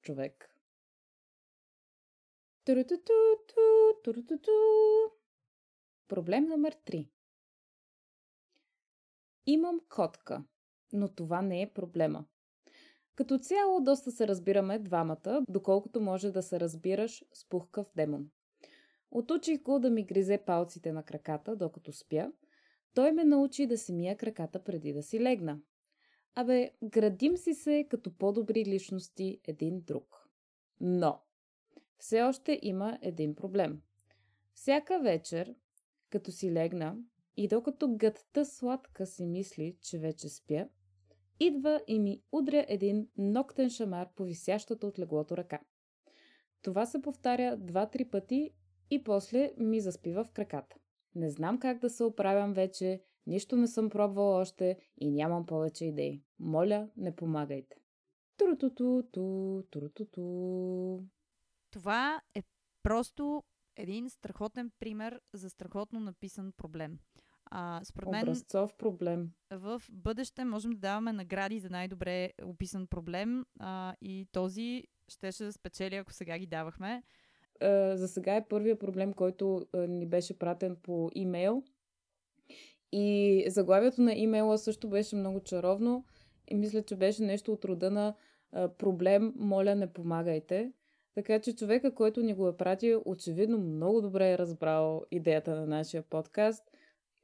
човек. 0.01 0.55
Проблем 6.11 6.45
номер 6.45 6.75
3. 6.85 7.07
Имам 9.45 9.79
котка, 9.89 10.43
но 10.93 11.07
това 11.07 11.41
не 11.41 11.61
е 11.61 11.73
проблема. 11.73 12.25
Като 13.15 13.37
цяло 13.37 13.81
доста 13.81 14.11
се 14.11 14.27
разбираме 14.27 14.79
двамата, 14.79 15.45
доколкото 15.49 16.01
може 16.01 16.31
да 16.31 16.43
се 16.43 16.59
разбираш 16.59 17.23
с 17.33 17.49
пухкав 17.49 17.87
демон. 17.95 18.29
Отучих 19.11 19.61
го 19.61 19.79
да 19.79 19.89
ми 19.89 20.05
гризе 20.05 20.37
палците 20.37 20.91
на 20.91 21.03
краката, 21.03 21.55
докато 21.55 21.93
спя. 21.93 22.31
Той 22.93 23.11
ме 23.11 23.23
научи 23.23 23.67
да 23.67 23.77
си 23.77 23.93
мия 23.93 24.17
краката 24.17 24.63
преди 24.63 24.93
да 24.93 25.03
си 25.03 25.19
легна. 25.19 25.59
Абе, 26.35 26.71
градим 26.83 27.37
си 27.37 27.53
се 27.53 27.87
като 27.89 28.17
по-добри 28.17 28.65
личности 28.65 29.41
един 29.47 29.81
друг. 29.81 30.29
Но, 30.79 31.21
все 31.97 32.21
още 32.21 32.59
има 32.61 32.99
един 33.01 33.35
проблем. 33.35 33.81
Всяка 34.53 34.99
вечер, 34.99 35.55
като 36.11 36.31
си 36.31 36.51
легна 36.51 36.97
и 37.37 37.47
докато 37.47 37.95
гътта 37.95 38.45
сладка 38.45 39.05
си 39.05 39.25
мисли, 39.25 39.77
че 39.81 39.99
вече 39.99 40.29
спя, 40.29 40.67
идва 41.39 41.81
и 41.87 41.99
ми 41.99 42.21
удря 42.31 42.65
един 42.67 43.07
ноктен 43.17 43.69
шамар 43.69 44.07
по 44.15 44.23
висящата 44.23 44.87
от 44.87 44.99
леглото 44.99 45.37
ръка. 45.37 45.59
Това 46.61 46.85
се 46.85 47.01
повтаря 47.01 47.57
два-три 47.57 48.05
пъти 48.05 48.51
и 48.89 49.03
после 49.03 49.51
ми 49.57 49.79
заспива 49.79 50.23
в 50.23 50.31
краката. 50.31 50.75
Не 51.15 51.29
знам 51.29 51.59
как 51.59 51.79
да 51.79 51.89
се 51.89 52.03
оправям 52.03 52.53
вече, 52.53 53.01
нищо 53.27 53.55
не 53.55 53.67
съм 53.67 53.89
пробвала 53.89 54.41
още 54.41 54.77
и 54.97 55.11
нямам 55.11 55.45
повече 55.45 55.85
идеи. 55.85 56.23
Моля, 56.39 56.89
не 56.97 57.15
помагайте. 57.15 57.75
Турутуту, 58.37 59.03
турутуту. 59.69 60.99
Това 61.71 62.21
е 62.35 62.43
просто 62.83 63.43
един 63.75 64.09
страхотен 64.09 64.71
пример 64.79 65.21
за 65.33 65.49
страхотно 65.49 65.99
написан 65.99 66.53
проблем. 66.57 66.99
А, 67.45 67.81
според 67.83 68.09
мен, 68.09 68.23
Образцов 68.23 68.73
проблем. 68.73 69.31
В 69.51 69.81
бъдеще 69.91 70.45
можем 70.45 70.71
да 70.71 70.77
даваме 70.77 71.13
награди 71.13 71.59
за 71.59 71.69
най-добре 71.69 72.31
описан 72.43 72.87
проблем 72.87 73.45
а, 73.59 73.95
и 74.01 74.27
този 74.31 74.83
щеше 75.07 75.43
да 75.43 75.53
спечели, 75.53 75.95
ако 75.95 76.13
сега 76.13 76.37
ги 76.37 76.47
давахме 76.47 77.03
за 77.93 78.07
сега 78.07 78.35
е 78.35 78.47
първия 78.47 78.79
проблем, 78.79 79.13
който 79.13 79.65
ни 79.73 80.05
беше 80.05 80.39
пратен 80.39 80.75
по 80.83 81.09
имейл. 81.15 81.63
И 82.91 83.45
заглавието 83.47 84.01
на 84.01 84.13
имейла 84.13 84.57
също 84.57 84.89
беше 84.89 85.15
много 85.15 85.39
чаровно 85.39 86.05
и 86.47 86.55
мисля, 86.55 86.81
че 86.81 86.95
беше 86.95 87.23
нещо 87.23 87.53
от 87.53 87.65
рода 87.65 87.91
на 87.91 88.15
проблем, 88.77 89.33
моля 89.35 89.75
не 89.75 89.93
помагайте. 89.93 90.71
Така 91.15 91.39
че 91.39 91.55
човека, 91.55 91.95
който 91.95 92.21
ни 92.21 92.33
го 92.33 92.47
е 92.47 92.57
пратил, 92.57 93.01
очевидно 93.05 93.57
много 93.57 94.01
добре 94.01 94.31
е 94.31 94.37
разбрал 94.37 95.05
идеята 95.11 95.55
на 95.55 95.65
нашия 95.65 96.01
подкаст. 96.01 96.63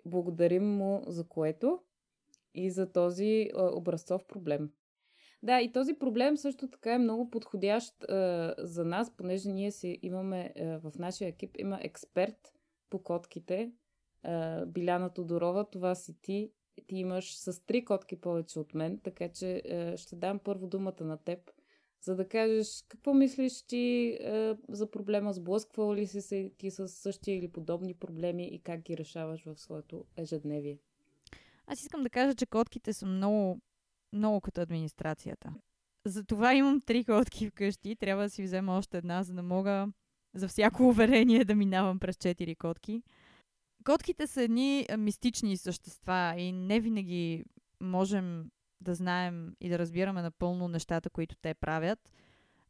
Благодарим 0.06 0.64
му 0.64 1.04
за 1.08 1.28
което 1.28 1.80
и 2.54 2.72
за 2.72 2.92
този 2.92 3.50
образцов 3.56 4.26
проблем. 4.26 4.72
Да, 5.44 5.62
и 5.62 5.72
този 5.72 5.94
проблем 5.94 6.38
също 6.38 6.70
така 6.70 6.94
е 6.94 6.98
много 6.98 7.30
подходящ 7.30 8.04
а, 8.04 8.56
за 8.58 8.86
нас, 8.86 9.16
понеже 9.18 9.50
ние 9.50 9.72
си 9.72 10.00
имаме 10.02 10.54
а, 10.60 10.64
в 10.64 10.92
нашия 11.00 11.28
екип 11.28 11.56
има 11.60 11.80
експерт 11.82 12.54
по 12.90 13.04
котките. 13.04 13.72
А, 14.24 14.66
Биляна 14.66 15.14
Тодорова, 15.14 15.70
това 15.70 15.96
си 15.96 16.22
ти. 16.22 16.52
Ти 16.88 16.96
имаш 16.96 17.38
с 17.38 17.66
три 17.66 17.86
котки 17.86 18.22
повече 18.22 18.60
от 18.60 18.74
мен, 18.74 19.00
така 19.04 19.30
че 19.30 19.58
а, 19.58 19.98
ще 19.98 20.16
дам 20.16 20.40
първо 20.40 20.68
думата 20.68 21.04
на 21.04 21.18
теб, 21.18 21.52
за 22.02 22.16
да 22.16 22.28
кажеш 22.28 22.84
какво 22.88 23.14
мислиш 23.14 23.62
ти 23.62 24.18
за 24.70 24.92
проблема, 24.92 25.34
сблъсквал 25.34 25.96
ли 25.96 26.08
си 26.08 26.22
се 26.22 26.52
ти 26.58 26.72
с 26.72 26.88
същия 26.88 27.38
или 27.38 27.48
подобни 27.48 27.94
проблеми 27.94 28.48
и 28.48 28.60
как 28.60 28.82
ги 28.82 28.98
решаваш 28.98 29.44
в 29.44 29.58
своето 29.58 30.06
ежедневие? 30.18 30.78
Аз 31.68 31.82
искам 31.82 32.04
да 32.04 32.10
кажа, 32.10 32.36
че 32.36 32.46
котките 32.46 32.94
са 32.94 33.06
много 33.06 33.60
много 34.14 34.42
като 34.42 34.62
администрацията. 34.62 35.54
Затова 36.06 36.54
имам 36.54 36.82
три 36.82 37.04
котки 37.04 37.50
вкъщи. 37.50 37.96
Трябва 37.96 38.24
да 38.24 38.30
си 38.30 38.44
взема 38.44 38.78
още 38.78 38.98
една, 38.98 39.24
за 39.24 39.34
да 39.34 39.44
мога 39.44 39.88
за 40.34 40.48
всяко 40.48 40.84
уверение 40.88 41.46
да 41.46 41.56
минавам 41.56 42.00
през 42.00 42.18
четири 42.18 42.56
котки. 42.56 43.04
Котките 43.84 44.28
са 44.28 44.42
едни 44.42 44.88
мистични 44.98 45.58
същества 45.58 46.34
и 46.38 46.52
не 46.52 46.80
винаги 46.80 47.46
можем 47.82 48.52
да 48.82 48.96
знаем 48.96 49.56
и 49.62 49.70
да 49.70 49.80
разбираме 49.80 50.22
напълно 50.22 50.68
нещата, 50.68 51.10
които 51.10 51.36
те 51.36 51.54
правят. 51.54 52.00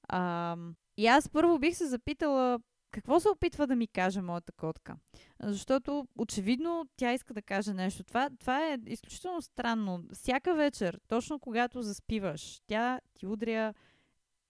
А, 0.10 0.58
и 0.98 1.08
аз 1.08 1.30
първо 1.30 1.60
бих 1.60 1.76
се 1.76 1.88
запитала 1.88 2.60
какво 2.92 3.20
се 3.20 3.30
опитва 3.30 3.68
да 3.68 3.76
ми 3.76 3.88
каже 3.88 4.22
моята 4.22 4.52
котка? 4.52 4.96
Защото 5.44 6.08
очевидно 6.18 6.86
тя 6.96 7.14
иска 7.14 7.34
да 7.34 7.42
каже 7.42 7.74
нещо. 7.74 8.04
Това, 8.04 8.30
това 8.40 8.66
е 8.66 8.78
изключително 8.86 9.42
странно. 9.42 10.04
Всяка 10.14 10.56
вечер, 10.56 11.00
точно 11.08 11.40
когато 11.40 11.82
заспиваш, 11.82 12.62
тя 12.68 13.00
ти 13.14 13.28
удря 13.28 13.74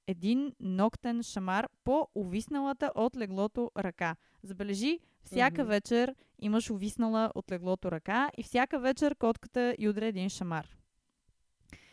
един 0.08 0.54
ноктен 0.60 1.24
шамар 1.24 1.68
по 1.84 2.08
увисналата 2.16 2.92
от 2.96 3.18
леглото 3.18 3.72
ръка. 3.78 4.16
Забележи, 4.44 5.00
всяка 5.24 5.62
mm-hmm. 5.62 5.68
вечер 5.68 6.16
имаш 6.40 6.70
увиснала 6.70 7.32
от 7.36 7.52
леглото 7.52 7.92
ръка 7.92 8.30
и 8.38 8.44
всяка 8.44 8.80
вечер 8.80 9.16
котката 9.16 9.76
удря 9.90 10.06
един 10.06 10.30
шамар. 10.30 10.68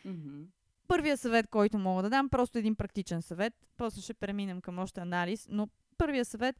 Mm-hmm. 0.05 0.45
Първия 0.87 1.17
съвет, 1.17 1.47
който 1.47 1.77
мога 1.77 2.03
да 2.03 2.09
дам, 2.09 2.29
просто 2.29 2.57
един 2.57 2.75
практичен 2.75 3.21
съвет. 3.21 3.53
После 3.77 4.01
ще 4.01 4.13
преминем 4.13 4.61
към 4.61 4.79
още 4.79 5.01
анализ, 5.01 5.47
но 5.49 5.69
първия 5.97 6.25
съвет, 6.25 6.55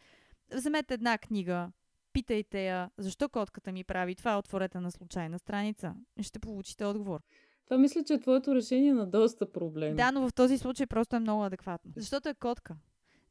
вземете 0.53 0.93
една 0.93 1.17
книга, 1.17 1.71
питайте 2.13 2.65
я, 2.65 2.89
защо 2.97 3.29
котката 3.29 3.71
ми 3.71 3.83
прави 3.83 4.15
това, 4.15 4.37
отворете 4.37 4.79
на 4.79 4.91
случайна 4.91 5.39
страница 5.39 5.95
и 6.17 6.23
ще 6.23 6.39
получите 6.39 6.85
отговор. 6.85 7.19
Това 7.65 7.77
мисля, 7.77 8.03
че 8.03 8.13
е 8.13 8.19
твоето 8.19 8.55
решение 8.55 8.93
на 8.93 9.07
доста 9.07 9.51
проблеми. 9.51 9.95
Да, 9.95 10.11
но 10.11 10.27
в 10.27 10.33
този 10.33 10.57
случай 10.57 10.87
просто 10.87 11.15
е 11.15 11.19
много 11.19 11.43
адекватно. 11.43 11.91
Защото 11.95 12.29
е 12.29 12.33
котка. 12.33 12.75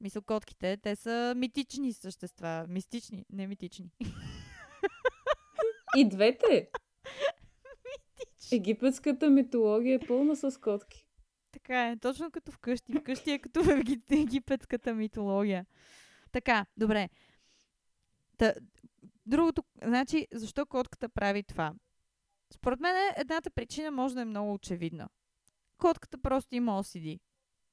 Мисля, 0.00 0.20
котките, 0.20 0.76
те 0.76 0.96
са 0.96 1.34
митични 1.36 1.92
същества. 1.92 2.66
Мистични, 2.68 3.24
не 3.32 3.46
митични. 3.46 3.90
И 5.96 6.08
двете. 6.08 6.70
Египетската 8.53 9.30
митология 9.30 9.95
е 9.95 10.07
пълна 10.07 10.36
с 10.36 10.61
котки. 10.61 11.07
Така 11.53 11.88
е, 11.88 11.97
точно 11.97 12.30
като 12.30 12.53
вкъщи. 12.53 12.92
Вкъщи 12.92 13.30
е 13.30 13.38
като 13.38 13.62
в 13.64 13.84
египетската 14.11 14.95
митология. 14.95 15.66
Така, 16.32 16.66
добре. 16.76 17.09
Та, 18.36 18.55
другото, 19.26 19.64
значи, 19.84 20.26
защо 20.32 20.66
котката 20.66 21.09
прави 21.09 21.42
това? 21.42 21.74
Според 22.55 22.80
мен 22.80 22.97
едната 23.16 23.51
причина 23.51 23.90
може 23.90 24.14
да 24.14 24.20
е 24.20 24.24
много 24.24 24.53
очевидна. 24.53 25.09
Котката 25.78 26.18
просто 26.18 26.55
има 26.55 26.72
OCD. 26.82 27.20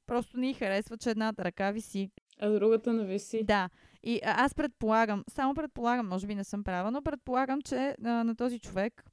Просто 0.05 0.37
ни 0.37 0.53
харесва, 0.53 0.97
че 0.97 1.09
едната 1.09 1.43
ръка 1.43 1.71
виси. 1.71 2.11
А 2.39 2.49
другата 2.49 2.93
не 2.93 3.05
виси. 3.05 3.43
Да. 3.43 3.69
И 4.03 4.21
аз 4.23 4.55
предполагам, 4.55 5.23
само 5.29 5.53
предполагам, 5.53 6.07
може 6.07 6.27
би 6.27 6.35
не 6.35 6.43
съм 6.43 6.63
права, 6.63 6.91
но 6.91 7.01
предполагам, 7.01 7.61
че 7.61 7.95
а, 8.03 8.23
на 8.23 8.35
този 8.35 8.59
човек 8.59 9.10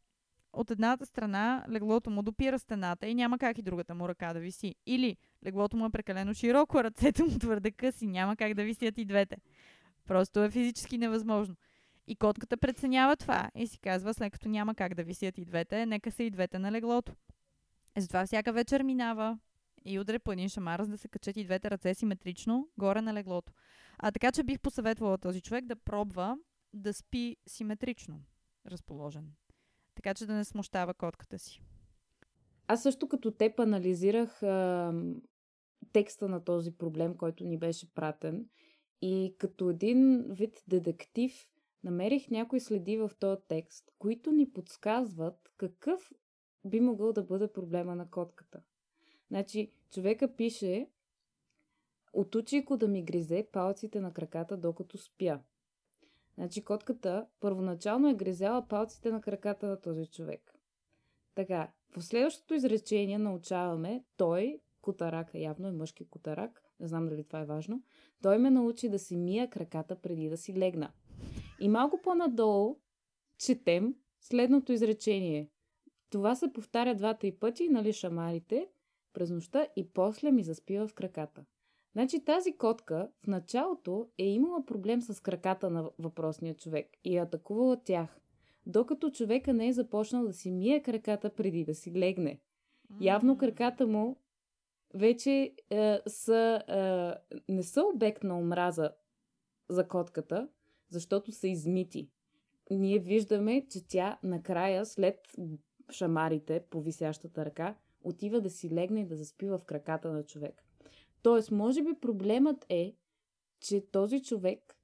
от 0.58 0.70
едната 0.70 1.06
страна 1.06 1.64
леглото 1.70 2.10
му 2.10 2.22
допира 2.22 2.58
стената 2.58 3.06
и 3.06 3.14
няма 3.14 3.38
как 3.38 3.58
и 3.58 3.62
другата 3.62 3.94
му 3.94 4.08
ръка 4.08 4.32
да 4.32 4.40
виси. 4.40 4.74
Или 4.86 5.16
леглото 5.46 5.76
му 5.76 5.86
е 5.86 5.90
прекалено 5.90 6.34
широко, 6.34 6.84
ръцете 6.84 7.22
му 7.22 7.38
твърде 7.38 7.70
къси, 7.70 8.06
няма 8.06 8.36
как 8.36 8.54
да 8.54 8.64
висят 8.64 8.98
и 8.98 9.04
двете. 9.04 9.36
Просто 10.06 10.42
е 10.42 10.50
физически 10.50 10.98
невъзможно. 10.98 11.56
И 12.06 12.16
котката 12.16 12.56
преценява 12.56 13.16
това 13.16 13.50
и 13.54 13.66
си 13.66 13.78
казва, 13.78 14.14
след 14.14 14.32
като 14.32 14.48
няма 14.48 14.74
как 14.74 14.94
да 14.94 15.04
висят 15.04 15.38
и 15.38 15.44
двете, 15.44 15.86
нека 15.86 16.10
са 16.10 16.22
и 16.22 16.30
двете 16.30 16.58
на 16.58 16.72
леглото. 16.72 17.12
И 17.98 18.00
затова 18.00 18.26
всяка 18.26 18.52
вечер 18.52 18.82
минава 18.82 19.38
и 19.84 19.98
удря 19.98 20.18
по 20.18 20.32
един 20.32 20.48
шамар, 20.48 20.82
за 20.82 20.90
да 20.90 20.98
се 20.98 21.08
качат 21.08 21.36
и 21.36 21.44
двете 21.44 21.70
ръце 21.70 21.94
симетрично 21.94 22.68
горе 22.78 23.02
на 23.02 23.14
леглото. 23.14 23.52
А 23.98 24.12
така, 24.12 24.32
че 24.32 24.42
бих 24.42 24.60
посъветвала 24.60 25.18
този 25.18 25.40
човек 25.40 25.64
да 25.64 25.76
пробва 25.76 26.38
да 26.72 26.94
спи 26.94 27.36
симетрично 27.46 28.20
разположен 28.66 29.32
така 29.98 30.14
че 30.14 30.26
да 30.26 30.34
не 30.34 30.44
смущава 30.44 30.94
котката 30.94 31.38
си. 31.38 31.62
Аз 32.66 32.82
също 32.82 33.08
като 33.08 33.30
теб 33.30 33.60
анализирах 33.60 34.42
а, 34.42 34.92
текста 35.92 36.28
на 36.28 36.44
този 36.44 36.78
проблем, 36.78 37.16
който 37.16 37.44
ни 37.44 37.58
беше 37.58 37.94
пратен 37.94 38.48
и 39.02 39.34
като 39.38 39.70
един 39.70 40.26
вид 40.28 40.62
детектив 40.68 41.48
намерих 41.84 42.30
някои 42.30 42.60
следи 42.60 42.96
в 42.96 43.10
този 43.18 43.40
текст, 43.48 43.90
които 43.98 44.32
ни 44.32 44.50
подсказват 44.50 45.52
какъв 45.56 46.12
би 46.64 46.80
могъл 46.80 47.12
да 47.12 47.22
бъде 47.22 47.52
проблема 47.52 47.96
на 47.96 48.10
котката. 48.10 48.62
Значи, 49.30 49.72
човека 49.90 50.36
пише 50.36 50.88
Отучи 52.12 52.66
да 52.70 52.88
ми 52.88 53.02
гризе 53.02 53.48
палците 53.52 54.00
на 54.00 54.12
краката, 54.12 54.56
докато 54.56 54.98
спя. 54.98 55.40
Значи 56.38 56.64
котката 56.64 57.26
първоначално 57.40 58.08
е 58.08 58.14
гризяла 58.14 58.68
палците 58.68 59.10
на 59.10 59.20
краката 59.20 59.66
на 59.66 59.80
този 59.80 60.06
човек. 60.06 60.54
Така, 61.34 61.70
в 61.96 62.02
следващото 62.02 62.54
изречение 62.54 63.18
научаваме, 63.18 64.04
той, 64.16 64.60
кутарака, 64.80 65.38
явно 65.38 65.68
е 65.68 65.72
мъжки 65.72 66.08
кутарак, 66.08 66.62
не 66.80 66.88
знам 66.88 67.08
дали 67.08 67.24
това 67.24 67.40
е 67.40 67.44
важно, 67.44 67.82
той 68.22 68.38
ме 68.38 68.50
научи 68.50 68.88
да 68.88 68.98
си 68.98 69.16
мия 69.16 69.50
краката 69.50 69.96
преди 69.96 70.28
да 70.28 70.36
си 70.36 70.54
легна. 70.54 70.92
И 71.60 71.68
малко 71.68 72.00
по-надолу 72.02 72.78
четем 73.38 73.94
следното 74.20 74.72
изречение. 74.72 75.50
Това 76.10 76.34
се 76.34 76.52
повтаря 76.52 76.94
двата 76.94 77.26
и 77.26 77.38
пъти, 77.38 77.68
нали 77.68 77.92
шамарите, 77.92 78.68
през 79.12 79.30
нощта 79.30 79.66
и 79.76 79.90
после 79.90 80.32
ми 80.32 80.42
заспива 80.42 80.88
в 80.88 80.94
краката. 80.94 81.44
Значи 81.92 82.24
тази 82.24 82.56
котка 82.56 83.10
в 83.24 83.26
началото 83.26 84.08
е 84.18 84.24
имала 84.24 84.66
проблем 84.66 85.02
с 85.02 85.20
краката 85.20 85.70
на 85.70 85.90
въпросния 85.98 86.54
човек 86.54 86.86
и 87.04 87.16
е 87.16 87.20
атакувала 87.20 87.82
тях, 87.84 88.20
докато 88.66 89.10
човека 89.10 89.52
не 89.52 89.68
е 89.68 89.72
започнал 89.72 90.26
да 90.26 90.32
си 90.32 90.50
мие 90.50 90.82
краката 90.82 91.30
преди 91.30 91.64
да 91.64 91.74
си 91.74 91.92
легне. 91.92 92.40
Явно 93.00 93.38
краката 93.38 93.86
му 93.86 94.16
вече 94.94 95.54
е, 95.70 96.00
са, 96.06 96.62
е, 96.68 97.52
не 97.52 97.62
са 97.62 97.82
обект 97.94 98.22
на 98.24 98.38
омраза 98.38 98.90
за 99.68 99.88
котката, 99.88 100.48
защото 100.90 101.32
са 101.32 101.48
измити. 101.48 102.10
Ние 102.70 102.98
виждаме, 102.98 103.66
че 103.70 103.88
тя 103.88 104.18
накрая, 104.22 104.86
след 104.86 105.20
шамарите 105.90 106.64
по 106.70 106.80
висящата 106.80 107.44
ръка, 107.44 107.76
отива 108.02 108.40
да 108.40 108.50
си 108.50 108.70
легне 108.70 109.00
и 109.00 109.06
да 109.06 109.16
заспива 109.16 109.58
в 109.58 109.64
краката 109.64 110.12
на 110.12 110.22
човек. 110.22 110.67
Тоест, 111.28 111.50
може 111.50 111.82
би 111.82 111.94
проблемът 112.00 112.66
е, 112.68 112.94
че 113.60 113.90
този 113.90 114.22
човек 114.22 114.76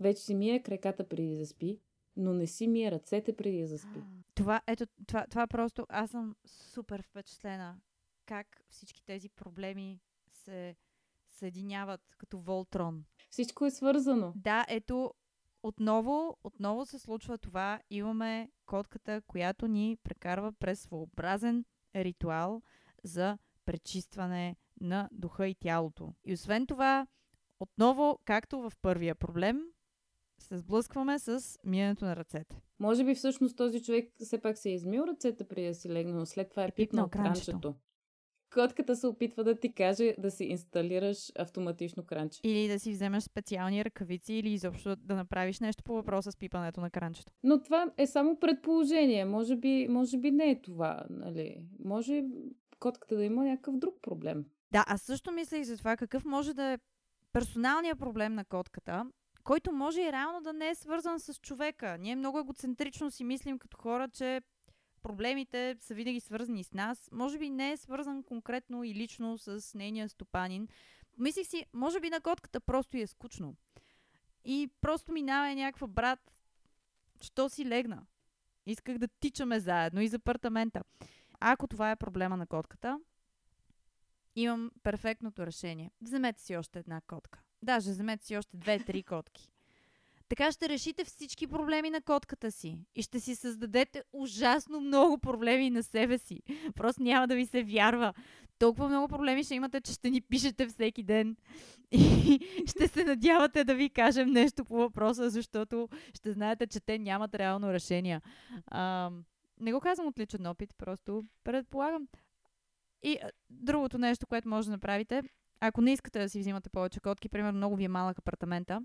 вече 0.00 0.22
си 0.22 0.34
мие 0.34 0.62
краката 0.62 1.08
преди 1.08 1.36
да 1.36 1.46
спи, 1.46 1.80
но 2.16 2.32
не 2.32 2.46
си 2.46 2.68
мие 2.68 2.90
ръцете 2.90 3.36
преди 3.36 3.60
да 3.60 3.66
заспи. 3.66 4.02
Това, 4.34 4.62
ето, 4.66 4.86
това, 5.06 5.26
това 5.30 5.46
просто, 5.46 5.86
аз 5.88 6.10
съм 6.10 6.36
супер 6.46 7.02
впечатлена 7.02 7.76
как 8.26 8.64
всички 8.68 9.04
тези 9.04 9.28
проблеми 9.28 10.00
се 10.32 10.76
съединяват 11.28 12.00
като 12.18 12.38
Волтрон. 12.38 13.04
Всичко 13.30 13.64
е 13.64 13.70
свързано. 13.70 14.32
Да, 14.36 14.66
ето, 14.68 15.14
отново, 15.62 16.36
отново 16.44 16.86
се 16.86 16.98
случва 16.98 17.38
това. 17.38 17.80
Имаме 17.90 18.50
котката, 18.66 19.22
която 19.26 19.68
ни 19.68 19.98
прекарва 20.02 20.52
през 20.52 20.80
своеобразен 20.80 21.64
ритуал 21.94 22.62
за 23.02 23.38
пречистване 23.64 24.56
на 24.80 25.08
духа 25.12 25.48
и 25.48 25.54
тялото. 25.54 26.14
И 26.24 26.32
освен 26.32 26.66
това, 26.66 27.06
отново, 27.60 28.18
както 28.24 28.60
в 28.60 28.72
първия 28.82 29.14
проблем, 29.14 29.62
се 30.38 30.58
сблъскваме 30.58 31.18
с 31.18 31.58
миенето 31.64 32.04
на 32.04 32.16
ръцете. 32.16 32.60
Може 32.78 33.04
би 33.04 33.14
всъщност 33.14 33.56
този 33.56 33.82
човек 33.82 34.12
все 34.18 34.40
пак 34.40 34.58
се 34.58 34.70
е 34.70 34.74
измил 34.74 35.02
ръцете 35.08 35.44
преди 35.44 35.66
да 35.66 35.74
си 35.74 35.88
легне, 35.88 36.12
но 36.12 36.26
след 36.26 36.50
това 36.50 36.62
е, 36.62 36.66
е 36.66 36.70
пипнал 36.70 37.08
кранчето. 37.08 37.50
кранчето. 37.50 37.74
Котката 38.54 38.96
се 38.96 39.06
опитва 39.06 39.44
да 39.44 39.60
ти 39.60 39.74
каже 39.74 40.14
да 40.18 40.30
си 40.30 40.44
инсталираш 40.44 41.32
автоматично 41.38 42.04
кранче. 42.04 42.40
Или 42.44 42.68
да 42.68 42.78
си 42.78 42.90
вземеш 42.90 43.22
специални 43.22 43.84
ръкавици 43.84 44.34
или 44.34 44.52
изобщо 44.52 44.96
да 44.96 45.14
направиш 45.14 45.60
нещо 45.60 45.82
по 45.82 45.94
въпроса 45.94 46.32
с 46.32 46.36
пипането 46.36 46.80
на 46.80 46.90
кранчето. 46.90 47.32
Но 47.42 47.62
това 47.62 47.92
е 47.96 48.06
само 48.06 48.38
предположение. 48.38 49.24
Може 49.24 49.56
би, 49.56 49.86
може 49.90 50.18
би 50.18 50.30
не 50.30 50.50
е 50.50 50.62
това. 50.62 51.04
Нали? 51.10 51.64
Може 51.84 52.24
котката 52.78 53.16
да 53.16 53.24
има 53.24 53.44
някакъв 53.44 53.76
друг 53.76 53.94
проблем. 54.02 54.44
Да, 54.74 54.84
аз 54.86 55.02
също 55.02 55.32
мисля 55.32 55.56
и 55.56 55.64
за 55.64 55.78
това 55.78 55.96
какъв 55.96 56.24
може 56.24 56.54
да 56.54 56.64
е 56.64 56.78
персоналният 57.32 57.98
проблем 57.98 58.34
на 58.34 58.44
котката, 58.44 59.06
който 59.44 59.72
може 59.72 60.00
и 60.00 60.12
реално 60.12 60.40
да 60.40 60.52
не 60.52 60.68
е 60.68 60.74
свързан 60.74 61.20
с 61.20 61.34
човека. 61.34 61.98
Ние 61.98 62.16
много 62.16 62.38
егоцентрично 62.38 63.10
си 63.10 63.24
мислим 63.24 63.58
като 63.58 63.76
хора, 63.76 64.08
че 64.08 64.42
проблемите 65.02 65.76
са 65.80 65.94
винаги 65.94 66.20
свързани 66.20 66.64
с 66.64 66.72
нас. 66.72 67.08
Може 67.12 67.38
би 67.38 67.50
не 67.50 67.72
е 67.72 67.76
свързан 67.76 68.22
конкретно 68.22 68.84
и 68.84 68.94
лично 68.94 69.38
с 69.38 69.74
нейния 69.74 70.08
стопанин. 70.08 70.68
Мислих 71.18 71.46
си, 71.46 71.66
може 71.72 72.00
би 72.00 72.10
на 72.10 72.20
котката 72.20 72.60
просто 72.60 72.96
е 72.96 73.06
скучно. 73.06 73.54
И 74.44 74.70
просто 74.80 75.12
минава 75.12 75.54
някаква 75.54 75.86
брат, 75.86 76.32
що 77.20 77.48
си 77.48 77.66
легна. 77.66 78.02
Исках 78.66 78.98
да 78.98 79.08
тичаме 79.08 79.60
заедно 79.60 80.00
из 80.00 80.14
апартамента. 80.14 80.82
Ако 81.40 81.66
това 81.66 81.90
е 81.90 81.96
проблема 81.96 82.36
на 82.36 82.46
котката, 82.46 82.98
имам 84.36 84.70
перфектното 84.82 85.46
решение. 85.46 85.90
Вземете 86.00 86.42
си 86.42 86.56
още 86.56 86.78
една 86.78 87.00
котка. 87.06 87.40
Даже 87.62 87.90
вземете 87.90 88.26
си 88.26 88.36
още 88.36 88.56
две-три 88.56 89.02
котки. 89.08 89.50
Така 90.28 90.52
ще 90.52 90.68
решите 90.68 91.04
всички 91.04 91.46
проблеми 91.46 91.90
на 91.90 92.00
котката 92.00 92.52
си 92.52 92.78
и 92.94 93.02
ще 93.02 93.20
си 93.20 93.34
създадете 93.34 94.02
ужасно 94.12 94.80
много 94.80 95.18
проблеми 95.18 95.70
на 95.70 95.82
себе 95.82 96.18
си. 96.18 96.42
Просто 96.74 97.02
няма 97.02 97.28
да 97.28 97.34
ви 97.36 97.46
се 97.46 97.62
вярва. 97.62 98.14
Толкова 98.58 98.88
много 98.88 99.08
проблеми 99.08 99.44
ще 99.44 99.54
имате, 99.54 99.80
че 99.80 99.92
ще 99.92 100.10
ни 100.10 100.20
пишете 100.20 100.66
всеки 100.66 101.02
ден 101.02 101.36
и 101.90 102.40
ще 102.66 102.88
се 102.88 103.04
надявате 103.04 103.64
да 103.64 103.74
ви 103.74 103.90
кажем 103.90 104.30
нещо 104.30 104.64
по 104.64 104.74
въпроса, 104.76 105.30
защото 105.30 105.88
ще 106.14 106.32
знаете, 106.32 106.66
че 106.66 106.80
те 106.80 106.98
нямат 106.98 107.34
реално 107.34 107.72
решения. 107.72 108.22
А, 108.66 109.10
не 109.60 109.72
го 109.72 109.80
казвам 109.80 110.06
от 110.06 110.18
личен 110.18 110.46
опит, 110.46 110.74
просто 110.78 111.24
предполагам. 111.44 112.08
И 113.04 113.18
другото 113.50 113.98
нещо, 113.98 114.26
което 114.26 114.48
може 114.48 114.66
да 114.66 114.72
направите, 114.72 115.22
ако 115.60 115.80
не 115.80 115.92
искате 115.92 116.18
да 116.18 116.28
си 116.28 116.38
взимате 116.38 116.70
повече 116.70 117.00
котки, 117.00 117.28
примерно 117.28 117.56
много 117.56 117.76
ви 117.76 117.84
е 117.84 117.88
малък 117.88 118.18
апартамента, 118.18 118.82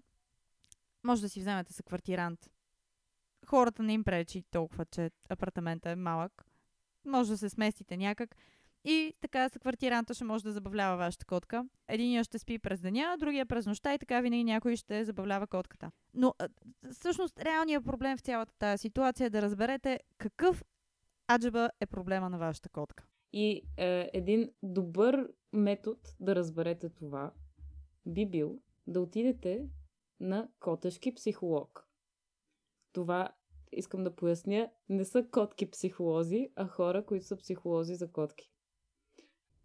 може 1.04 1.22
да 1.22 1.30
си 1.30 1.40
вземете 1.40 1.74
за 1.74 1.84
квартирант. 1.84 2.50
Хората 3.46 3.84
не 3.84 3.94
им 3.94 4.04
пречи 4.04 4.44
толкова, 4.52 4.86
че 4.86 5.12
апартамента 5.30 5.90
е 5.90 5.96
малък. 5.96 6.46
Може 7.06 7.30
да 7.30 7.38
се 7.38 7.50
сместите 7.50 7.98
някак. 7.98 8.36
И 8.84 9.14
така 9.22 9.50
с 9.50 9.60
квартиранта 9.60 10.14
ще 10.14 10.24
може 10.24 10.44
да 10.44 10.52
забавлява 10.52 10.98
вашата 10.98 11.26
котка. 11.26 11.66
Единия 11.88 12.24
ще 12.24 12.40
спи 12.40 12.60
през 12.60 12.82
деня, 12.82 13.16
другия 13.20 13.46
през 13.46 13.66
нощта 13.66 13.94
и 13.94 14.00
така 14.00 14.22
винаги 14.22 14.44
някой 14.44 14.76
ще 14.76 15.06
забавлява 15.06 15.48
котката. 15.48 15.92
Но 16.14 16.34
всъщност 16.92 17.40
реалният 17.40 17.86
проблем 17.86 18.18
в 18.18 18.22
цялата 18.22 18.54
тази 18.60 18.82
ситуация 18.82 19.28
е 19.28 19.30
да 19.30 19.42
разберете 19.42 20.00
какъв 20.18 20.64
аджаба 21.32 21.70
е 21.80 21.86
проблема 21.86 22.30
на 22.30 22.38
вашата 22.38 22.70
котка. 22.70 23.06
И 23.34 23.68
е, 23.78 24.10
един 24.14 24.52
добър 24.64 25.34
метод 25.54 26.00
да 26.20 26.36
разберете 26.36 26.90
това 26.90 27.34
би 28.06 28.26
бил 28.26 28.60
да 28.88 29.02
отидете 29.02 29.70
на 30.20 30.50
котешки 30.60 31.16
психолог. 31.16 31.88
Това 32.94 33.34
искам 33.72 34.04
да 34.04 34.16
поясня, 34.16 34.70
не 34.90 35.06
са 35.06 35.28
котки 35.32 35.72
психолози, 35.72 36.50
а 36.56 36.68
хора, 36.68 37.06
които 37.06 37.26
са 37.26 37.38
психолози 37.38 37.96
за 37.96 38.12
котки. 38.12 38.52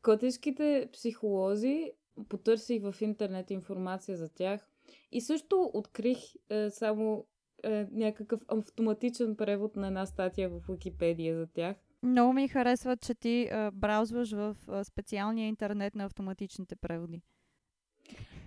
Котешките 0.02 0.88
психолози, 0.92 1.92
потърсих 2.28 2.82
в 2.82 2.94
интернет 3.00 3.50
информация 3.50 4.16
за 4.16 4.28
тях 4.28 4.68
и 5.12 5.20
също 5.20 5.70
открих 5.74 6.18
е, 6.48 6.70
само 6.70 7.26
е, 7.62 7.86
някакъв 7.92 8.40
автоматичен 8.48 9.36
превод 9.36 9.76
на 9.76 9.86
една 9.86 10.06
статия 10.06 10.48
в 10.48 10.60
Википедия 10.68 11.36
за 11.36 11.46
тях. 11.46 11.76
Много 12.04 12.32
ми 12.32 12.48
харесва, 12.48 12.96
че 12.96 13.14
ти 13.14 13.48
е, 13.50 13.70
браузваш 13.70 14.32
в 14.32 14.56
е, 14.72 14.84
специалния 14.84 15.48
интернет 15.48 15.94
на 15.94 16.04
автоматичните 16.04 16.76
преводи. 16.76 17.22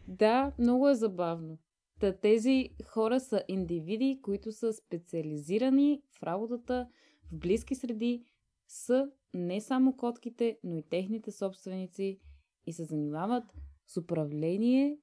Да, 0.07 0.51
много 0.59 0.89
е 0.89 0.95
забавно. 0.95 1.57
Та 1.99 2.17
тези 2.17 2.69
хора 2.85 3.19
са 3.19 3.43
индивиди, 3.47 4.19
които 4.21 4.51
са 4.51 4.73
специализирани 4.73 6.01
в 6.19 6.23
работата 6.23 6.87
в 7.31 7.35
близки 7.35 7.75
среди 7.75 8.25
с 8.67 9.07
не 9.33 9.61
само 9.61 9.97
котките, 9.97 10.57
но 10.63 10.75
и 10.75 10.83
техните 10.89 11.31
собственици 11.31 12.19
и 12.65 12.73
се 12.73 12.83
занимават 12.83 13.43
с 13.87 13.97
управление 13.97 14.97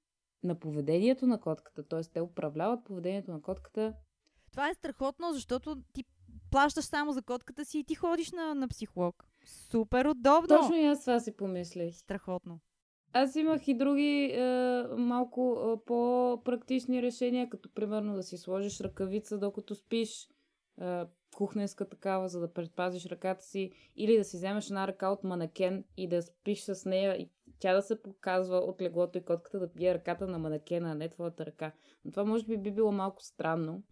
на 0.45 0.59
поведението 0.59 1.27
на 1.27 1.41
котката. 1.41 1.89
Т.е. 1.89 2.01
те 2.01 2.21
управляват 2.21 2.85
поведението 2.85 3.31
на 3.31 3.43
котката. 3.43 3.95
Това 4.51 4.71
е 4.71 4.75
страхотно, 4.75 5.33
защото 5.33 5.83
ти 5.93 6.05
плащаш 6.55 6.85
само 6.85 7.13
за 7.13 7.23
котката 7.23 7.65
си 7.65 7.79
и 7.79 7.85
ти 7.85 7.95
ходиш 7.95 8.33
на, 8.33 8.55
на 8.55 8.69
психолог. 8.69 9.25
Супер 9.47 10.05
удобно! 10.05 10.49
Точно 10.49 10.77
и 10.77 10.85
аз 10.85 11.01
това 11.01 11.21
си 11.21 11.37
помислих. 11.37 11.95
Страхотно. 11.95 12.61
Аз 13.13 13.37
имах 13.37 13.69
и 13.69 13.75
други 13.75 14.25
е, 14.25 14.43
малко 14.97 15.73
е, 15.73 15.85
по-практични 15.87 17.03
решения, 17.03 17.49
като 17.49 17.69
примерно 17.75 18.15
да 18.15 18.23
си 18.23 18.39
сложиш 18.39 18.81
ръкавица 18.81 19.39
докато 19.39 19.75
спиш, 19.75 20.29
е, 20.81 21.03
кухненска 21.37 21.89
такава, 21.89 22.29
за 22.29 22.41
да 22.41 22.53
предпазиш 22.53 23.07
ръката 23.07 23.45
си, 23.45 23.73
или 23.97 24.17
да 24.17 24.25
си 24.25 24.37
вземеш 24.37 24.67
една 24.67 24.87
ръка 24.87 25.09
от 25.09 25.25
манекен 25.25 25.85
и 25.97 26.09
да 26.09 26.23
спиш 26.23 26.61
с 26.61 26.89
нея 26.89 27.17
и 27.17 27.31
тя 27.59 27.75
да 27.75 27.83
се 27.83 28.03
показва 28.03 28.57
от 28.57 28.83
леглото 28.83 29.19
и 29.19 29.25
котката 29.25 29.59
да 29.59 29.73
пие 29.73 29.95
ръката 29.95 30.27
на 30.27 30.39
манекена, 30.39 30.91
а 30.91 30.95
не 30.95 31.09
твоята 31.09 31.47
ръка. 31.47 31.73
Но 32.05 32.11
това 32.11 32.25
може 32.25 32.45
би 32.45 32.57
би 32.57 32.71
било 32.71 32.93
малко 32.93 33.23
странно. 33.23 33.83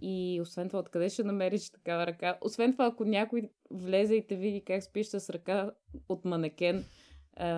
И 0.00 0.38
освен 0.42 0.68
това, 0.68 0.78
откъде 0.78 1.08
ще 1.08 1.24
намериш 1.24 1.70
такава 1.70 2.06
ръка? 2.06 2.38
Освен 2.40 2.72
това, 2.72 2.86
ако 2.86 3.04
някой 3.04 3.50
влезе 3.70 4.14
и 4.14 4.26
те 4.26 4.36
види 4.36 4.64
как 4.64 4.82
спиш 4.82 5.06
с 5.06 5.30
ръка 5.30 5.70
от 6.08 6.24
манекен, 6.24 6.84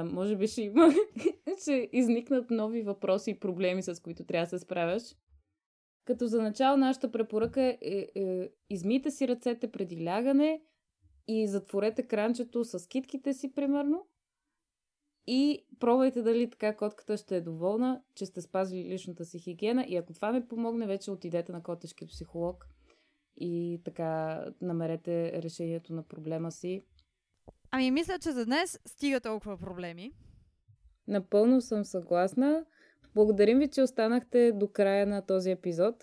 може 0.05 0.36
би 0.36 0.47
ще 0.47 0.62
има, 0.62 0.93
ще 1.62 1.89
изникнат 1.93 2.51
нови 2.51 2.82
въпроси 2.82 3.30
и 3.30 3.41
проблеми, 3.41 3.82
с 3.82 4.03
които 4.03 4.24
трябва 4.24 4.47
да 4.47 4.51
се 4.51 4.59
справяш. 4.59 5.03
Като 6.05 6.26
за 6.26 6.43
начало 6.43 6.76
нашата 6.76 7.12
препоръка 7.12 7.62
е, 7.62 7.78
е, 7.82 8.09
е 8.14 8.49
измийте 8.70 9.11
си 9.11 9.28
ръцете 9.28 9.70
преди 9.70 10.05
лягане 10.05 10.62
и 11.28 11.49
затворете 11.49 12.03
кранчето 12.03 12.64
с 12.64 12.89
китките 12.89 13.34
си, 13.34 13.55
примерно. 13.55 14.07
И 15.31 15.64
пробвайте 15.81 16.22
дали 16.22 16.51
така 16.51 16.76
котката 16.76 17.16
ще 17.16 17.37
е 17.37 17.41
доволна, 17.41 18.03
че 18.14 18.26
сте 18.26 18.41
спазили 18.41 18.89
личната 18.89 19.24
си 19.24 19.39
хигиена. 19.39 19.85
И 19.89 19.97
ако 19.97 20.12
това 20.12 20.33
не 20.33 20.49
помогне, 20.49 20.87
вече 20.87 21.11
отидете 21.11 21.53
на 21.53 21.62
котешки 21.62 22.07
психолог 22.07 22.66
и 23.37 23.81
така 23.85 24.45
намерете 24.61 25.43
решението 25.43 25.93
на 25.93 26.03
проблема 26.03 26.53
си 26.53 26.83
Ами, 27.70 27.91
мисля, 27.91 28.18
че 28.18 28.33
за 28.33 28.47
днес 28.47 28.81
стига 28.87 29.20
толкова 29.20 29.59
проблеми. 29.59 30.12
Напълно 31.09 31.61
съм 31.61 31.85
съгласна. 31.85 32.64
Благодарим 33.14 33.59
ви, 33.59 33.68
че 33.68 33.83
останахте 33.83 34.53
до 34.53 34.68
края 34.68 35.07
на 35.07 35.22
този 35.26 35.51
епизод. 35.51 35.95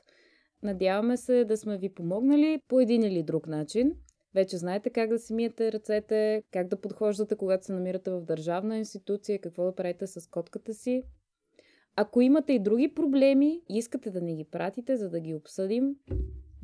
Надяваме 0.63 1.17
се 1.17 1.45
да 1.45 1.57
сме 1.57 1.78
ви 1.78 1.93
помогнали 1.93 2.61
по 2.67 2.80
един 2.80 3.03
или 3.03 3.23
друг 3.23 3.47
начин. 3.47 3.95
Вече 4.36 4.57
знаете 4.57 4.89
как 4.89 5.09
да 5.09 5.19
си 5.19 5.33
миете 5.33 5.71
ръцете, 5.71 6.43
как 6.51 6.67
да 6.67 6.81
подхождате, 6.81 7.36
когато 7.36 7.65
се 7.65 7.73
намирате 7.73 8.11
в 8.11 8.21
държавна 8.21 8.77
институция, 8.77 9.41
какво 9.41 9.65
да 9.65 9.75
правите 9.75 10.07
с 10.07 10.29
котката 10.29 10.73
си. 10.73 11.03
Ако 11.95 12.21
имате 12.21 12.53
и 12.53 12.59
други 12.59 12.93
проблеми 12.93 13.61
и 13.69 13.77
искате 13.77 14.11
да 14.11 14.21
ни 14.21 14.36
ги 14.36 14.43
пратите, 14.43 14.97
за 14.97 15.09
да 15.09 15.19
ги 15.19 15.33
обсъдим, 15.33 15.95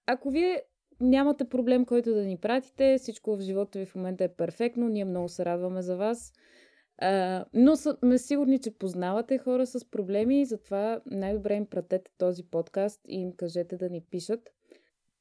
Ако 0.05 0.29
вие 0.29 0.63
нямате 1.01 1.49
проблем, 1.49 1.85
който 1.85 2.13
да 2.13 2.25
ни 2.25 2.37
пратите. 2.37 2.97
Всичко 2.97 3.37
в 3.37 3.39
живота 3.39 3.79
ви 3.79 3.85
в 3.85 3.95
момента 3.95 4.23
е 4.23 4.35
перфектно. 4.35 4.89
Ние 4.89 5.05
много 5.05 5.29
се 5.29 5.45
радваме 5.45 5.81
за 5.81 5.97
вас. 5.97 6.33
А, 6.97 7.45
но 7.53 7.75
сме 7.75 8.17
сигурни, 8.17 8.59
че 8.59 8.77
познавате 8.77 9.37
хора 9.37 9.65
с 9.65 9.89
проблеми 9.89 10.41
и 10.41 10.45
затова 10.45 11.01
най-добре 11.05 11.55
им 11.55 11.65
пратете 11.65 12.11
този 12.17 12.43
подкаст 12.43 13.01
и 13.07 13.21
им 13.21 13.31
кажете 13.31 13.77
да 13.77 13.89
ни 13.89 14.01
пишат. 14.01 14.53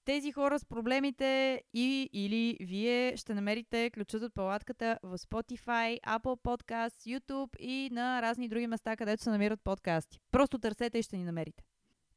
Тези 0.07 0.33
хора 0.33 0.59
с 0.59 0.65
проблемите 0.65 1.63
и 1.75 2.11
или 2.13 2.57
вие 2.61 3.17
ще 3.17 3.35
намерите 3.35 3.91
ключът 3.91 4.23
от 4.23 4.35
палатката 4.35 4.99
в 5.03 5.19
Spotify, 5.19 6.01
Apple 6.01 6.41
Podcasts, 6.43 7.19
YouTube 7.19 7.57
и 7.59 7.89
на 7.93 8.23
разни 8.23 8.49
други 8.49 8.67
места, 8.67 8.97
където 8.97 9.23
се 9.23 9.31
намират 9.31 9.61
подкасти. 9.65 10.19
Просто 10.31 10.59
търсете 10.59 10.99
и 10.99 11.03
ще 11.03 11.17
ни 11.17 11.25
намерите. 11.25 11.65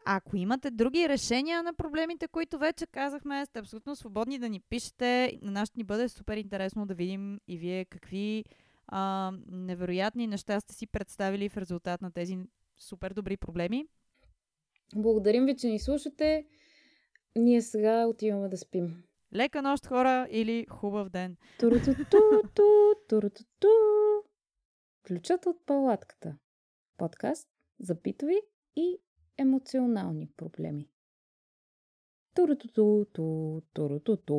Ако 0.06 0.38
имате 0.38 0.72
други 0.72 1.10
решения 1.10 1.64
на 1.64 1.74
проблемите, 1.74 2.28
които 2.28 2.58
вече 2.58 2.86
казахме, 2.86 3.46
сте 3.46 3.60
абсолютно 3.60 3.96
свободни 3.96 4.40
да 4.40 4.50
ни 4.50 4.60
пишете. 4.60 5.40
На 5.42 5.52
нас 5.52 5.76
ни 5.76 5.84
бъде 5.84 6.10
супер 6.10 6.38
интересно 6.38 6.86
да 6.86 6.94
видим 6.94 7.40
и 7.48 7.58
вие 7.58 7.86
какви 7.86 8.46
а, 8.88 9.32
невероятни 9.48 10.28
неща 10.28 10.60
сте 10.60 10.74
си 10.74 10.88
представили 10.88 11.50
в 11.50 11.58
резултат 11.58 12.02
на 12.02 12.12
тези 12.12 12.38
супер 12.78 13.14
добри 13.14 13.38
проблеми. 13.38 13.86
Благодарим 14.96 15.46
ви, 15.46 15.56
че 15.56 15.68
ни 15.68 15.80
слушате. 15.80 16.46
Ние 17.36 17.62
сега 17.62 18.08
отиваме 18.08 18.50
да 18.50 18.58
спим. 18.58 19.04
Лека 19.36 19.62
нощ, 19.62 19.86
хора, 19.86 20.28
или 20.32 20.66
хубав 20.70 21.10
ден. 21.10 21.38
Ключът 25.08 25.46
от 25.46 25.66
палатката. 25.66 26.38
Подкаст 26.98 27.50
за 27.80 27.96
битови 27.96 28.42
и 28.76 28.98
емоционални 29.38 30.30
проблеми. 30.38 30.90
Турутуту, 32.36 33.06
турутуту. 33.74 34.36